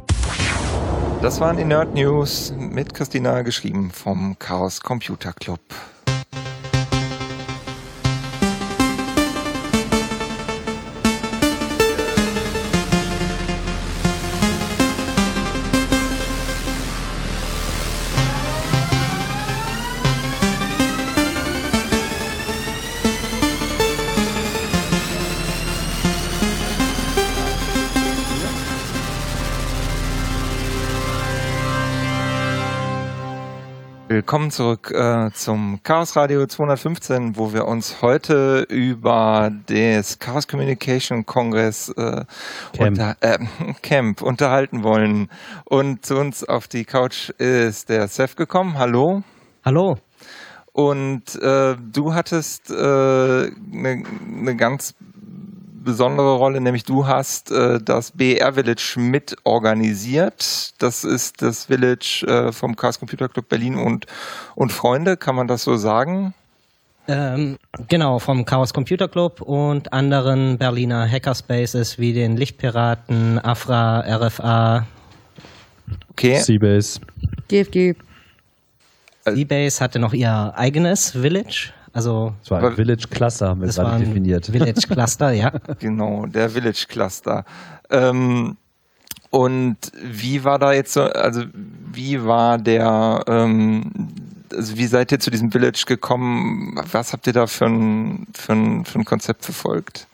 [1.23, 5.61] Das waren die Nerd News mit Christina geschrieben vom Chaos Computer Club.
[34.19, 41.25] Willkommen zurück äh, zum Chaos Radio 215, wo wir uns heute über das Chaos Communication
[41.25, 42.25] Congress äh,
[42.73, 42.81] Camp.
[42.81, 43.39] Unter, äh,
[43.83, 45.29] Camp unterhalten wollen.
[45.67, 48.77] Und zu uns auf die Couch ist der Seth gekommen.
[48.77, 49.23] Hallo.
[49.65, 49.99] Hallo.
[50.73, 54.97] Und äh, du hattest eine äh, ne, ne ganz
[55.89, 60.75] besondere Rolle, nämlich du hast äh, das BR Village mit organisiert.
[60.77, 64.05] Das ist das Village äh, vom Chaos Computer Club Berlin und,
[64.55, 66.35] und Freunde, kann man das so sagen?
[67.09, 67.57] Ähm,
[67.89, 74.87] genau, vom Chaos Computer Club und anderen Berliner Hackerspaces wie den Lichtpiraten, Afra, RFA.
[76.11, 76.37] Okay.
[76.37, 77.01] Seabase.
[77.49, 77.95] GFG.
[79.25, 81.73] Seabase hatte noch ihr eigenes Village.
[81.93, 84.47] Also das war ein Village Cluster, haben wir gerade definiert.
[84.47, 85.53] Village Cluster, ja.
[85.79, 87.45] Genau, der Village Cluster.
[87.91, 88.57] Ähm,
[89.31, 93.91] und wie war da jetzt so, also wie war der, ähm,
[94.53, 96.81] also wie seid ihr zu diesem Village gekommen?
[96.91, 100.07] Was habt ihr da für ein, für ein, für ein Konzept verfolgt?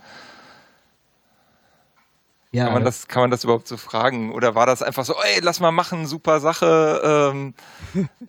[2.54, 4.30] Ja, kann, man das, kann man das überhaupt so fragen?
[4.32, 7.32] Oder war das einfach so, ey, lass mal machen, super Sache?
[7.32, 7.54] Ähm.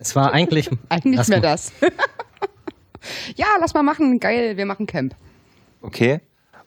[0.00, 0.68] Es war eigentlich.
[0.88, 1.72] eigentlich mehr das.
[3.36, 5.14] ja, lass mal machen, geil, wir machen Camp.
[5.82, 6.20] Okay.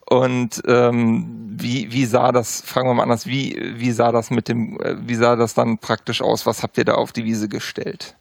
[0.10, 4.48] Und ähm, wie, wie sah das, fragen wir mal anders, wie, wie sah das mit
[4.48, 6.46] dem, äh, wie sah das dann praktisch aus?
[6.48, 8.16] Was habt ihr da auf die Wiese gestellt?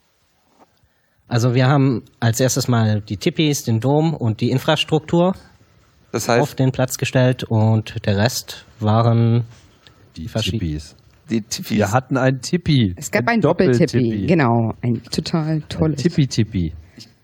[1.27, 5.33] Also wir haben als erstes mal die Tippis, den Dom und die Infrastruktur
[6.11, 9.45] das heißt, auf den Platz gestellt und der Rest waren
[10.15, 10.95] die Tippis.
[11.29, 11.71] Die Tippis.
[11.71, 12.93] Wir hatten ein Tippi.
[12.97, 14.73] Es gab ein, ein Doppeltippi, genau.
[14.81, 16.01] Ein total tolles.
[16.01, 16.73] Tippi-Tippi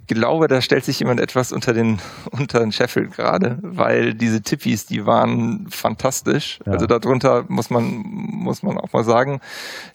[0.08, 2.00] glaube, da stellt sich jemand etwas unter den,
[2.32, 6.60] unter den Scheffel gerade, weil diese Tippis, die waren fantastisch.
[6.66, 6.74] Ja.
[6.74, 9.40] Also darunter muss man, muss man auch mal sagen,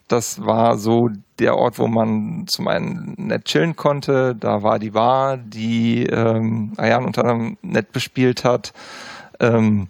[0.07, 1.09] das war so
[1.39, 4.35] der Ort, wo man zum einen nett chillen konnte.
[4.35, 8.73] Da war die Bar, die ähm, Ayan unter anderem nett bespielt hat.
[9.39, 9.87] Ähm,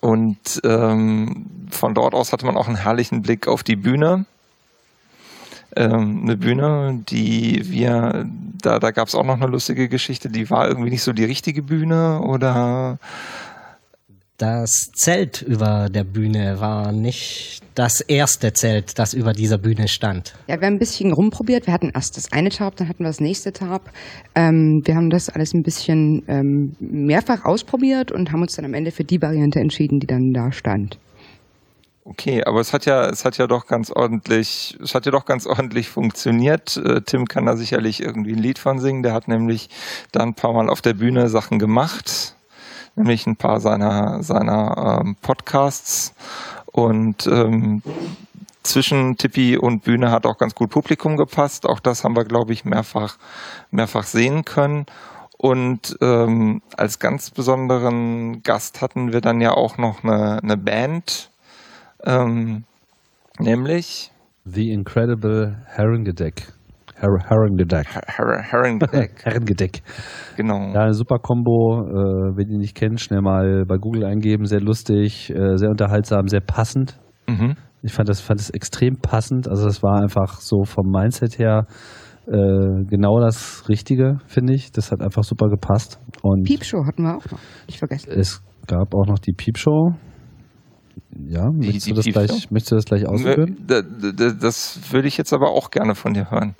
[0.00, 4.24] und ähm, von dort aus hatte man auch einen herrlichen Blick auf die Bühne
[5.76, 8.26] ähm, eine Bühne, die wir,
[8.62, 11.24] da, da gab es auch noch eine lustige Geschichte, die war irgendwie nicht so die
[11.24, 12.98] richtige Bühne oder
[14.38, 20.34] das Zelt über der Bühne war nicht das erste Zelt, das über dieser Bühne stand.
[20.46, 21.66] Ja, wir haben ein bisschen rumprobiert.
[21.66, 23.90] Wir hatten erst das eine Tab, dann hatten wir das nächste Tab.
[24.34, 28.74] Ähm, wir haben das alles ein bisschen ähm, mehrfach ausprobiert und haben uns dann am
[28.74, 30.98] Ende für die Variante entschieden, die dann da stand.
[32.08, 35.24] Okay, aber es hat ja, es hat ja doch ganz ordentlich, es hat ja doch
[35.24, 36.76] ganz ordentlich funktioniert.
[36.76, 39.02] Äh, Tim kann da sicherlich irgendwie ein Lied von singen.
[39.02, 39.68] Der hat nämlich
[40.12, 42.36] da ein paar Mal auf der Bühne Sachen gemacht,
[42.94, 46.14] nämlich ein paar seiner seiner ähm, Podcasts
[46.66, 47.82] und ähm,
[48.62, 51.66] zwischen Tippi und Bühne hat auch ganz gut Publikum gepasst.
[51.66, 53.18] Auch das haben wir, glaube ich, mehrfach
[53.72, 54.86] mehrfach sehen können.
[55.38, 61.30] Und ähm, als ganz besonderen Gast hatten wir dann ja auch noch eine, eine Band
[62.06, 62.64] ähm,
[63.38, 64.12] nämlich
[64.44, 66.52] The Incredible Herringedeck.
[66.98, 67.86] Her Herringedeck.
[67.94, 69.10] Her Herringedeck.
[69.24, 69.82] Herringedeck.
[70.36, 70.72] Genau.
[70.72, 71.82] Ja, eine super Kombo.
[71.82, 74.46] Äh, wenn ihr nicht kennt, schnell mal bei Google eingeben.
[74.46, 76.98] Sehr lustig, äh, sehr unterhaltsam, sehr passend.
[77.28, 77.56] Mhm.
[77.82, 79.46] Ich fand das, fand das extrem passend.
[79.46, 81.66] Also das war einfach so vom Mindset her
[82.26, 84.72] äh, genau das Richtige, finde ich.
[84.72, 86.00] Das hat einfach super gepasst.
[86.22, 87.38] Und Piepshow hatten wir auch noch.
[87.66, 88.10] Nicht vergessen.
[88.10, 89.94] Es gab auch noch die Piepshow.
[91.28, 93.56] Ja, die, möchtest, die, du das gleich, möchtest du das gleich ausführen?
[93.66, 96.54] Das würde ich jetzt aber auch gerne von dir hören.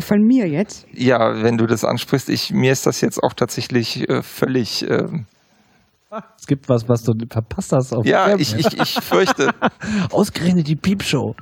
[0.00, 0.86] Von mir jetzt?
[0.92, 2.30] Ja, wenn du das ansprichst.
[2.30, 4.88] Ich, mir ist das jetzt auch tatsächlich äh, völlig.
[4.88, 5.04] Äh,
[6.38, 7.92] es gibt was, was du verpasst hast.
[7.92, 9.50] Auf ja, ich, ich, ich fürchte.
[10.10, 11.34] Ausgerechnet die Piepshow.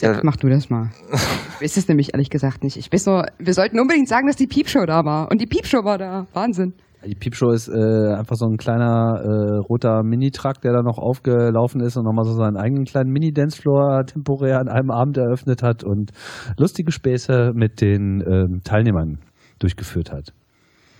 [0.00, 0.20] Ja.
[0.24, 0.90] Mach du das mal.
[1.60, 2.76] Ich weiß es nämlich ehrlich gesagt nicht.
[2.76, 5.30] Ich weiß nur, wir sollten unbedingt sagen, dass die Piepshow da war.
[5.30, 6.26] Und die Piepshow war da.
[6.34, 6.74] Wahnsinn.
[7.06, 11.80] Die Piepshow ist äh, einfach so ein kleiner äh, roter Mini-Truck, der da noch aufgelaufen
[11.80, 16.12] ist und nochmal so seinen eigenen kleinen Mini-Dancefloor temporär an einem Abend eröffnet hat und
[16.56, 19.18] lustige Späße mit den äh, Teilnehmern
[19.58, 20.32] durchgeführt hat.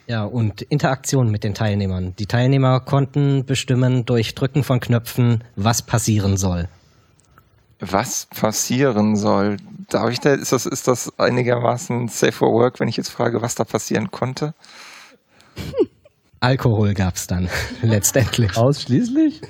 [0.06, 2.14] Ja, und Interaktion mit den Teilnehmern.
[2.18, 6.68] Die Teilnehmer konnten bestimmen durch Drücken von Knöpfen, was passieren soll.
[7.80, 9.56] Was passieren soll?
[9.88, 13.40] Darf ich da, ist das, ist das einigermaßen safe for work, wenn ich jetzt frage,
[13.40, 14.52] was da passieren konnte?
[16.44, 17.48] Alkohol gab es dann
[17.82, 18.54] letztendlich.
[18.54, 19.40] Ausschließlich?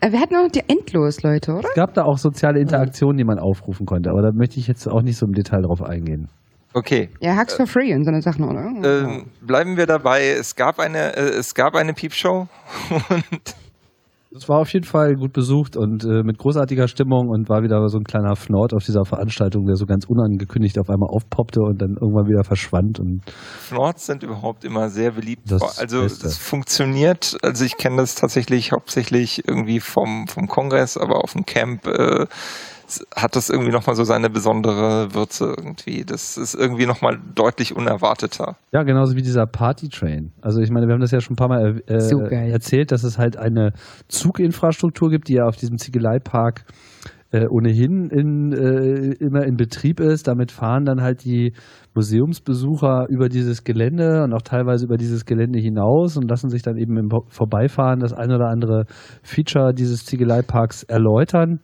[0.00, 1.68] Äh, wir hatten auch die Endlos, Leute, oder?
[1.68, 4.86] Es gab da auch soziale Interaktionen, die man aufrufen konnte, aber da möchte ich jetzt
[4.86, 6.28] auch nicht so im Detail drauf eingehen.
[6.74, 7.08] Okay.
[7.20, 8.70] Ja, Hacks for Free und so eine Sachen, oder?
[8.84, 10.28] Ähm, bleiben wir dabei.
[10.28, 12.46] Es gab eine, äh, es gab eine Piepshow
[13.10, 13.56] und
[14.34, 17.86] es war auf jeden Fall gut besucht und äh, mit großartiger Stimmung und war wieder
[17.88, 21.80] so ein kleiner Fnord auf dieser Veranstaltung, der so ganz unangekündigt auf einmal aufpoppte und
[21.80, 23.00] dann irgendwann wieder verschwand.
[23.00, 25.50] Und Fnords sind überhaupt immer sehr beliebt.
[25.78, 31.32] also es funktioniert, also ich kenne das tatsächlich hauptsächlich irgendwie vom, vom Kongress, aber auf
[31.32, 32.26] dem Camp äh,
[33.14, 36.04] hat das irgendwie nochmal so seine besondere Würze irgendwie.
[36.04, 38.56] Das ist irgendwie nochmal deutlich unerwarteter.
[38.72, 40.32] Ja, genauso wie dieser Party-Train.
[40.40, 43.04] Also ich meine, wir haben das ja schon ein paar Mal äh, so erzählt, dass
[43.04, 43.72] es halt eine
[44.08, 46.64] Zuginfrastruktur gibt, die ja auf diesem Ziegeleipark
[47.30, 50.28] äh, ohnehin in, äh, immer in Betrieb ist.
[50.28, 51.52] Damit fahren dann halt die
[51.94, 56.76] Museumsbesucher über dieses Gelände und auch teilweise über dieses Gelände hinaus und lassen sich dann
[56.76, 58.84] eben im Vorbeifahren das ein oder andere
[59.22, 61.60] Feature dieses Ziegeleiparks erläutern.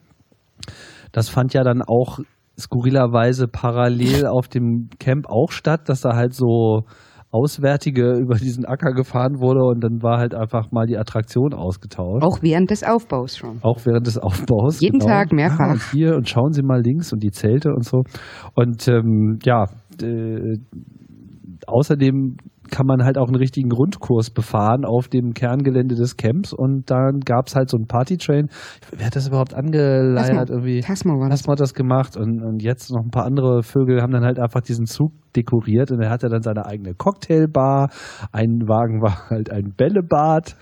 [1.15, 2.19] Das fand ja dann auch
[2.59, 6.83] skurrilerweise parallel auf dem Camp auch statt, dass da halt so
[7.31, 12.25] Auswärtige über diesen Acker gefahren wurde und dann war halt einfach mal die Attraktion ausgetauscht.
[12.25, 13.59] Auch während des Aufbaus schon.
[13.63, 14.81] Auch während des Aufbaus.
[14.81, 15.13] Jeden genau.
[15.13, 15.69] Tag mehrfach.
[15.69, 18.03] Ah, und hier und schauen Sie mal links und die Zelte und so.
[18.55, 19.67] Und ähm, ja,
[20.01, 20.59] äh,
[21.67, 22.37] außerdem
[22.75, 27.21] kann man halt auch einen richtigen Rundkurs befahren auf dem Kerngelände des Camps und dann
[27.21, 28.49] gab es halt so einen Partytrain.
[28.91, 30.49] Wer hat das überhaupt angeleiert?
[30.49, 30.57] Tasmo.
[30.57, 30.81] Irgendwie?
[30.81, 31.43] Tasmo war das.
[31.43, 34.41] Tasmo hat das gemacht und, und jetzt noch ein paar andere Vögel haben dann halt
[34.41, 37.91] einfach diesen Zug dekoriert und er hatte dann seine eigene Cocktailbar.
[38.33, 40.57] Ein Wagen war halt ein Bällebad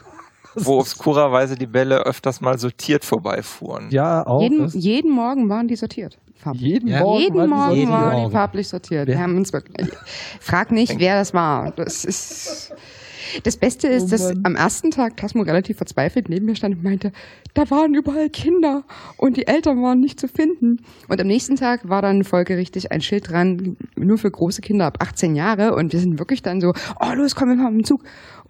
[0.55, 3.91] wo obskurerweise die Bälle öfters mal sortiert vorbeifuhren.
[3.91, 4.43] Ja, auch.
[4.43, 6.19] Jeden, jeden Morgen waren die sortiert.
[6.35, 6.63] Farblich.
[6.63, 7.01] Jeden ja.
[7.01, 9.07] Morgen, jeden Morgen jeden waren die farblich sortiert.
[9.07, 9.89] Wir haben uns wirklich.
[10.41, 11.71] Frag nicht, wer das war.
[11.73, 12.73] Das ist.
[13.45, 16.83] Das Beste ist, Oh dass am ersten Tag Tasmo relativ verzweifelt neben mir stand und
[16.83, 17.13] meinte,
[17.55, 18.85] da waren überall Kinder
[19.17, 20.79] und die Eltern waren nicht zu finden.
[21.09, 24.99] Und am nächsten Tag war dann folgerichtig ein Schild dran, nur für große Kinder ab
[25.01, 25.75] 18 Jahre.
[25.75, 28.03] Und wir sind wirklich dann so, oh los, komm, wir fahren mit dem Zug.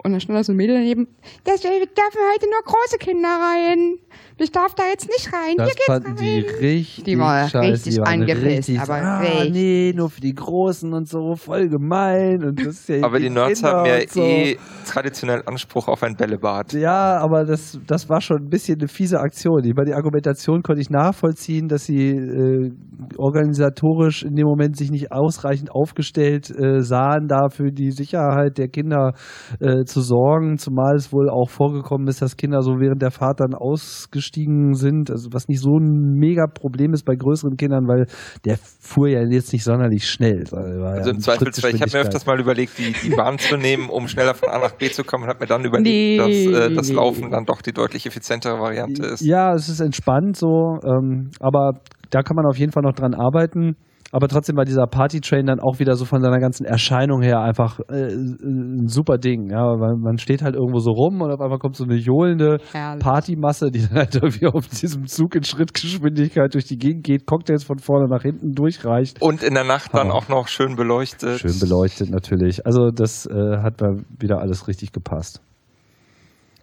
[0.03, 1.07] Und dann stand da so ein Mädel daneben,
[1.45, 3.97] das dürfen heute nur große Kinder rein.
[4.37, 5.55] Ich darf da jetzt nicht rein.
[5.57, 6.15] Das Hier geht's fanden rein.
[6.17, 7.71] die richtig Die war scheiße.
[7.73, 9.51] richtig die angepisst, richtig aber ah, richtig.
[9.53, 12.43] nee, nur für die Großen und so, voll gemein.
[12.43, 14.21] Und das ist ja Aber die Nerds Kinder haben ja so.
[14.21, 16.73] eh traditionell Anspruch auf ein Bällebad.
[16.73, 19.63] Ja, aber das, das war schon ein bisschen eine fiese Aktion.
[19.65, 22.71] Ich meine, die Argumentation konnte ich nachvollziehen, dass sie äh,
[23.17, 28.67] organisatorisch in dem Moment sich nicht ausreichend aufgestellt äh, sahen, da für die Sicherheit der
[28.69, 29.13] Kinder
[29.59, 33.39] äh, zu sorgen, zumal es wohl auch vorgekommen ist, dass Kinder so während der Fahrt
[33.39, 38.05] dann ausgestiegen sind, also was nicht so ein mega Problem ist bei größeren Kindern, weil
[38.45, 40.43] der fuhr ja jetzt nicht sonderlich schnell.
[40.51, 44.07] Also im Zweifelsfall, ich habe mir öfters mal überlegt, die, die Bahn zu nehmen, um
[44.07, 46.17] schneller von A nach B zu kommen und habe mir dann überlegt, Nee.
[46.17, 49.21] dass äh, das Laufen dann doch die deutlich effizientere Variante ist.
[49.21, 51.73] Ja, es ist entspannt so, ähm, aber
[52.09, 53.75] da kann man auf jeden Fall noch dran arbeiten.
[54.13, 57.79] Aber trotzdem war dieser Party-Train dann auch wieder so von seiner ganzen Erscheinung her einfach
[57.89, 59.49] äh, ein super Ding.
[59.49, 62.59] Ja, weil man steht halt irgendwo so rum und auf einmal kommt so eine johlende
[62.73, 63.03] Herrlich.
[63.03, 67.63] Partymasse, die dann halt irgendwie auf diesem Zug in Schrittgeschwindigkeit durch die Gegend geht, Cocktails
[67.63, 69.19] von vorne nach hinten durchreicht.
[69.19, 70.13] Und in der Nacht dann Hammer.
[70.13, 71.39] auch noch schön beleuchtet.
[71.39, 72.67] Schön beleuchtet natürlich.
[72.67, 73.33] Also das äh,
[73.63, 75.41] hat mal wieder alles richtig gepasst.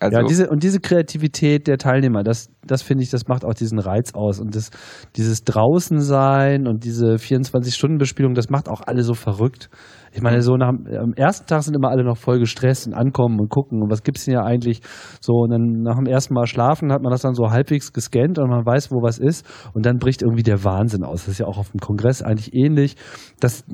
[0.01, 3.53] Also, ja, diese, und diese Kreativität der Teilnehmer, das, das finde ich, das macht auch
[3.53, 4.41] diesen Reiz aus.
[4.41, 4.71] Und das,
[5.17, 9.69] dieses Draußensein und diese 24-Stunden-Bespielung, das macht auch alle so verrückt.
[10.13, 13.39] Ich meine, so nach, am ersten Tag sind immer alle noch voll gestresst und ankommen
[13.39, 14.81] und gucken und was gibt's denn ja eigentlich
[15.21, 18.39] so und dann nach dem ersten Mal schlafen hat man das dann so halbwegs gescannt
[18.41, 21.27] und man weiß, wo was ist und dann bricht irgendwie der Wahnsinn aus.
[21.27, 22.97] Das ist ja auch auf dem Kongress eigentlich ähnlich.
[23.39, 23.65] Das,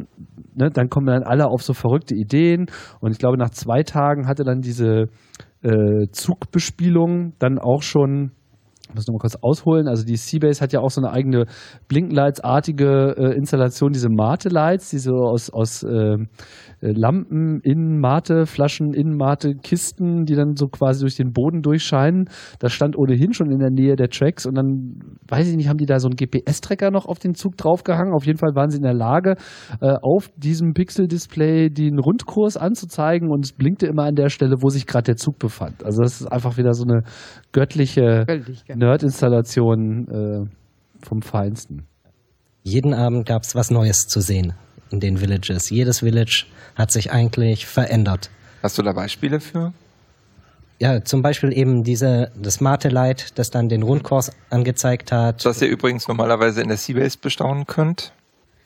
[0.54, 2.66] ne, dann kommen dann alle auf so verrückte Ideen
[3.00, 5.06] und ich glaube, nach zwei Tagen hatte dann diese
[5.66, 8.30] äh, Zugbespielung dann auch schon,
[8.96, 11.46] muss nochmal kurz ausholen, also die Seabase hat ja auch so eine eigene
[11.88, 16.16] Blinklights-artige äh, Installation, diese Mate-Lights, die so aus, aus äh,
[16.80, 22.28] äh, Lampen in Mate-Flaschen, in Mate-Kisten, die dann so quasi durch den Boden durchscheinen.
[22.58, 25.78] Das stand ohnehin schon in der Nähe der Tracks und dann, weiß ich nicht, haben
[25.78, 28.14] die da so einen GPS-Tracker noch auf den Zug draufgehangen.
[28.14, 29.36] Auf jeden Fall waren sie in der Lage,
[29.80, 34.68] äh, auf diesem Pixel-Display den Rundkurs anzuzeigen und es blinkte immer an der Stelle, wo
[34.68, 35.84] sich gerade der Zug befand.
[35.84, 37.02] Also das ist einfach wieder so eine
[37.52, 38.76] göttliche Völlig, gell.
[38.86, 41.86] Nerd-Installation äh, vom Feinsten.
[42.62, 44.54] Jeden Abend gab es was Neues zu sehen
[44.90, 45.70] in den Villages.
[45.70, 46.46] Jedes Village
[46.76, 48.30] hat sich eigentlich verändert.
[48.62, 49.72] hast du da Beispiele für?
[50.78, 55.44] Ja, zum Beispiel eben diese, das Mate-Light, das dann den Rundkurs angezeigt hat.
[55.44, 58.12] Das ihr übrigens normalerweise in der Seabase bestaunen könnt.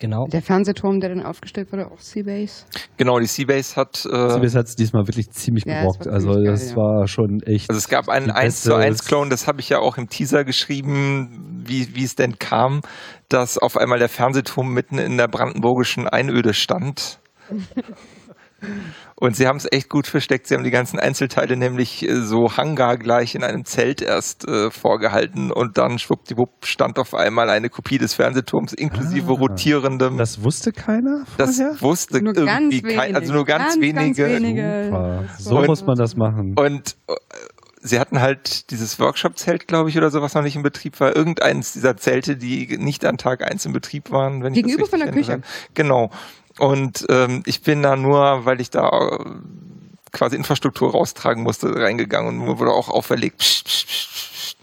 [0.01, 0.27] Genau.
[0.32, 2.64] Der Fernsehturm, der dann aufgestellt wurde, auch Seabase.
[2.97, 4.05] Genau, die Seabase hat.
[4.05, 6.77] Äh, CBS hat es diesmal wirklich ziemlich Ja, war Also ziemlich das geil, ja.
[6.77, 7.70] war schon echt.
[7.70, 9.97] Also es gab einen die 1 zu beste- 1 Clone, das habe ich ja auch
[9.97, 12.81] im Teaser geschrieben, wie, wie es denn kam,
[13.28, 17.20] dass auf einmal der Fernsehturm mitten in der brandenburgischen Einöde stand.
[19.16, 20.47] Und sie haben es echt gut versteckt.
[20.47, 25.53] Sie haben die ganzen Einzelteile nämlich äh, so hangargleich in einem Zelt erst äh, vorgehalten
[25.53, 29.37] und dann schwuppdiwupp stand auf einmal eine Kopie des Fernsehturms inklusive Ah.
[29.39, 30.16] rotierendem.
[30.16, 31.81] Das wusste keiner Das vorher?
[31.81, 33.16] wusste Nur irgendwie ganz kein, wenige.
[33.16, 34.23] also nur ganz, Ganz, wenige.
[34.23, 35.28] ganz wenige.
[35.39, 36.55] So Und- muss man das machen.
[36.59, 37.15] Und äh,
[37.82, 41.16] sie hatten halt dieses Workshop-Zelt, glaube ich, oder so, was noch nicht in Betrieb war.
[41.16, 44.43] Irgendeins dieser Zelte, die nicht an Tag eins in Betrieb waren.
[44.43, 45.41] Wenn Gegenüber ich das von der Küche.
[45.74, 46.11] Genau.
[46.61, 49.24] Und ähm, ich bin da nur, weil ich da äh,
[50.12, 53.39] quasi Infrastruktur raustragen musste, reingegangen und mir wurde auch auferlegt.
[53.39, 54.57] Psst, psst, psst, psst.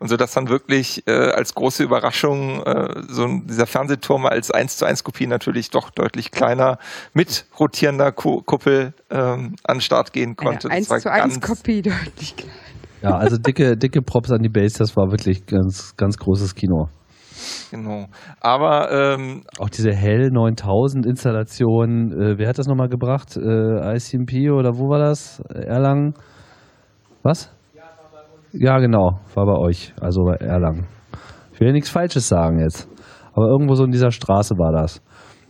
[0.00, 4.50] Und so, dass dann wirklich äh, als große Überraschung äh, so ein, dieser Fernsehturm als
[4.50, 6.78] 1 zu 1 Kopie natürlich doch deutlich kleiner
[7.14, 10.68] mit rotierender Ku Kuppel ähm, an den Start gehen konnte.
[10.68, 12.50] Eine Das war 1 zu 1 ganz- Kopie deutlich klein.
[13.02, 16.88] Ja, also dicke, dicke Props an die Base, das war wirklich ganz, ganz großes Kino.
[17.70, 18.06] Genau.
[18.40, 23.36] Aber ähm, Auch diese Hell 9000 Installation, äh, wer hat das nochmal gebracht?
[23.36, 25.40] Äh, ICMP oder wo war das?
[25.48, 26.14] Erlangen?
[27.22, 27.50] Was?
[28.52, 30.86] Ja, genau, war bei euch, also bei Erlangen.
[31.52, 32.88] Ich will ja nichts Falsches sagen jetzt,
[33.32, 35.02] aber irgendwo so in dieser Straße war das.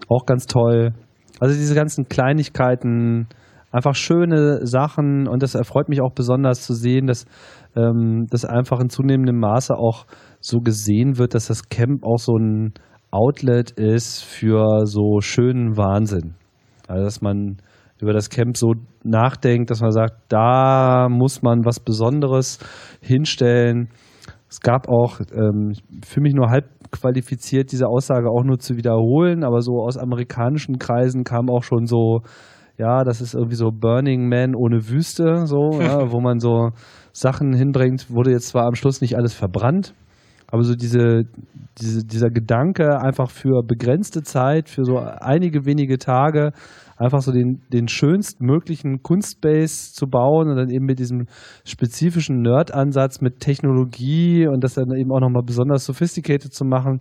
[0.08, 0.94] Auch ganz toll.
[1.40, 3.28] Also diese ganzen Kleinigkeiten,
[3.74, 7.26] einfach schöne Sachen und das erfreut mich auch besonders zu sehen, dass
[7.74, 10.06] ähm, das einfach in zunehmendem Maße auch
[10.40, 12.74] so gesehen wird, dass das Camp auch so ein
[13.10, 16.34] Outlet ist für so schönen Wahnsinn.
[16.86, 17.56] Also dass man
[18.00, 22.60] über das Camp so nachdenkt, dass man sagt, da muss man was Besonderes
[23.00, 23.88] hinstellen.
[24.48, 28.76] Es gab auch, ähm, ich fühle mich nur halb qualifiziert, diese Aussage auch nur zu
[28.76, 32.20] wiederholen, aber so aus amerikanischen Kreisen kam auch schon so,
[32.76, 36.70] ja, das ist irgendwie so Burning Man ohne Wüste, so, ja, wo man so
[37.12, 39.94] Sachen hinbringt, wurde jetzt zwar am Schluss nicht alles verbrannt,
[40.48, 41.22] aber so diese,
[41.78, 46.52] diese, dieser Gedanke, einfach für begrenzte Zeit, für so einige wenige Tage,
[46.96, 51.26] einfach so den, den schönstmöglichen Kunstbase zu bauen und dann eben mit diesem
[51.64, 57.00] spezifischen Nerd-Ansatz mit Technologie und das dann eben auch nochmal besonders sophisticated zu machen,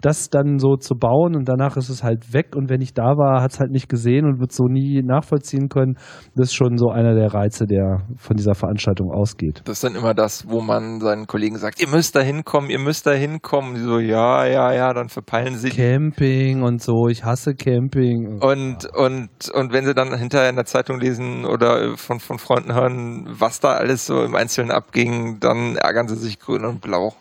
[0.00, 3.16] das dann so zu bauen und danach ist es halt weg und wenn ich da
[3.16, 5.96] war, hat es halt nicht gesehen und wird so nie nachvollziehen können.
[6.34, 9.62] Das ist schon so einer der Reize, der von dieser Veranstaltung ausgeht.
[9.64, 12.78] Das ist dann immer das, wo man seinen Kollegen sagt, ihr müsst da hinkommen, ihr
[12.78, 13.74] müsst da hinkommen.
[13.74, 15.70] Die so, ja, ja, ja, dann verpeilen sie.
[15.70, 18.40] Camping und so, ich hasse Camping.
[18.40, 22.74] Und, und, und wenn sie dann hinterher in der Zeitung lesen oder von, von Freunden
[22.74, 27.14] hören, was da alles so im Einzelnen abging, dann ärgern sie sich grün und blau.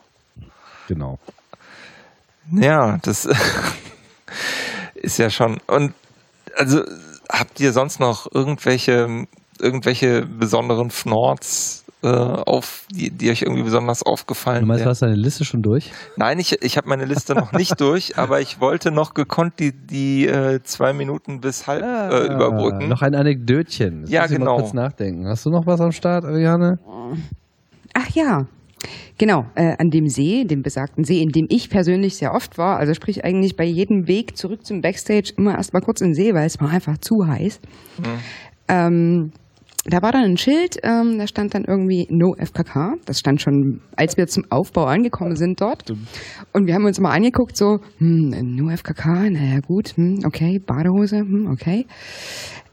[0.87, 1.19] Genau.
[2.51, 3.27] Ja, das
[4.95, 5.59] ist ja schon.
[5.67, 5.93] Und
[6.55, 6.83] also
[7.31, 9.25] habt ihr sonst noch irgendwelche,
[9.59, 14.63] irgendwelche besonderen Fnords äh, auf, die, die euch irgendwie besonders aufgefallen sind?
[14.63, 15.91] Du meinst, du hast deine Liste schon durch?
[16.17, 19.73] Nein, ich, ich habe meine Liste noch nicht durch, aber ich wollte noch gekonnt die,
[19.73, 22.87] die äh, zwei Minuten bis halb ah, äh, überbrücken.
[22.87, 24.03] Noch ein Anekdötchen.
[24.03, 24.55] Das ja, genau.
[24.55, 25.27] Mal kurz nachdenken.
[25.27, 26.77] Hast du noch was am Start, Ariane?
[27.93, 28.47] Ach ja,
[29.17, 32.77] Genau, äh, an dem See, dem besagten See, in dem ich persönlich sehr oft war.
[32.77, 36.33] Also sprich eigentlich bei jedem Weg zurück zum Backstage immer erstmal kurz in den See,
[36.33, 37.59] weil es war einfach zu heiß.
[37.97, 38.03] Mhm.
[38.69, 39.31] Ähm,
[39.85, 42.95] da war dann ein Schild, ähm, da stand dann irgendwie No FKK.
[43.05, 45.89] Das stand schon, als wir zum Aufbau angekommen sind dort.
[46.53, 51.19] Und wir haben uns mal angeguckt, so, hm, No FKK, naja gut, hm, okay, Badehose,
[51.19, 51.85] hm, okay.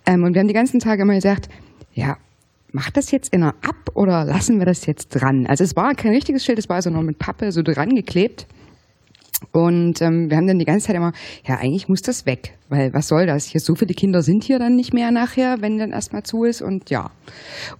[0.04, 1.48] Ähm, und wir haben die ganzen Tage immer gesagt,
[1.94, 2.16] ja,
[2.72, 5.46] macht das jetzt einer ab oder lassen wir das jetzt dran?
[5.46, 8.46] Also es war kein richtiges Schild, es war also noch mit Pappe so dran geklebt.
[9.52, 11.12] Und ähm, wir haben dann die ganze Zeit immer,
[11.46, 13.44] ja, eigentlich muss das weg, weil was soll das?
[13.44, 16.62] Hier so viele Kinder sind hier dann nicht mehr nachher, wenn dann erstmal zu ist
[16.62, 17.10] und ja.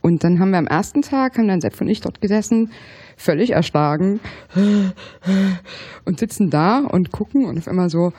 [0.02, 2.70] Und dann haben wir am ersten Tag, haben dann Sepp und ich dort gesessen,
[3.16, 4.20] völlig erschlagen
[6.04, 8.12] und sitzen da und gucken und auf einmal so,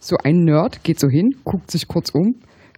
[0.00, 2.36] so ein Nerd geht so hin, guckt sich kurz um,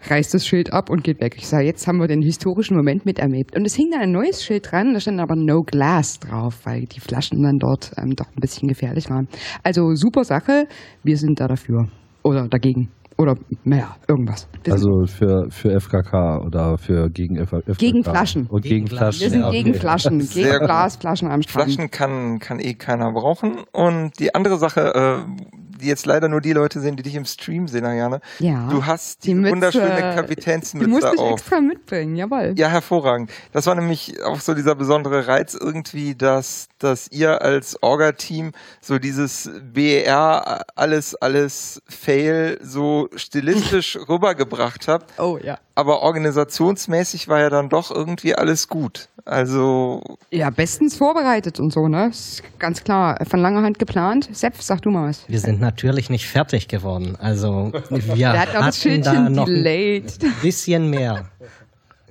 [0.08, 1.34] reißt das Schild ab und geht weg.
[1.36, 3.56] Ich sage, jetzt haben wir den historischen Moment miterlebt.
[3.56, 6.86] Und es hing dann ein neues Schild dran, da stand aber No Glass drauf, weil
[6.86, 9.28] die Flaschen dann dort ähm, doch ein bisschen gefährlich waren.
[9.62, 10.66] Also super Sache,
[11.02, 11.88] wir sind da dafür
[12.22, 12.90] oder dagegen.
[13.20, 14.48] Oder, naja, irgendwas.
[14.64, 17.74] Wir also für, für FKK oder für gegen FKK?
[17.76, 18.46] Gegen Flaschen.
[18.46, 19.20] Und gegen, gegen Flaschen.
[19.20, 21.70] Wir sind ja, gegen Flaschen, gegen Glasflaschen am Strand.
[21.74, 23.58] Flaschen kann, kann eh keiner brauchen.
[23.72, 27.24] Und die andere Sache, äh, die jetzt leider nur die Leute sehen, die dich im
[27.24, 28.20] Stream sehen, Ariane.
[28.38, 28.68] Ja.
[28.70, 31.40] Du hast die, die wunderschöne Kapitänsmütze die musste ich auf.
[31.40, 32.54] extra mitbringen, jawohl.
[32.56, 33.30] Ja, hervorragend.
[33.52, 38.98] Das war nämlich auch so dieser besondere Reiz irgendwie, dass, dass ihr als Orga-Team so
[38.98, 45.18] dieses BER alles, alles Fail so stilistisch rübergebracht habt.
[45.18, 45.58] Oh ja.
[45.80, 49.08] Aber organisationsmäßig war ja dann doch irgendwie alles gut.
[49.24, 50.02] Also.
[50.30, 52.08] Ja, bestens vorbereitet und so, ne?
[52.10, 53.16] Ist ganz klar.
[53.26, 54.28] Von langer Hand geplant.
[54.30, 55.26] Sepp, sag du mal was.
[55.26, 57.16] Wir sind natürlich nicht fertig geworden.
[57.18, 60.22] Also, wir Der hat hatten da noch delayed.
[60.22, 61.30] ein bisschen mehr.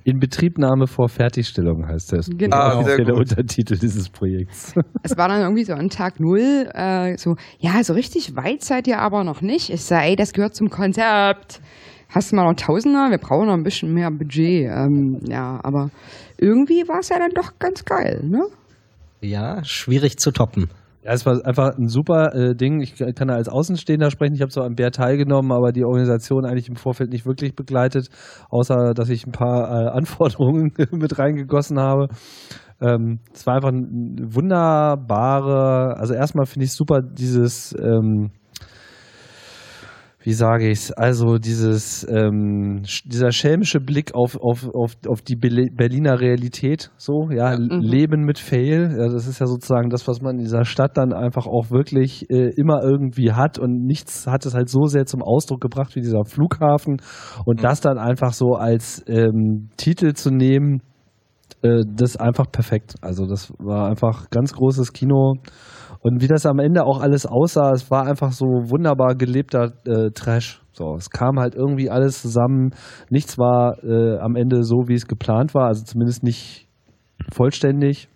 [0.02, 2.28] Inbetriebnahme vor Fertigstellung heißt das.
[2.28, 2.56] Genau.
[2.56, 4.74] Ah, das ist der Untertitel dieses Projekts.
[5.04, 8.88] Es war dann irgendwie so an Tag Null, äh, so, ja, so richtig weit seid
[8.88, 9.70] ihr aber noch nicht.
[9.70, 11.60] Ich sage, ey, das gehört zum Konzept.
[12.12, 13.10] Hast du mal noch Tausender?
[13.10, 14.68] Wir brauchen noch ein bisschen mehr Budget.
[14.68, 15.90] Ähm, ja, aber
[16.38, 18.42] irgendwie war es ja dann doch ganz geil, ne?
[19.20, 20.70] Ja, schwierig zu toppen.
[21.04, 22.80] Ja, es war einfach ein super äh, Ding.
[22.80, 24.34] Ich kann da als Außenstehender sprechen.
[24.34, 28.08] Ich habe zwar am Bär teilgenommen, aber die Organisation eigentlich im Vorfeld nicht wirklich begleitet,
[28.50, 32.08] außer dass ich ein paar äh, Anforderungen mit reingegossen habe.
[32.80, 38.30] Ähm, es war einfach ein wunderbare, also erstmal finde ich super dieses ähm,
[40.22, 46.20] wie sage ich's, also dieses, ähm, dieser schelmische Blick auf, auf, auf, auf die Berliner
[46.20, 47.80] Realität, so, ja, mhm.
[47.80, 51.14] Leben mit Fail, ja, das ist ja sozusagen das, was man in dieser Stadt dann
[51.14, 55.22] einfach auch wirklich äh, immer irgendwie hat und nichts hat es halt so sehr zum
[55.22, 56.98] Ausdruck gebracht wie dieser Flughafen
[57.46, 57.62] und mhm.
[57.62, 60.82] das dann einfach so als ähm, Titel zu nehmen,
[61.62, 62.94] äh, das ist einfach perfekt.
[63.00, 65.34] Also das war einfach ganz großes Kino.
[66.02, 70.10] Und wie das am Ende auch alles aussah, es war einfach so wunderbar gelebter äh,
[70.10, 70.62] Trash.
[70.72, 72.70] So, es kam halt irgendwie alles zusammen.
[73.10, 76.66] Nichts war äh, am Ende so, wie es geplant war, also zumindest nicht
[77.30, 78.08] vollständig.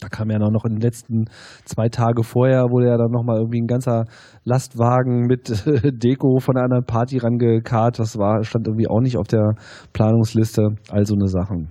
[0.00, 1.26] Da kam ja noch in den letzten
[1.64, 4.04] zwei Tage vorher, wurde ja dann nochmal irgendwie ein ganzer
[4.44, 7.98] Lastwagen mit äh, Deko von einer Party rangekarrt.
[7.98, 9.54] Das war, stand irgendwie auch nicht auf der
[9.92, 10.76] Planungsliste.
[10.90, 11.68] All so eine Sachen.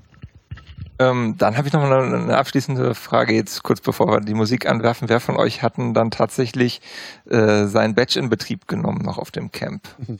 [0.99, 4.69] Ähm, dann habe ich noch eine, eine, abschließende Frage jetzt kurz bevor wir die Musik
[4.69, 5.07] anwerfen.
[5.07, 6.81] Wer von euch hatten dann tatsächlich
[7.29, 9.83] äh, sein Badge in Betrieb genommen noch auf dem Camp?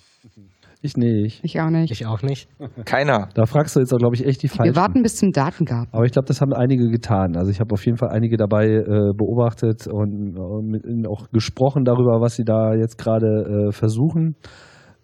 [0.81, 1.43] Ich nicht.
[1.43, 1.91] Ich auch nicht.
[1.91, 2.47] Ich auch nicht.
[2.85, 3.27] Keiner.
[3.33, 4.73] Da fragst du jetzt auch, glaube ich, echt die falschen.
[4.73, 5.93] Wir warten bis zum Datengarten.
[5.93, 7.35] Aber ich glaube, das haben einige getan.
[7.35, 11.29] Also ich habe auf jeden Fall einige dabei äh, beobachtet und, und mit ihnen auch
[11.31, 14.37] gesprochen darüber, was sie da jetzt gerade äh, versuchen.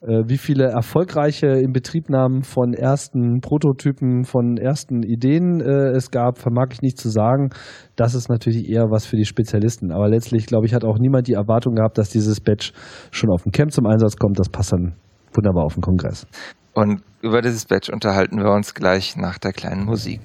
[0.06, 6.68] Äh, wie viele erfolgreiche Inbetriebnahmen von ersten Prototypen, von ersten Ideen äh, es gab, vermag
[6.74, 7.50] ich nicht zu sagen.
[7.96, 9.92] Das ist natürlich eher was für die Spezialisten.
[9.92, 12.72] Aber letztlich, glaube ich, hat auch niemand die Erwartung gehabt, dass dieses Badge
[13.10, 14.38] schon auf dem Camp zum Einsatz kommt.
[14.38, 14.94] Das passt dann
[15.34, 16.28] wunderbar auf den Kongress.
[16.74, 20.22] Und über dieses Badge unterhalten wir uns gleich nach der kleinen Musik.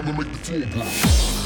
[0.00, 1.41] To make the floor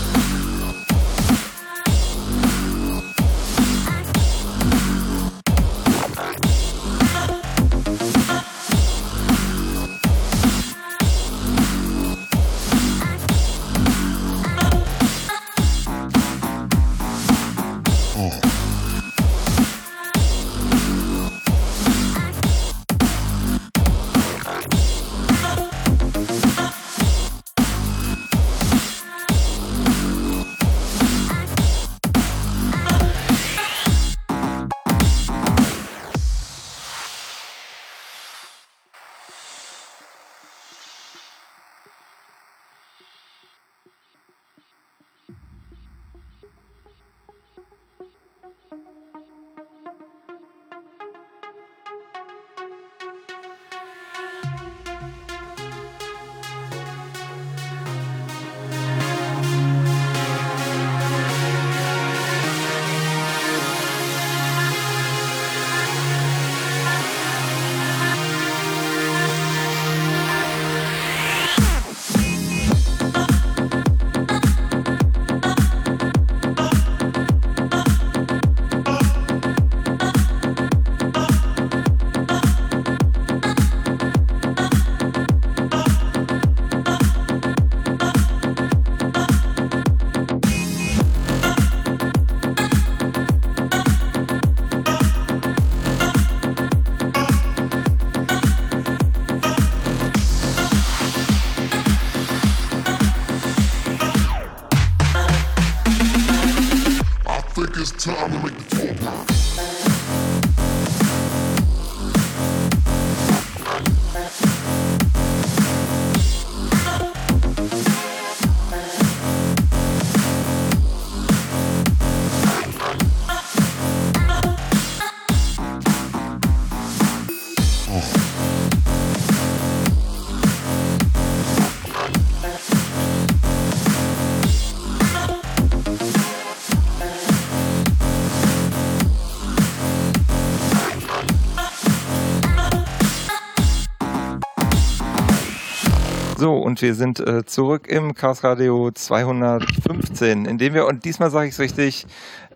[146.47, 151.28] So, und wir sind äh, zurück im Chaos Radio 215, in dem wir, und diesmal
[151.28, 152.06] sage ich es richtig,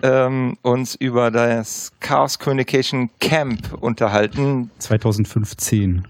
[0.00, 4.70] ähm, uns über das Chaos Communication Camp unterhalten.
[4.78, 6.06] 2015.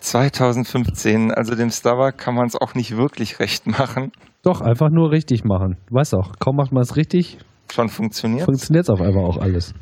[0.00, 4.12] 2015, also dem Starbuck kann man es auch nicht wirklich recht machen.
[4.42, 5.78] Doch, einfach nur richtig machen.
[5.88, 7.38] Du weißt auch, kaum macht man es richtig,
[7.72, 8.44] Schon funktioniert.
[8.44, 9.72] funktioniert es auf einmal auch alles.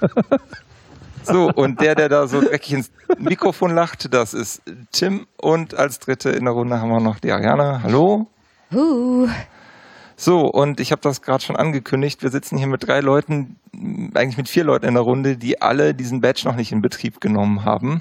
[1.22, 4.62] So, und der, der da so dreckig ins Mikrofon lacht, das ist
[4.92, 5.26] Tim.
[5.40, 7.82] Und als dritte in der Runde haben wir noch die Ariane.
[7.82, 8.26] Hallo.
[8.72, 9.28] Huh.
[10.16, 12.22] So, und ich habe das gerade schon angekündigt.
[12.22, 13.56] Wir sitzen hier mit drei Leuten,
[14.14, 17.20] eigentlich mit vier Leuten in der Runde, die alle diesen Badge noch nicht in Betrieb
[17.20, 18.00] genommen haben.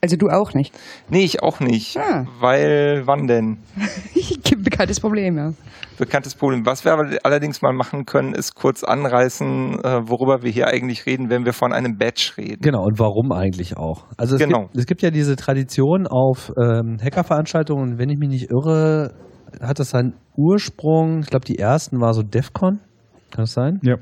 [0.00, 0.72] Also du auch nicht.
[1.10, 1.96] Nee, ich auch nicht.
[1.96, 2.24] Ah.
[2.38, 3.58] Weil, wann denn?
[4.58, 5.50] Bekanntes Problem, ja.
[5.98, 6.64] Bekanntes Problem.
[6.66, 11.04] Was wir aber allerdings mal machen können, ist kurz anreißen, äh, worüber wir hier eigentlich
[11.06, 12.60] reden, wenn wir von einem Badge reden.
[12.60, 14.04] Genau, und warum eigentlich auch?
[14.16, 14.62] Also es, Genau.
[14.66, 19.14] gibt, es gibt ja diese Tradition auf ähm, Hackerveranstaltungen, und wenn ich mich nicht irre,
[19.60, 22.78] hat das seinen Ursprung, ich glaube die ersten war so DEFCON,
[23.32, 23.80] kann das sein?
[23.82, 23.96] Ja.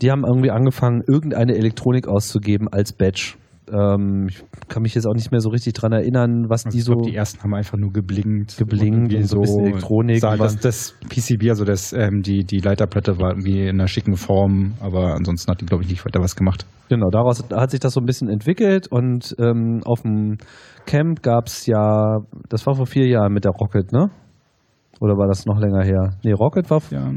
[0.00, 3.34] Die haben irgendwie angefangen, irgendeine Elektronik auszugeben als Badge.
[3.70, 6.78] Ähm, ich kann mich jetzt auch nicht mehr so richtig dran erinnern, was Also die
[6.80, 6.94] ich so...
[6.94, 8.56] glaub, die ersten haben einfach nur geblinkt.
[8.58, 12.22] Geblinkt irgendwie und so ein bisschen Elektronik Sah, und das, das PCB, also das, ähm,
[12.22, 15.90] die, die Leiterplatte war irgendwie in einer schicken Form, aber ansonsten hat die, glaube ich,
[15.90, 16.66] nicht weiter was gemacht.
[16.88, 20.38] Genau, daraus hat sich das so ein bisschen entwickelt und ähm, auf dem
[20.86, 24.10] Camp gab es ja, das war vor vier Jahren mit der Rocket, ne?
[25.00, 26.14] Oder war das noch länger her?
[26.22, 27.10] Nee, Rocket war Ja.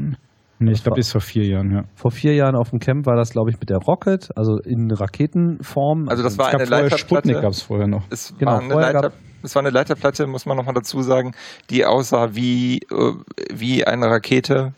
[0.58, 1.82] Nee, ich Das war- glaube, die ist vor vier Jahren, ja.
[1.94, 4.90] vor vier Jahren auf dem Camp, war das, glaube ich, mit der Rocket, also in
[4.90, 6.08] Raketenform.
[6.08, 6.98] Also das war es gab eine Leiterplatte.
[6.98, 8.04] Sputnik gab es vorher noch.
[8.10, 9.12] Es, Genau, war eine vorher Leiter,
[9.42, 11.32] es war eine Leiterplatte, muss man nochmal dazu sagen,
[11.70, 13.12] die aussah wie, äh,
[13.54, 14.72] wie eine Rakete.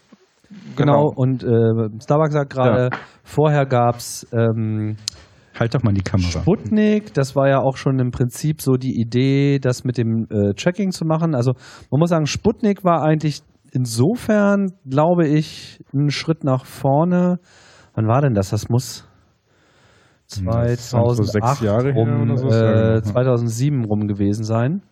[0.77, 1.49] genau, und äh,
[2.03, 2.91] Starbucks sagt gerade,
[3.23, 4.97] vorher gab es ähm,
[5.59, 6.41] Halt doch mal die Kamera.
[6.41, 10.55] Sputnik, das war ja auch schon im Prinzip so die Idee, das mit dem äh,
[10.55, 11.35] Tracking zu machen.
[11.35, 11.53] Also
[11.91, 13.41] man muss sagen, Sputnik war eigentlich
[13.73, 17.39] insofern, glaube ich, ein Schritt nach vorne.
[17.95, 18.51] Wann war denn das?
[18.51, 19.09] Das muss
[20.29, 20.77] Das waren
[21.15, 23.03] so 2008 sechs Jahre her rum, oder so, äh, ja.
[23.03, 24.83] 2007 rum gewesen sein.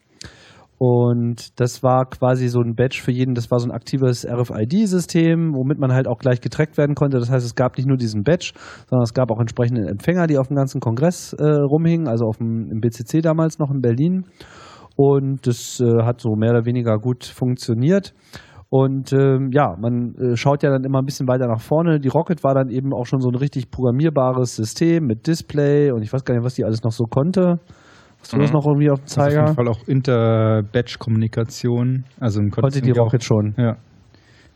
[0.79, 5.55] Und das war quasi so ein Badge für jeden, das war so ein aktives RFID-System,
[5.55, 7.19] womit man halt auch gleich getrackt werden konnte.
[7.19, 8.53] Das heißt, es gab nicht nur diesen Badge,
[8.91, 12.37] sondern es gab auch entsprechende Empfänger, die auf dem ganzen Kongress äh, rumhingen, also auf
[12.37, 14.27] dem im BCC damals noch in Berlin.
[14.97, 18.15] Und das äh, hat so mehr oder weniger gut funktioniert.
[18.79, 21.99] Und ähm, ja, man äh, schaut ja dann immer ein bisschen weiter nach vorne.
[21.99, 26.03] Die Rocket war dann eben auch schon so ein richtig programmierbares System mit Display und
[26.03, 27.59] ich weiß gar nicht, was die alles noch so konnte.
[28.21, 28.57] Hast du das Mhm.
[28.59, 29.43] noch irgendwie auf dem Das ist auf Zeiger?
[29.45, 32.05] jeden Fall auch Inter-Batch-Kommunikation.
[32.21, 33.55] Also Konnte die Rocket schon.
[33.57, 33.77] Auch, ja.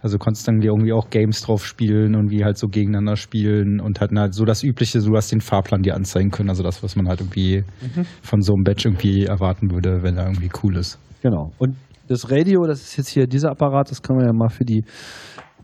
[0.03, 4.01] Also konntest dann irgendwie auch Games drauf spielen und wie halt so gegeneinander spielen und
[4.01, 6.49] halt, halt so das Übliche, du hast den Fahrplan dir anzeigen können.
[6.49, 8.05] Also das, was man halt irgendwie Mhm.
[8.23, 10.99] von so einem Batch irgendwie erwarten würde, wenn er irgendwie cool ist.
[11.23, 11.53] Genau.
[11.59, 11.77] Und
[12.11, 14.85] das Radio, das ist jetzt hier dieser Apparat, das kann man ja mal für die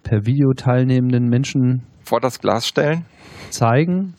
[0.04, 3.04] per Video teilnehmenden Menschen Vor das Glas stellen.
[3.50, 4.14] zeigen.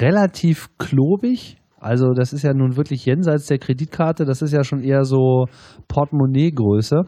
[0.00, 1.58] Relativ klobig.
[1.78, 4.24] Also das ist ja nun wirklich jenseits der Kreditkarte.
[4.24, 5.44] Das ist ja schon eher so
[5.88, 7.02] Portemonnaie-Größe.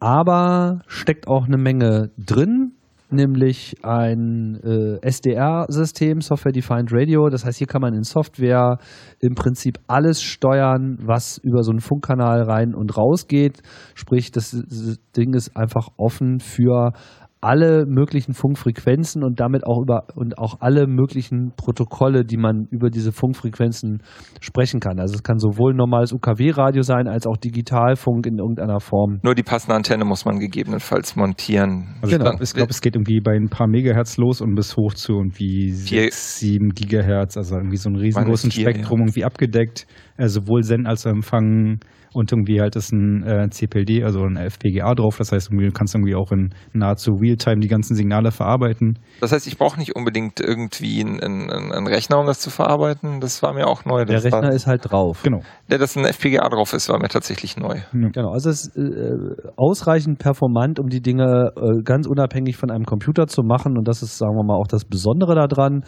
[0.00, 2.72] Aber steckt auch eine Menge drin,
[3.10, 7.28] nämlich ein äh, SDR-System, Software Defined Radio.
[7.28, 8.78] Das heißt, hier kann man in Software
[9.20, 13.62] im Prinzip alles steuern, was über so einen Funkkanal rein und raus geht.
[13.94, 16.92] Sprich, das, das Ding ist einfach offen für
[17.40, 22.88] alle möglichen Funkfrequenzen und damit auch über und auch alle möglichen Protokolle, die man über
[22.90, 24.02] diese Funkfrequenzen
[24.40, 24.98] sprechen kann.
[24.98, 29.20] Also es kann sowohl normales UKW-Radio sein als auch Digitalfunk in irgendeiner Form.
[29.22, 31.96] Nur die passende Antenne muss man gegebenenfalls montieren.
[32.02, 32.30] Also Genau.
[32.32, 35.12] ich glaube, glaub, es geht irgendwie bei ein paar Megahertz los und bis hoch zu
[35.14, 39.86] irgendwie Vier- 6, 7 Gigahertz, also irgendwie so ein riesengroßen vier, Spektrum irgendwie abgedeckt,
[40.16, 41.80] äh, sowohl Senden als auch Empfangen
[42.16, 45.72] und irgendwie halt ist ein äh, CPLD, also ein FPGA drauf, das heißt, irgendwie, du
[45.72, 48.98] kannst irgendwie auch in nahezu Realtime die ganzen Signale verarbeiten.
[49.20, 53.20] Das heißt, ich brauche nicht unbedingt irgendwie einen, einen, einen Rechner, um das zu verarbeiten.
[53.20, 54.04] Das war mir auch neu.
[54.04, 55.22] Der Rechner ist halt drauf.
[55.22, 55.40] Genau.
[55.70, 57.80] der, dass ein FPGA drauf ist, war mir tatsächlich neu.
[57.92, 62.84] Genau, also es ist äh, ausreichend performant, um die Dinge äh, ganz unabhängig von einem
[62.84, 63.76] Computer zu machen.
[63.76, 65.84] Und das ist, sagen wir mal, auch das Besondere daran.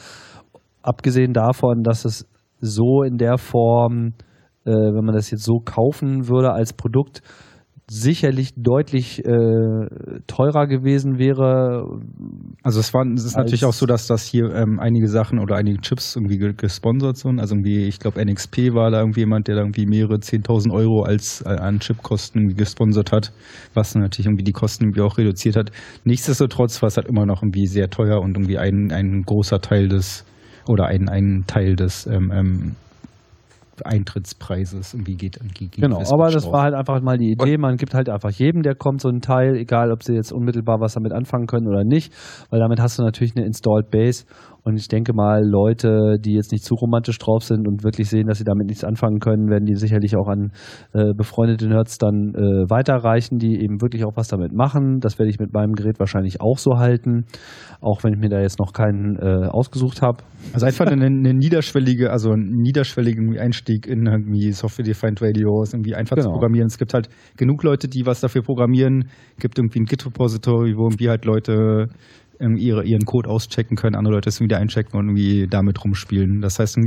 [0.83, 2.27] Abgesehen davon, dass es
[2.61, 4.15] so in der Form,
[4.69, 7.23] äh, wenn man das jetzt so kaufen würde als Produkt,
[7.91, 9.87] sicherlich deutlich äh,
[10.27, 11.87] teurer gewesen wäre.
[12.63, 15.57] Also es war, es ist natürlich auch so, dass das hier ähm, einige Sachen oder
[15.57, 17.41] einige Chips irgendwie ge- gesponsert sind.
[17.41, 21.03] Also irgendwie, ich glaube NXP war da irgendwie jemand, der da irgendwie mehrere 10.000 Euro
[21.03, 23.33] als äh, an Chipkosten gesponsert hat,
[23.73, 25.71] was natürlich irgendwie die Kosten irgendwie auch reduziert hat.
[26.05, 29.89] Nichtsdestotrotz war es halt immer noch irgendwie sehr teuer und irgendwie ein, ein großer Teil
[29.89, 30.27] des
[30.67, 32.77] oder ein, ein Teil des ähm, ähm,
[33.85, 35.39] Eintrittspreises irgendwie geht.
[35.55, 36.53] geht Genau, aber das drauf.
[36.53, 37.59] war halt einfach mal die Idee.
[37.59, 40.81] Man gibt halt einfach jedem, der kommt, so einen Teil, egal ob sie jetzt unmittelbar
[40.81, 42.13] was damit anfangen können oder nicht,
[42.51, 44.25] weil damit hast du natürlich eine Installed Base
[44.69, 48.27] Und ich denke mal, Leute, die jetzt nicht zu romantisch drauf sind und wirklich sehen,
[48.27, 50.53] dass sie damit nichts anfangen können, werden die sicherlich auch an
[50.93, 55.01] äh, befreundete Nerds dann äh, weiterreichen, die eben wirklich auch was damit machen.
[55.01, 57.25] Das werde ich mit meinem Gerät wahrscheinlich auch so halten,
[57.81, 60.19] auch wenn ich mir da jetzt noch keinen äh, ausgesucht habe.
[60.53, 66.17] Also einfach eine, eine niederschwellige, also einen niederschwelligen Einstieg in irgendwie Software-Defined Radios, irgendwie einfach
[66.17, 66.29] Genau.
[66.29, 66.67] zu programmieren.
[66.67, 67.09] Es gibt halt
[67.39, 69.09] genug Leute, die was dafür programmieren.
[69.41, 71.87] gibt irgendwie ein Git-Repository, wo irgendwie halt Leute
[72.41, 76.41] ihre, ihren Code auschecken können, andere Leute es wieder einchecken und irgendwie damit rumspielen.
[76.41, 76.79] Das heißt,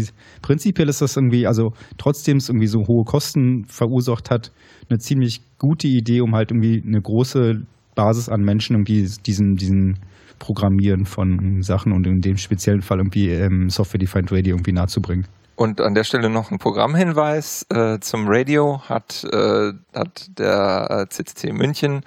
[0.41, 4.51] prinzipiell ist das irgendwie, also trotzdem es irgendwie so hohe Kosten verursacht hat,
[4.89, 7.61] eine ziemlich gute Idee, um halt irgendwie eine große
[7.95, 9.99] Basis an Menschen irgendwie diesen, diesen
[10.39, 15.25] Programmieren von Sachen und in dem speziellen Fall irgendwie ähm, Software-Defined Radio irgendwie nahezubringen.
[15.55, 21.09] Und an der Stelle noch ein Programmhinweis äh, zum Radio hat, äh, hat der äh,
[21.09, 22.03] CCC München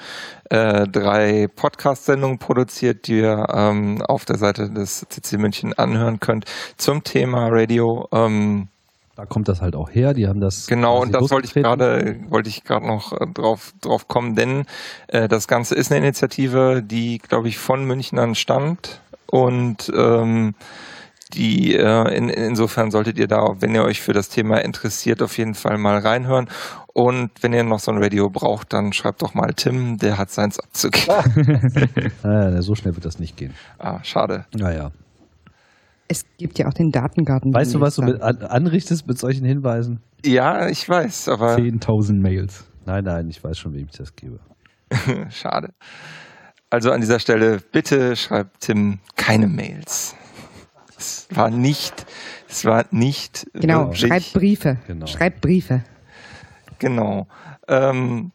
[0.50, 6.46] äh, drei Podcast-Sendungen produziert, die ihr ähm, auf der Seite des CCC München anhören könnt
[6.76, 8.08] zum Thema Radio.
[8.12, 8.68] Ähm,
[9.14, 10.14] Da kommt das halt auch her.
[10.14, 13.72] Die haben das Genau, und das wollte ich gerade, wollte ich gerade noch äh, drauf,
[13.80, 14.64] drauf kommen, denn
[15.06, 20.54] äh, das Ganze ist eine Initiative, die, glaube ich, von Münchnern stammt und ähm,
[21.32, 25.36] die äh, in, insofern solltet ihr da, wenn ihr euch für das Thema interessiert, auf
[25.38, 26.48] jeden Fall mal reinhören.
[26.92, 30.30] Und wenn ihr noch so ein Radio braucht, dann schreibt doch mal Tim, der hat
[30.30, 32.12] seins abzugeben.
[32.22, 33.55] Ah, so schnell wird das nicht gehen.
[33.78, 34.46] Ah, schade.
[34.55, 34.90] Naja.
[36.06, 37.52] Es gibt ja auch den Datengarten.
[37.55, 40.01] Weißt du, was du mit an, anrichtest mit solchen Hinweisen?
[40.24, 42.64] Ja, ich weiß, aber 10.000 Mails.
[42.84, 44.38] Nein, nein, ich weiß schon, wem ich das gebe.
[45.30, 45.70] schade.
[46.70, 50.14] Also an dieser Stelle, bitte schreibt Tim keine Mails.
[50.96, 52.06] Es war nicht,
[52.48, 53.46] es war nicht.
[53.54, 54.78] Genau, wirklich- schreibt Briefe.
[54.86, 55.06] Genau.
[55.06, 55.84] Schreibt Briefe.
[56.78, 57.26] Genau.
[57.68, 58.32] Ähm,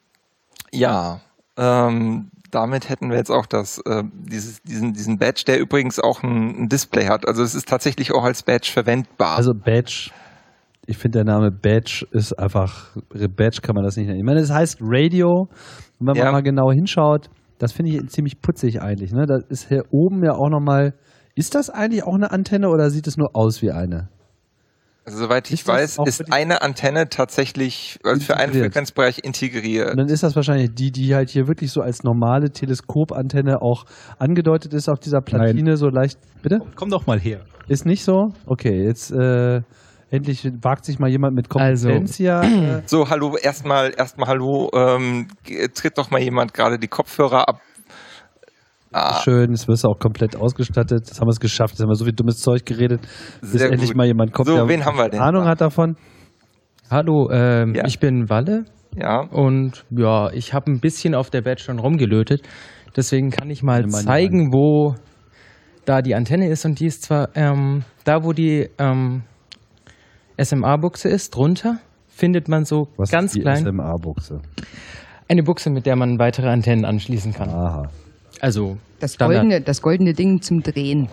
[0.72, 1.19] ja,
[1.57, 6.23] ähm, damit hätten wir jetzt auch das, äh, dieses, diesen, diesen Badge, der übrigens auch
[6.23, 7.27] ein, ein Display hat.
[7.27, 9.38] Also es ist tatsächlich auch als Badge verwendbar.
[9.38, 10.10] Also Badge,
[10.88, 14.19] ich finde der Name Badge ist einfach, Badge kann man das nicht nennen.
[14.19, 15.48] Ich meine, es heißt Radio.
[15.99, 16.26] Und wenn Ja.
[16.26, 17.30] man mal genau hinschaut,
[17.60, 19.11] das finde ich ziemlich putzig eigentlich.
[19.11, 19.26] Ne?
[19.27, 20.94] Da ist hier oben ja auch nochmal,
[21.40, 24.10] ist das eigentlich auch eine Antenne oder sieht es nur aus wie eine?
[25.06, 28.66] also soweit ich ist weiß, ist eine Antenne tatsächlich also für einen Integriert.
[28.74, 29.90] Frequenzbereich integriert.
[29.91, 33.86] Und dann ist das wahrscheinlich die, die halt hier wirklich so als normale Teleskopantenne auch
[34.20, 36.20] angedeutet ist auf dieser Platine, so leicht.
[36.44, 36.60] Bitte?
[36.76, 37.41] Komm doch mal her.
[37.68, 38.34] Ist nicht so?
[38.45, 39.61] Okay, jetzt äh,
[40.11, 42.41] endlich wagt sich mal jemand mit Also- Kompetenz hier.
[42.44, 45.28] Äh, So, hallo, erstmal, erstmal hallo, ähm,
[45.74, 47.61] tritt doch mal jemand gerade die Kopfhörer ab.
[48.91, 51.02] Ah, Schön, jetzt wirst du auch komplett ausgestattet.
[51.07, 51.74] Jetzt haben wir es geschafft.
[51.76, 53.02] Jetzt haben wir so viel dummes Zeug geredet,
[53.41, 53.98] bis Sehr endlich gut.
[53.98, 55.95] mal jemand kommt, So, der wen haben wir denn Ahnung hat davon.
[56.90, 57.84] Hallo, ähm, Ja.
[57.86, 59.20] ich bin Walle ja.
[59.30, 62.41] und ja, ich habe ein bisschen auf der Badge schon rumgelötet.
[62.95, 64.95] Deswegen kann ich mal die zeigen, wo
[65.86, 66.66] da die Antenne ist.
[66.66, 69.22] Und die ist zwar ähm, da, wo die ähm,
[70.41, 74.41] SMA-Buchse ist, drunter, findet man so Was ganz ist die klein SMA-Buchse?
[75.28, 77.49] eine Buchse, mit der man weitere Antennen anschließen kann.
[77.49, 77.84] Aha.
[78.41, 79.41] Also Das Standard.
[79.41, 81.10] goldene, das goldene Ding zum Drehen.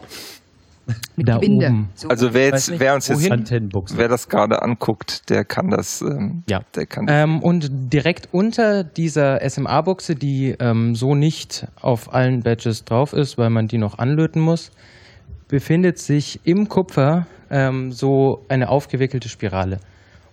[1.17, 1.89] Mit Da oben.
[1.97, 2.09] So.
[2.09, 6.45] Also wer jetzt, nicht, wer uns jetzt, wer das gerade anguckt, der kann das, ähm,
[6.49, 6.61] Ja.
[6.77, 12.85] der kann Ähm, und direkt unter dieser SMA-Buchse, die ähm, so nicht auf allen Badges
[12.85, 14.71] drauf ist, weil man die noch anlöten muss,
[15.49, 19.81] befindet sich im Kupfer ähm, so eine aufgewickelte Spirale.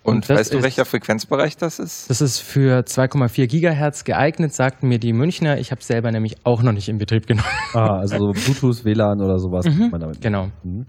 [0.03, 2.09] Und, das weißt du, ist- welcher Frequenzbereich das ist?
[2.09, 5.57] Das ist für 2,4 Gigahertz geeignet, sagten mir die Münchner.
[5.59, 7.47] Ich habe es selber nämlich auch noch nicht in Betrieb genommen.
[7.73, 9.65] Ah, also so Bluetooth, WLAN oder sowas.
[9.65, 10.49] Mhm, kann man damit genau.
[10.63, 10.85] Mhm.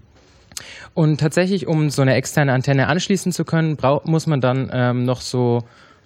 [0.93, 5.21] Und tatsächlich, um so eine externe Antenne anschließen zu können, muss man dann ähm, noch
[5.21, 5.59] so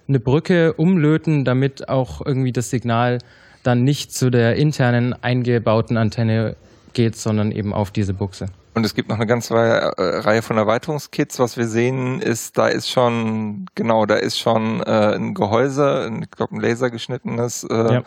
[0.08, 3.18] eine Brücke umlöten, damit auch irgendwie das Signal
[3.62, 6.56] dann nicht zu der internen eingebauten Antenne
[6.92, 8.46] geht, sondern eben auf diese Buchse.
[8.74, 11.38] Und es gibt noch eine ganze Reihe, äh, Reihe von Erweiterungskits.
[11.38, 16.22] Was wir sehen, ist, da ist schon, genau, da ist schon äh, ein Gehäuse, ein,
[16.22, 17.64] ich glaube ein lasergeschnittenes.
[17.64, 18.02] Äh, Ja.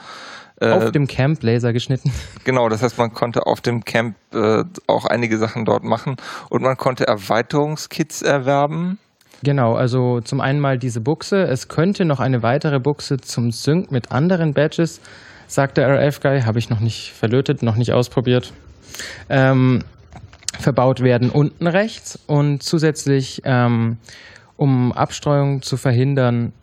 [0.61, 2.11] äh, auf dem Camp Laser geschnitten.
[2.45, 6.15] genau, das heißt, man konnte auf dem Camp äh, auch einige Sachen dort machen
[6.49, 8.99] und man konnte Erweiterungskits erwerben.
[9.43, 11.43] Genau, also zum einen mal diese Buchse.
[11.43, 15.01] Es könnte noch eine weitere Buchse zum Sync mit anderen Badges,
[15.47, 16.43] sagt der RF-Guy.
[16.43, 18.53] Habe ich noch nicht verlötet, noch nicht ausprobiert.
[19.27, 19.83] Ähm,
[20.63, 23.97] verbaut werden unten rechts und zusätzlich, ähm,
[24.57, 26.53] um Abstreuung zu verhindern,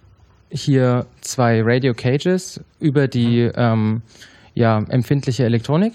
[0.51, 4.03] hier zwei Radio Cages über die ähm,
[4.55, 5.93] ja, empfindliche Elektronik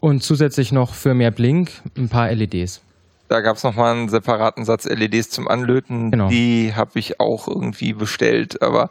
[0.00, 2.82] und zusätzlich noch für mehr Blink ein paar LEDs.
[3.28, 6.10] Da gab es nochmal einen separaten Satz LEDs zum Anlöten.
[6.10, 6.28] Genau.
[6.28, 8.90] Die habe ich auch irgendwie bestellt, aber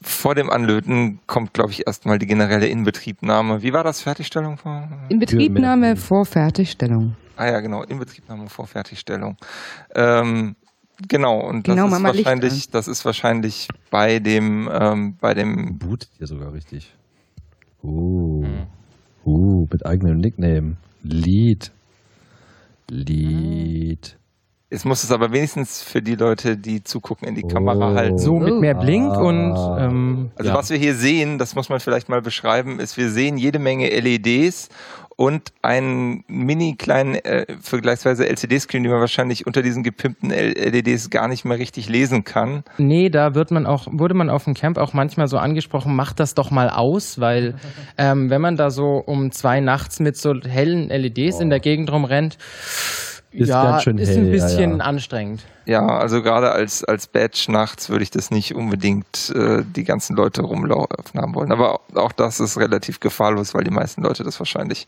[0.00, 3.62] vor dem Anlöten kommt, glaube ich, erstmal die generelle Inbetriebnahme.
[3.62, 4.00] Wie war das?
[4.02, 4.58] Fertigstellung?
[4.58, 7.16] von- Inbetriebnahme vor Fertigstellung.
[7.36, 9.36] Ah ja, genau, Inbetriebnahme vor Fertigstellung.
[9.94, 10.56] Ähm,
[11.08, 15.78] genau, und das Genau, ist Licht wahrscheinlich, das ist wahrscheinlich bei dem, ähm, bei dem
[15.78, 16.94] Bootet hier sogar richtig.
[17.82, 18.44] Uh.
[19.26, 20.76] Uh, mit eigenem Nickname.
[21.02, 21.72] Lied.
[22.90, 24.16] Lied.
[24.70, 27.94] Jetzt muss es aber wenigstens für die Leute, die zugucken, in die Kamera Oh.
[27.94, 28.18] halten.
[28.18, 29.20] So mit mehr Blink Ah.
[29.20, 30.56] und ähm, Also ja.
[30.56, 33.88] was wir hier sehen, das muss man vielleicht mal beschreiben, ist, wir sehen jede Menge
[33.88, 34.68] LEDs
[35.16, 41.28] und einen mini kleinen äh, vergleichsweise LCD-Screen, den man wahrscheinlich unter diesen gepimpten LEDs gar
[41.28, 42.64] nicht mehr richtig lesen kann.
[42.78, 46.20] Nee, da wird man auch, wurde man auf dem Camp auch manchmal so angesprochen, macht
[46.20, 47.54] das doch mal aus, weil
[47.98, 51.90] ähm, wenn man da so um zwei nachts mit so hellen LEDs in der Gegend
[51.92, 52.38] rumrennt,
[53.34, 54.84] Ist ja, ganz schön ist hell, ein ja, bisschen ja.
[54.84, 55.44] anstrengend.
[55.66, 60.14] Ja, also gerade als, als Badge nachts würde ich das nicht unbedingt äh, die ganzen
[60.14, 61.50] Leute rumlaufen haben wollen.
[61.50, 64.86] Aber auch das ist relativ gefahrlos, weil die meisten Leute das wahrscheinlich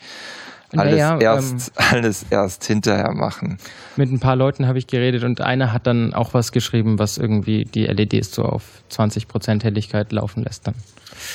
[0.77, 3.59] alles, Naja, erst, alles erst hinterher machen.
[3.97, 7.19] Mit ein paar Leuten habe ich geredet und einer hat dann auch was geschrieben, was
[7.19, 10.75] irgendwie die LEDs so auf 20% Helligkeit laufen lässt dann.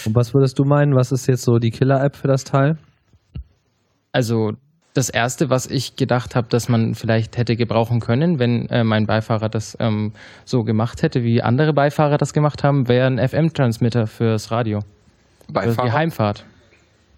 [0.06, 0.96] Und was würdest du meinen?
[0.96, 2.78] Was ist jetzt so die Killer-App für das Teil?
[4.12, 4.52] Also
[4.94, 9.06] das Erste, was ich gedacht habe, dass man vielleicht hätte gebrauchen können, wenn äh, mein
[9.06, 10.12] Beifahrer das ähm,
[10.46, 14.82] so gemacht hätte, wie andere Beifahrer das gemacht haben, wäre ein FM-Transmitter fürs Radio.
[15.46, 15.88] Für Beifahrer?
[15.88, 16.46] die Heimfahrt.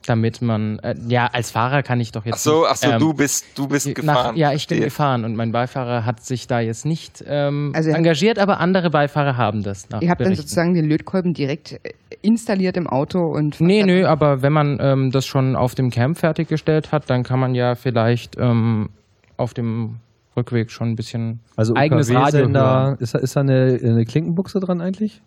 [0.05, 2.35] Damit man, äh, ja, als Fahrer kann ich doch jetzt.
[2.35, 4.35] Ach so, nicht, ach so, ähm, du bist, du bist nach- gefahren.
[4.35, 7.95] ja, ich bin gefahren und mein Beifahrer hat sich da jetzt nicht ähm, Also er-
[7.97, 9.89] engagiert, aber andere Beifahrer haben das.
[9.89, 10.41] Nach Ihr habt dann Berichten.
[10.43, 13.61] sozusagen den Lötkolben direkt äh, installiert im Auto und.
[13.61, 17.23] Nee, dann- nö, aber wenn man ähm, das schon auf dem Camp fertiggestellt hat, dann
[17.23, 18.89] kann man ja vielleicht ähm,
[19.37, 19.99] auf dem
[20.35, 22.97] Rückweg schon ein bisschen Also eigenes Radio hören.
[22.99, 25.21] Ist da, ist da eine, eine Klinkenbuchse dran eigentlich?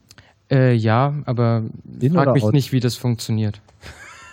[0.50, 1.62] Äh, ja, aber
[2.00, 2.52] In- frag mich out?
[2.52, 3.60] nicht, wie das funktioniert.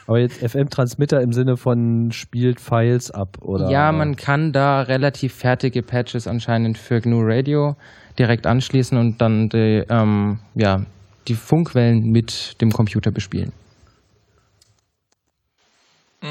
[0.05, 3.69] Aber jetzt FM-Transmitter im Sinne von spielt Files ab, oder?
[3.69, 7.75] Ja, man kann da relativ fertige Patches anscheinend für GNU Radio
[8.19, 10.85] direkt anschließen und dann die, ähm, ja,
[11.27, 13.53] die Funkwellen mit dem Computer bespielen.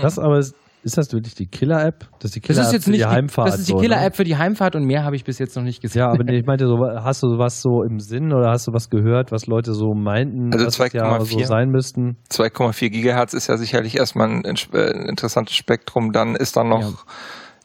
[0.00, 0.54] Das aber ist,
[0.84, 2.08] ist das wirklich die Killer-App?
[2.18, 3.48] Das ist die Killer-App ist jetzt für nicht die Heimfahrt.
[3.48, 3.82] das ist die so, ne?
[3.82, 6.00] Killer-App für die Heimfahrt und mehr habe ich bis jetzt noch nicht gesehen.
[6.00, 8.72] Ja, aber nee, ich meinte, so, hast du was so im Sinn oder hast du
[8.72, 11.46] was gehört, was Leute so meinten, Also dass es ja so 2,4.
[11.46, 12.16] sein müssten?
[12.30, 16.12] 2,4 Gigahertz ist ja sicherlich erstmal ein, äh, ein interessantes Spektrum.
[16.12, 16.92] Dann ist da noch, Ja.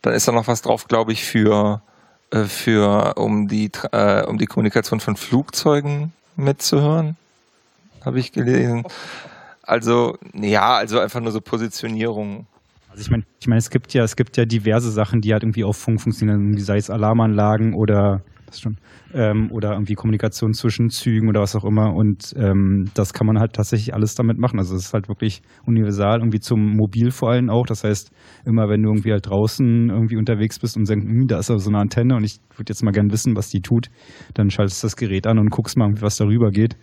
[0.03, 1.81] dann ist da noch was drauf, glaube ich, für,
[2.31, 7.18] äh, für um die äh, um die Kommunikation von Flugzeugen mitzuhören.
[8.06, 8.84] Habe ich gelesen.
[9.64, 12.45] Also, ja, also einfach nur so Positionierung.
[12.97, 15.43] Also ich meine, ich meine, es gibt ja, es gibt ja diverse Sachen, die halt
[15.43, 18.77] irgendwie auf Funk funktionieren, sei es Alarmanlagen oder schon,
[19.13, 21.93] ähm, oder irgendwie Kommunikation zwischen Zügen oder was auch immer.
[21.93, 24.57] Und ähm, das kann man halt tatsächlich alles damit machen.
[24.57, 27.67] Also es ist halt wirklich universal, irgendwie zum Mobil vor allem auch.
[27.67, 28.09] Das heißt,
[28.45, 31.59] immer wenn du irgendwie halt draußen irgendwie unterwegs bist und denkst, hm, da ist aber
[31.59, 33.89] so eine Antenne und ich würde jetzt mal gern wissen, was die tut,
[34.33, 36.75] dann schaltest du das Gerät an und guckst mal, was darüber geht.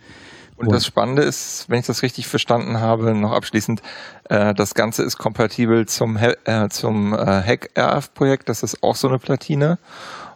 [0.57, 3.81] Und das Spannende ist, wenn ich das richtig verstanden habe, noch abschließend,
[4.29, 8.47] äh, das Ganze ist kompatibel zum, äh, zum äh, Hack-RF-Projekt.
[8.47, 9.77] Das ist auch so eine Platine.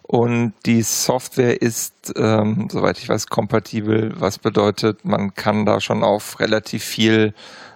[0.02, 6.02] Und die Software ist, ähm, soweit ich weiß, kompatibel, was bedeutet, man kann da schon
[6.02, 7.32] auf relativ viel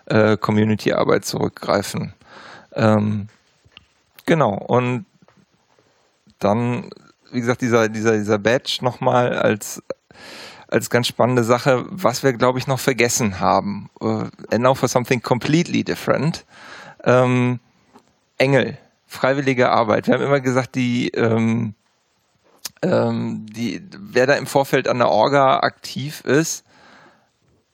[0.06, 2.12] äh, Community-Arbeit zurückgreifen.
[2.74, 3.28] Ähm,
[4.26, 4.52] genau.
[4.52, 5.06] Und
[6.40, 6.90] dann,
[7.30, 9.80] wie gesagt, dieser, dieser, dieser Badge nochmal als
[10.74, 13.90] als ganz spannende Sache, was wir, glaube ich, noch vergessen haben.
[14.00, 16.44] Uh, and now for something completely different.
[17.04, 17.60] Ähm,
[18.38, 18.76] Engel,
[19.06, 20.08] freiwillige Arbeit.
[20.08, 21.74] Wir haben immer gesagt, die, ähm,
[22.82, 26.64] ähm, die, wer da im Vorfeld an der Orga aktiv ist,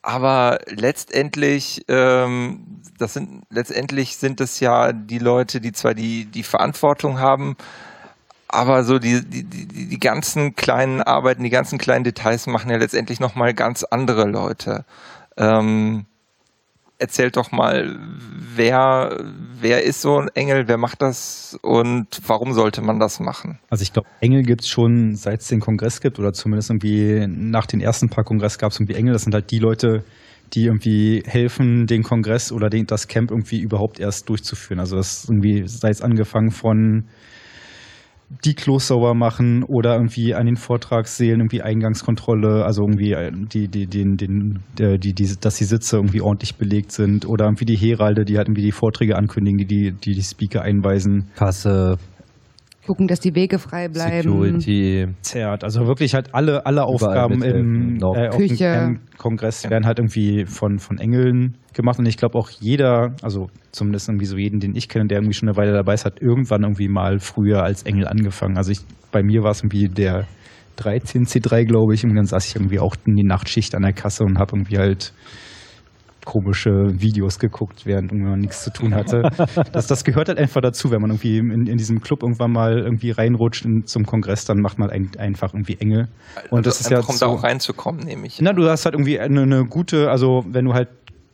[0.02, 6.42] aber letztendlich, ähm, das sind, letztendlich sind es ja die Leute, die zwar die, die
[6.42, 7.56] Verantwortung haben,
[8.52, 12.76] aber so die, die, die, die ganzen kleinen Arbeiten, die ganzen kleinen Details machen ja
[12.76, 14.84] letztendlich nochmal ganz andere Leute.
[15.36, 16.06] Ähm,
[16.98, 17.98] erzählt doch mal,
[18.54, 19.16] wer,
[19.60, 23.58] wer ist so ein Engel, wer macht das und warum sollte man das machen?
[23.70, 27.26] Also ich glaube, Engel gibt es schon, seit es den Kongress gibt oder zumindest irgendwie
[27.26, 29.14] nach den ersten paar Kongress gab es irgendwie Engel.
[29.14, 30.04] Das sind halt die Leute,
[30.52, 34.80] die irgendwie helfen, den Kongress oder den, das Camp irgendwie überhaupt erst durchzuführen.
[34.80, 37.04] Also das ist irgendwie, sei es angefangen von
[38.44, 43.68] die Klos sauber machen oder irgendwie an den Vortragssälen irgendwie Eingangskontrolle, also irgendwie äh, die,
[43.68, 47.64] die, den, den, der, die, die, dass die Sitze irgendwie ordentlich belegt sind oder irgendwie
[47.64, 51.26] die Heralde, die halt irgendwie die Vorträge ankündigen, die die, die, die Speaker einweisen.
[51.34, 51.98] Kasse.
[52.90, 54.22] Gucken, dass die Wege frei bleiben.
[54.22, 55.06] Security.
[55.20, 55.62] Zerrt.
[55.62, 58.16] Also wirklich halt alle, alle Aufgaben im noch.
[58.16, 58.64] äh, auf dem Küche.
[58.64, 62.00] Camp-Kongress werden halt irgendwie von, von Engeln gemacht.
[62.00, 65.34] Und ich glaube auch jeder, also zumindest irgendwie so jeden, den ich kenne, der irgendwie
[65.34, 68.56] schon eine Weile dabei ist, hat irgendwann irgendwie mal früher als Engel angefangen.
[68.56, 68.80] Also ich,
[69.12, 70.26] bei mir war es irgendwie der
[70.80, 72.02] 13C3, glaube ich.
[72.02, 74.78] Und dann saß ich irgendwie auch in die Nachtschicht an der Kasse und habe irgendwie
[74.78, 75.12] halt
[76.30, 76.70] komische
[77.00, 79.22] Videos geguckt, während man nichts zu tun hatte.
[79.72, 82.78] das, das gehört halt einfach dazu, wenn man irgendwie in, in diesem Club irgendwann mal
[82.78, 86.06] irgendwie reinrutscht in, zum Kongress, dann macht man ein, einfach irgendwie Engel.
[86.50, 88.40] Und das ist ja Also um da so, auch reinzukommen, nehme ich.
[88.40, 90.88] na, du hast halt irgendwie eine, eine gute, also wenn du halt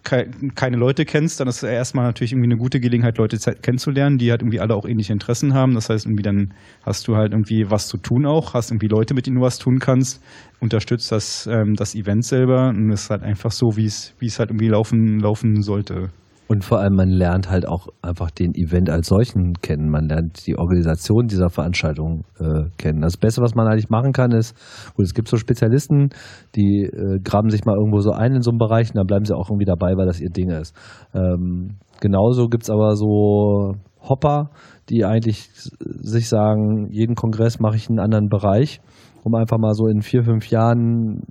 [0.07, 4.17] kei- keine Leute kennst, dann ist es erstmal natürlich irgendwie eine gute Gelegenheit, Leute kennenzulernen,
[4.17, 5.75] die halt irgendwie alle auch ähnliche Interessen haben.
[5.75, 6.55] Das heißt, irgendwie dann
[6.85, 9.59] hast du halt irgendwie was zu tun auch, hast irgendwie Leute, mit denen du was
[9.59, 10.23] tun kannst,
[10.61, 14.27] unterstützt das, ähm, das Event selber und es ist halt einfach so, wie es, wie
[14.27, 16.11] es halt irgendwie laufen, laufen sollte.
[16.49, 19.91] Und vor allem, man lernt halt auch einfach den Event als solchen kennen.
[19.91, 23.01] Man lernt die Organisation dieser Veranstaltung äh, kennen.
[23.01, 24.55] Das Beste, was man eigentlich machen kann, ist,
[24.95, 26.11] gut, es gibt so Spezialisten,
[26.55, 29.25] die äh, graben sich mal irgendwo so ein in so einem Bereich und dann bleiben
[29.25, 30.75] sie auch irgendwie dabei, weil das ihr Ding ist.
[31.15, 33.75] Ähm, genauso gibt's aber so
[34.09, 34.51] Hopper,
[34.89, 38.81] die eigentlich sich sagen, jeden Kongress mache ich in einen anderen Bereich,
[39.25, 41.23] um einfach mal so in vier, fünf Jahren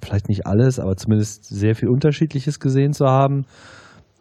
[0.00, 3.44] vielleicht nicht alles, aber zumindest sehr viel Unterschiedliches gesehen zu haben.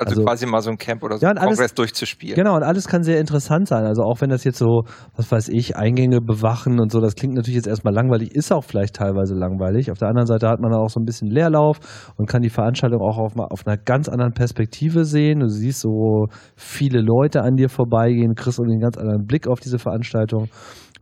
[0.02, 2.36] Also, Also- quasi mal so ein Camp oder so Ja, ein und alles- Kongress durchzuspielen.
[2.36, 3.86] Genau, und alles kann sehr interessant sein.
[3.86, 4.82] Also auch wenn das jetzt so,
[5.16, 8.64] was weiß ich, Eingänge bewachen und so, das klingt natürlich jetzt erstmal langweilig, ist auch
[8.64, 9.92] vielleicht teilweise langweilig.
[9.92, 11.78] Auf der anderen Seite hat man auch so ein bisschen Leerlauf
[12.18, 15.40] und kann die Veranstaltung auch auf, auf einer ganz anderen Perspektive sehen.
[15.42, 16.26] Du siehst so
[16.56, 20.48] viele Leute an dir vorbeigehen, kriegst irgendwie einen ganz anderen Blick auf diese Veranstaltung.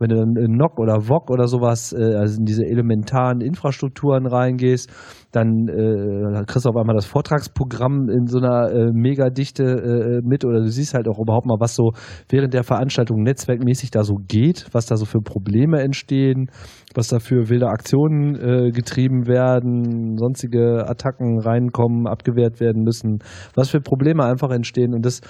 [0.00, 4.26] Wenn du dann in NOC oder VOC oder sowas, äh, also in diese elementaren Infrastrukturen
[4.26, 4.90] reingehst,
[5.30, 10.44] dann äh, kriegst du auf einmal das Vortragsprogramm in so einer äh, Megadichte äh, mit
[10.44, 11.92] oder du siehst halt auch überhaupt mal, was so
[12.30, 16.50] während der Veranstaltung netzwerkmäßig da so geht, was da so für Probleme entstehen,
[16.94, 23.18] was da für wilde Aktionen äh, getrieben werden, sonstige Attacken reinkommen, abgewehrt werden müssen,
[23.54, 24.94] was für Probleme einfach entstehen.
[24.94, 25.20] Und das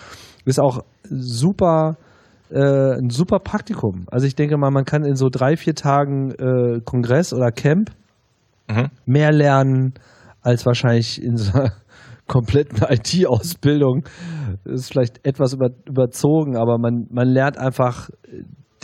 [0.45, 1.97] ist auch super
[2.51, 4.07] äh, ein super Praktikum.
[4.11, 7.91] Also ich denke mal, man kann in so drei, vier Tagen äh, Kongress oder Camp
[8.71, 8.87] Mhm.
[9.05, 9.95] mehr lernen
[10.43, 11.73] als wahrscheinlich in so einer
[12.29, 14.05] kompletten IT-Ausbildung.
[14.65, 18.11] Ist vielleicht etwas über, überzogen, aber man, man lernt einfach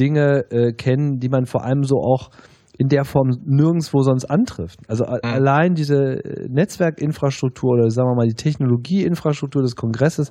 [0.01, 2.30] Dinge äh, kennen, die man vor allem so auch
[2.78, 4.80] in der Form nirgendwo sonst antrifft.
[4.88, 10.30] Also a- allein diese äh, Netzwerkinfrastruktur oder sagen wir mal die Technologieinfrastruktur des Kongresses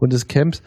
[0.00, 0.62] und des Camps,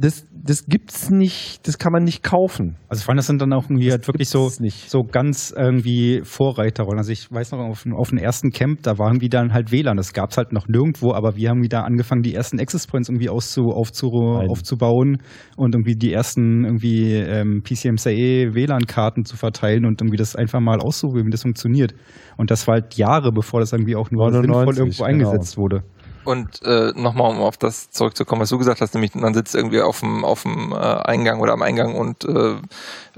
[0.00, 2.76] das, das gibt's nicht, das kann man nicht kaufen.
[2.88, 4.88] Also vor allem, das sind dann auch irgendwie halt wirklich so, nicht.
[4.88, 6.98] so ganz irgendwie Vorreiterrollen.
[6.98, 9.96] Also ich weiß noch, auf, auf dem ersten Camp, da waren wir dann halt WLAN.
[9.96, 13.28] Das gab's halt noch nirgendwo, aber wir haben wieder angefangen, die ersten Access Points irgendwie
[13.28, 15.18] auszu, aufzu, aufzubauen
[15.56, 20.78] und irgendwie die ersten irgendwie ähm, PCMCE WLAN-Karten zu verteilen und irgendwie das einfach mal
[20.78, 21.94] auszuprobieren, wie das funktioniert.
[22.36, 25.30] Und das war halt Jahre, bevor das irgendwie auch nur 99, sinnvoll irgendwo genau.
[25.30, 25.82] eingesetzt wurde.
[26.28, 29.80] Und äh, nochmal, um auf das zurückzukommen, was du gesagt hast, nämlich man sitzt irgendwie
[29.80, 32.56] auf dem, auf dem äh, Eingang oder am Eingang und, äh,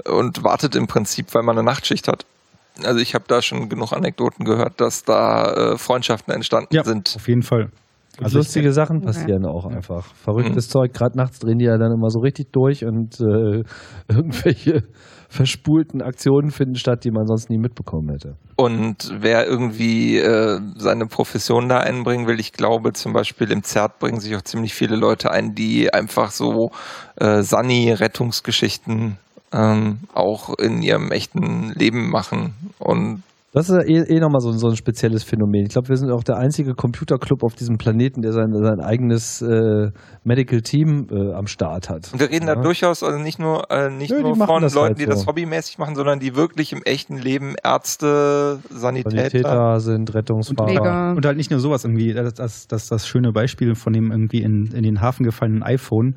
[0.09, 2.25] und wartet im Prinzip, weil man eine Nachtschicht hat.
[2.83, 7.13] Also ich habe da schon genug Anekdoten gehört, dass da äh, Freundschaften entstanden Ja, sind.
[7.17, 7.69] auf jeden Fall.
[8.17, 10.05] Also ich- Lustige Sachen passieren auch einfach.
[10.23, 10.71] Verrücktes Mhm.
[10.71, 10.93] Zeug.
[10.93, 13.63] Gerade nachts drehen die ja dann immer so richtig durch und äh,
[14.07, 14.83] irgendwelche
[15.31, 18.35] verspulten Aktionen finden statt, die man sonst nie mitbekommen hätte.
[18.57, 23.97] Und wer irgendwie äh, seine Profession da einbringen will, ich glaube zum Beispiel im ZERT
[23.99, 26.71] bringen sich auch ziemlich viele Leute ein, die einfach so
[27.15, 29.17] äh, Sunny-Rettungsgeschichten
[29.53, 32.53] ähm, auch in ihrem echten Leben machen.
[32.77, 35.63] Und Das ist ja eh, eh nochmal so, so ein spezielles Phänomen.
[35.65, 39.41] Ich glaube, wir sind auch der einzige Computerclub auf diesem Planeten, der sein, sein eigenes
[39.41, 39.91] äh,
[40.23, 42.17] Medical Team äh, am Start hat.
[42.17, 42.55] wir reden Ja.
[42.55, 45.03] da durchaus also nicht nur äh, nicht Nö, die nur von das Leuten, halt die
[45.03, 45.09] so.
[45.09, 49.17] das hobbymäßig machen, sondern die wirklich im echten Leben Ärzte, Sanitäter.
[49.19, 50.69] Sanitäter sind Rettungsfahrer.
[50.69, 51.13] Pfleger.
[51.17, 54.43] Und halt nicht nur sowas irgendwie, das, das, das, das schöne Beispiel von dem irgendwie
[54.43, 56.15] in, in den Hafen gefallenen iPhone.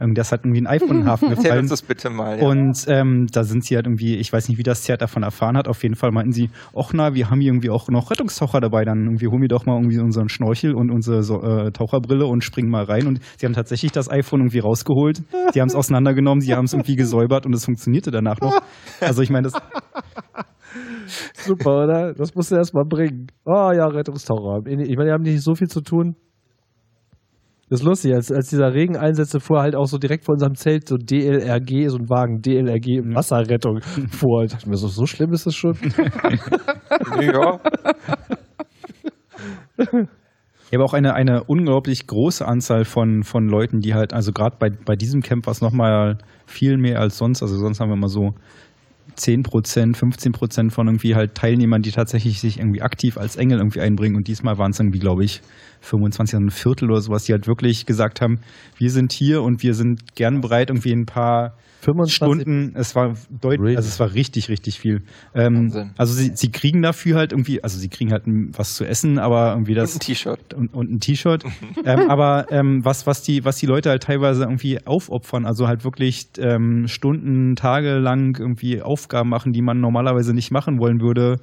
[0.00, 1.60] Ähm, Das hat irgendwie ein iPhone in den Hafen Erzähl gefallen.
[1.62, 2.38] uns das bitte mal.
[2.38, 2.46] Ja.
[2.46, 5.56] Und ähm, da sind sie halt irgendwie, ich weiß nicht, wie das Zert davon erfahren
[5.56, 5.68] hat.
[5.68, 8.84] Auf jeden Fall meinten sie, ach na, wir haben hier irgendwie auch noch Rettungstaucher dabei.
[8.84, 12.44] Dann irgendwie holen wir doch mal irgendwie unseren Schnorchel und unsere so, äh, Taucherbrille und
[12.44, 13.06] springen mal rein.
[13.06, 15.22] Und sie haben tatsächlich das iPhone irgendwie rausgeholt.
[15.52, 18.60] Sie haben es auseinandergenommen, sie haben es irgendwie gesäubert und es funktionierte danach noch.
[19.00, 19.54] Also ich meine, das
[21.36, 22.12] Super, oder?
[22.14, 23.28] Das musst du erst mal bringen.
[23.44, 24.60] Oh ja, Rettungstaucher.
[24.66, 26.16] Ich meine, die haben nicht so viel zu tun.
[27.68, 30.54] Das ist lustig, als, als dieser Regen einsetzte, fuhr halt auch so direkt vor unserem
[30.54, 33.80] Zelt so DLRG, so ein Wagen, DLRG Wasserrettung
[34.10, 34.44] vor.
[34.44, 35.74] Ich dachte mir so, so schlimm ist es schon.
[37.20, 37.58] ja.
[40.70, 44.56] Ja, aber auch eine, eine unglaublich große Anzahl von, von Leuten, die halt, also gerade
[44.58, 47.42] bei, bei diesem Camp war es nochmal viel mehr als sonst.
[47.42, 48.34] Also sonst haben wir immer so
[49.16, 53.58] 10 Prozent, 15 Prozent von irgendwie halt Teilnehmern, die tatsächlich sich irgendwie aktiv als Engel
[53.58, 54.16] irgendwie einbringen.
[54.16, 55.40] Und diesmal waren es irgendwie, glaube ich,
[55.80, 58.40] 25, also ein Viertel oder sowas, die halt wirklich gesagt haben,
[58.78, 61.56] wir sind hier und wir sind gern bereit, irgendwie ein paar
[61.86, 65.02] 25 Stunden, es war deutlich, also es war richtig, richtig viel.
[65.34, 69.20] Ähm, also sie, sie kriegen dafür halt irgendwie, also sie kriegen halt was zu essen,
[69.20, 69.94] aber irgendwie das.
[69.94, 70.54] Und ein T-Shirt.
[70.54, 71.44] Und, und, ein T-Shirt.
[71.84, 75.84] ähm, aber ähm, was, was, die, was die Leute halt teilweise irgendwie aufopfern, also halt
[75.84, 81.36] wirklich ähm, Stunden, Tage lang irgendwie Aufgaben machen, die man normalerweise nicht machen wollen würde.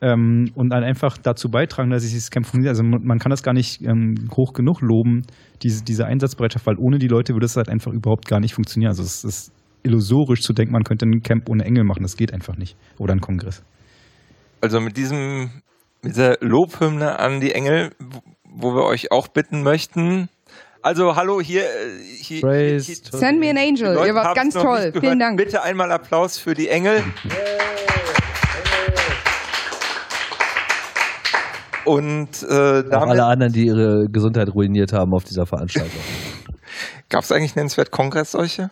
[0.00, 2.70] Ähm, und dann einfach dazu beitragen, dass dieses Camp funktioniert.
[2.70, 5.22] Also man kann das gar nicht ähm, hoch genug loben,
[5.62, 8.90] diese, diese Einsatzbereitschaft, weil ohne die Leute würde es halt einfach überhaupt gar nicht funktionieren.
[8.90, 9.52] Also es ist
[9.82, 12.02] illusorisch zu denken, man könnte ein Camp ohne Engel machen.
[12.02, 12.76] Das geht einfach nicht.
[12.98, 13.62] Oder ein Kongress.
[14.60, 15.50] Also mit diesem,
[16.02, 17.90] mit dieser Lobhymne an die Engel,
[18.44, 20.28] wo wir euch auch bitten möchten.
[20.82, 21.66] Also hallo hier, äh,
[22.20, 23.94] hier, hier Send me an angel.
[24.06, 24.92] Ihr wart ganz toll.
[24.98, 25.36] Vielen Dank.
[25.36, 27.02] Bitte einmal Applaus für die Engel.
[31.84, 36.00] Und äh, damit, alle anderen, die ihre Gesundheit ruiniert haben auf dieser Veranstaltung.
[37.08, 38.70] Gab es eigentlich nennenswert Kongress solche?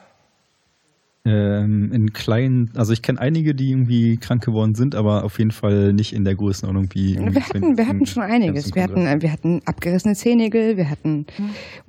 [1.26, 5.50] Ähm, in kleinen, also ich kenne einige, die irgendwie krank geworden sind, aber auf jeden
[5.50, 7.18] Fall nicht in der Größenordnung wie.
[7.18, 8.74] Wir hatten, wir hatten schon einiges.
[8.74, 11.26] Wir hatten, wir hatten abgerissene Zehennägel, wir hatten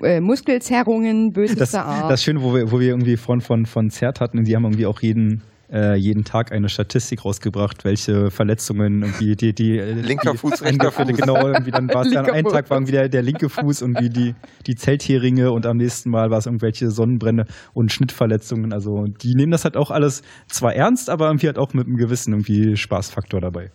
[0.04, 2.12] äh, Muskelzerrungen bösester das, Art.
[2.12, 4.86] Das Schöne, wo wir, wo wir irgendwie von, von, von Zert hatten, die haben irgendwie
[4.86, 5.42] auch jeden
[5.72, 10.92] äh, jeden Tag eine Statistik rausgebracht, welche Verletzungen irgendwie die, die äh, linker Fuß, rechter
[10.92, 11.08] Fuß.
[11.08, 14.00] Genau, irgendwie dann war es dann einen Tag war irgendwie der, der linke Fuß und
[14.00, 14.36] wie die,
[14.68, 18.74] die Zeltheringe und am nächsten Mal war es irgendwelche Sonnenbrände und Schnittverletzungen.
[18.74, 21.98] Also die nehmen das halt auch alles zwar ernst, aber irgendwie halt auch mit einem
[21.98, 23.72] gewissen irgendwie Spaßfaktor dabei.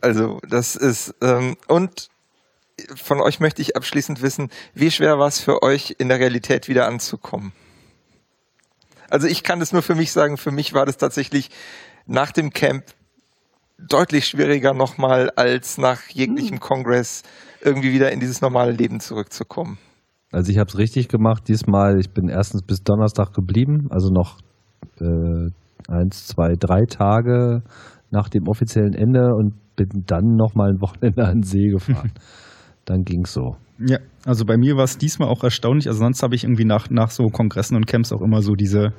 [0.00, 2.08] Also das ist ähm, und
[2.94, 6.68] von euch möchte ich abschließend wissen, wie schwer war es für euch in der Realität
[6.68, 7.52] wieder anzukommen?
[9.10, 11.50] Also ich kann das nur für mich sagen, für mich war das tatsächlich
[12.06, 12.84] nach dem Camp
[13.78, 16.60] deutlich schwieriger nochmal als nach jeglichem hm.
[16.60, 17.22] Kongress
[17.62, 19.78] irgendwie wieder in dieses normale Leben zurückzukommen.
[20.32, 21.98] Also ich habe es richtig gemacht diesmal.
[21.98, 24.38] Ich bin erstens bis Donnerstag geblieben, also noch
[25.00, 25.50] äh,
[25.88, 27.62] eins, zwei, drei Tage
[28.10, 32.12] nach dem offiziellen Ende und bin dann nochmal ein Wochenende an den See gefahren.
[32.84, 33.56] dann ging es so.
[33.86, 35.88] Ja, also bei mir war es diesmal auch erstaunlich.
[35.88, 38.92] Also sonst habe ich irgendwie nach, nach so Kongressen und Camps auch immer so diese,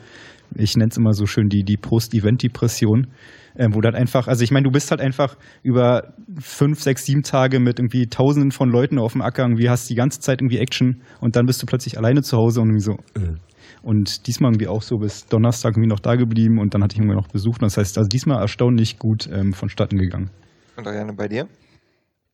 [0.55, 3.07] ich nenne es immer so schön, die, die Post-Event-Depression,
[3.55, 7.21] äh, wo dann einfach, also ich meine, du bist halt einfach über fünf, sechs, sieben
[7.21, 10.57] Tage mit irgendwie tausenden von Leuten auf dem Acker, irgendwie hast die ganze Zeit irgendwie
[10.57, 12.93] Action und dann bist du plötzlich alleine zu Hause und irgendwie so.
[13.21, 13.35] Äh.
[13.83, 16.99] Und diesmal irgendwie auch so bis Donnerstag irgendwie noch da geblieben und dann hatte ich
[16.99, 17.61] irgendwie noch besucht.
[17.61, 20.31] Das heißt, also diesmal erstaunlich gut ähm, vonstatten gegangen.
[20.75, 21.47] Und Ariane, bei dir?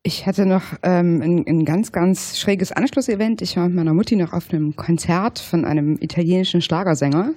[0.08, 3.42] Ich hatte noch ähm, ein, ein, ganz, ganz schräges Anschlussevent.
[3.42, 7.32] Ich war mit meiner Mutti noch auf einem Konzert von einem italienischen Schlagersänger.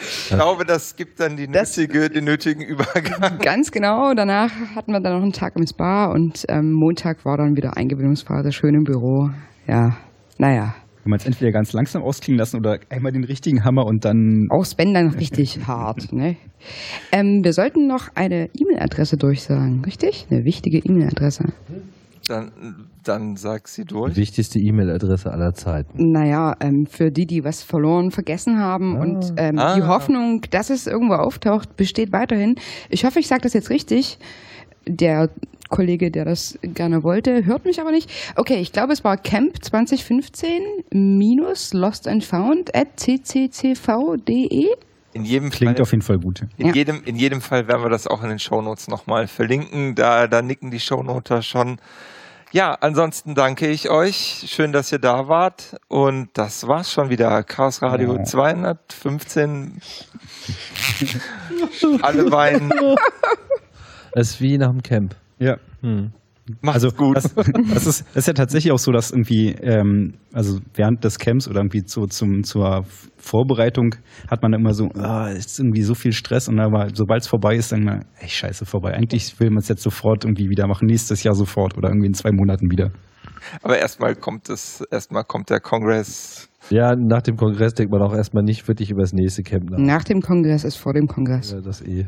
[0.00, 3.38] ich glaube, das gibt dann die nötige, den nötigen Übergang.
[3.40, 4.14] Ganz genau.
[4.14, 7.76] Danach hatten wir dann noch einen Tag im Spa und ähm, Montag war dann wieder
[7.76, 9.28] Eingewöhnungsphase, schön im Büro.
[9.66, 9.98] Ja,
[10.38, 10.74] naja.
[11.04, 14.48] Wenn man es entweder ganz langsam ausklingen lassen oder einmal den richtigen Hammer und dann.
[14.50, 16.36] Auch Sven dann richtig hart, ne?
[17.12, 20.26] Ähm, wir sollten noch eine E-Mail-Adresse durchsagen, richtig?
[20.30, 21.52] Eine wichtige E-Mail-Adresse.
[22.26, 22.52] Dann,
[23.04, 24.14] dann sag sie durch.
[24.14, 26.10] Die wichtigste E-Mail-Adresse aller Zeiten.
[26.10, 29.00] Naja, ähm, für die, die was verloren, vergessen haben ah.
[29.02, 29.74] und ähm, ah.
[29.76, 32.54] die Hoffnung, dass es irgendwo auftaucht, besteht weiterhin.
[32.88, 34.18] Ich hoffe, ich sage das jetzt richtig.
[34.86, 35.28] Der
[35.74, 38.08] Kollege, der das gerne wollte, hört mich aber nicht.
[38.36, 44.68] Okay, ich glaube, es war Camp 2015 minus lost and found at cccv.de.
[45.14, 46.42] In jedem Klingt Fall, auf jeden Fall gut.
[46.58, 46.74] In, ja.
[46.74, 49.96] jedem, in jedem Fall werden wir das auch in den Shownotes nochmal verlinken.
[49.96, 51.78] Da, da nicken die Shownoter schon.
[52.52, 54.44] Ja, ansonsten danke ich euch.
[54.46, 55.74] Schön, dass ihr da wart.
[55.88, 57.42] Und das war's schon wieder.
[57.42, 58.22] Chaos Radio ja.
[58.22, 59.80] 215.
[62.02, 62.72] Alle weinen.
[64.12, 65.16] Es ist wie nach dem Camp.
[65.44, 65.56] Ja.
[65.82, 66.12] Hm.
[66.60, 67.16] Macht's also gut.
[67.16, 71.18] Das, das, ist, das ist ja tatsächlich auch so, dass irgendwie, ähm, also während des
[71.18, 72.84] Camps oder irgendwie so zum, zur
[73.16, 73.94] Vorbereitung
[74.30, 77.56] hat man immer so, ah, ist irgendwie so viel Stress und aber sobald es vorbei
[77.56, 78.92] ist, dann mal, ey, scheiße, vorbei.
[78.92, 82.14] Eigentlich will man es jetzt sofort irgendwie wieder machen, nächstes Jahr sofort oder irgendwie in
[82.14, 82.90] zwei Monaten wieder.
[83.62, 86.50] Aber erstmal kommt es, erstmal kommt der Kongress.
[86.68, 89.78] Ja, nach dem Kongress denkt man auch erstmal nicht wirklich über das nächste Camp nach.
[89.78, 91.52] Nach dem Kongress ist vor dem Kongress.
[91.52, 92.06] Ja, das eh.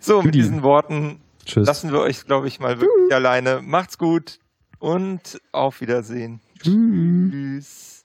[0.00, 1.18] So, mit diesen Worten
[1.48, 1.66] Tschüss.
[1.66, 3.62] Lassen wir euch, glaube ich, mal wirklich alleine.
[3.62, 4.38] Macht's gut
[4.78, 6.40] und auf Wiedersehen.
[6.62, 8.04] Tschüss.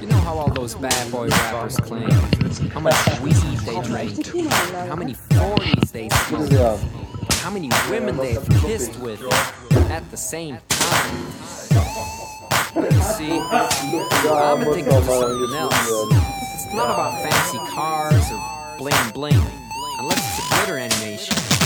[0.00, 0.16] Genau.
[0.24, 2.08] how all those bad boy rappers claim.
[2.72, 4.48] How much weed they drink.
[4.88, 6.78] How many 40s they smoke.
[7.42, 9.20] How many women they've kissed with
[9.90, 12.45] at the same time.
[12.76, 15.72] See, I'm addicted to something else.
[16.52, 19.40] It's not about fancy cars or bling bling,
[19.98, 21.65] unless it's a glitter animation.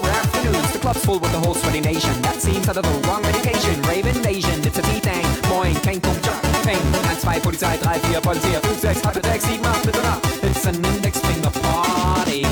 [0.21, 0.71] afternoons.
[0.73, 2.13] The club's full with the whole sweaty nation.
[2.21, 3.81] That seems out of the wrong medication.
[3.83, 5.25] Raven Invasion, it's a B-Thing.
[5.49, 6.83] Moin, kein Punkt, Jump, Ping.
[6.93, 10.21] 1, 2, Polizei, 3, 4, Polizei, 5, 6, 8, 6, 7, 8, bitte nach.
[10.43, 12.45] It's an index finger party.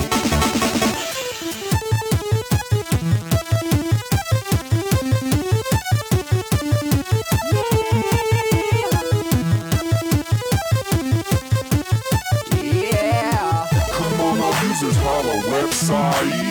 [12.58, 13.68] Yeah.
[13.92, 16.49] Come on, our users holla website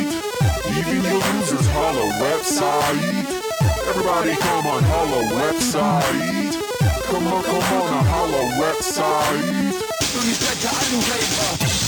[1.89, 3.41] holla website.
[3.89, 6.53] Everybody come on holla website.
[7.05, 9.73] Come on, come on, holla website.
[10.15, 11.88] Let me check the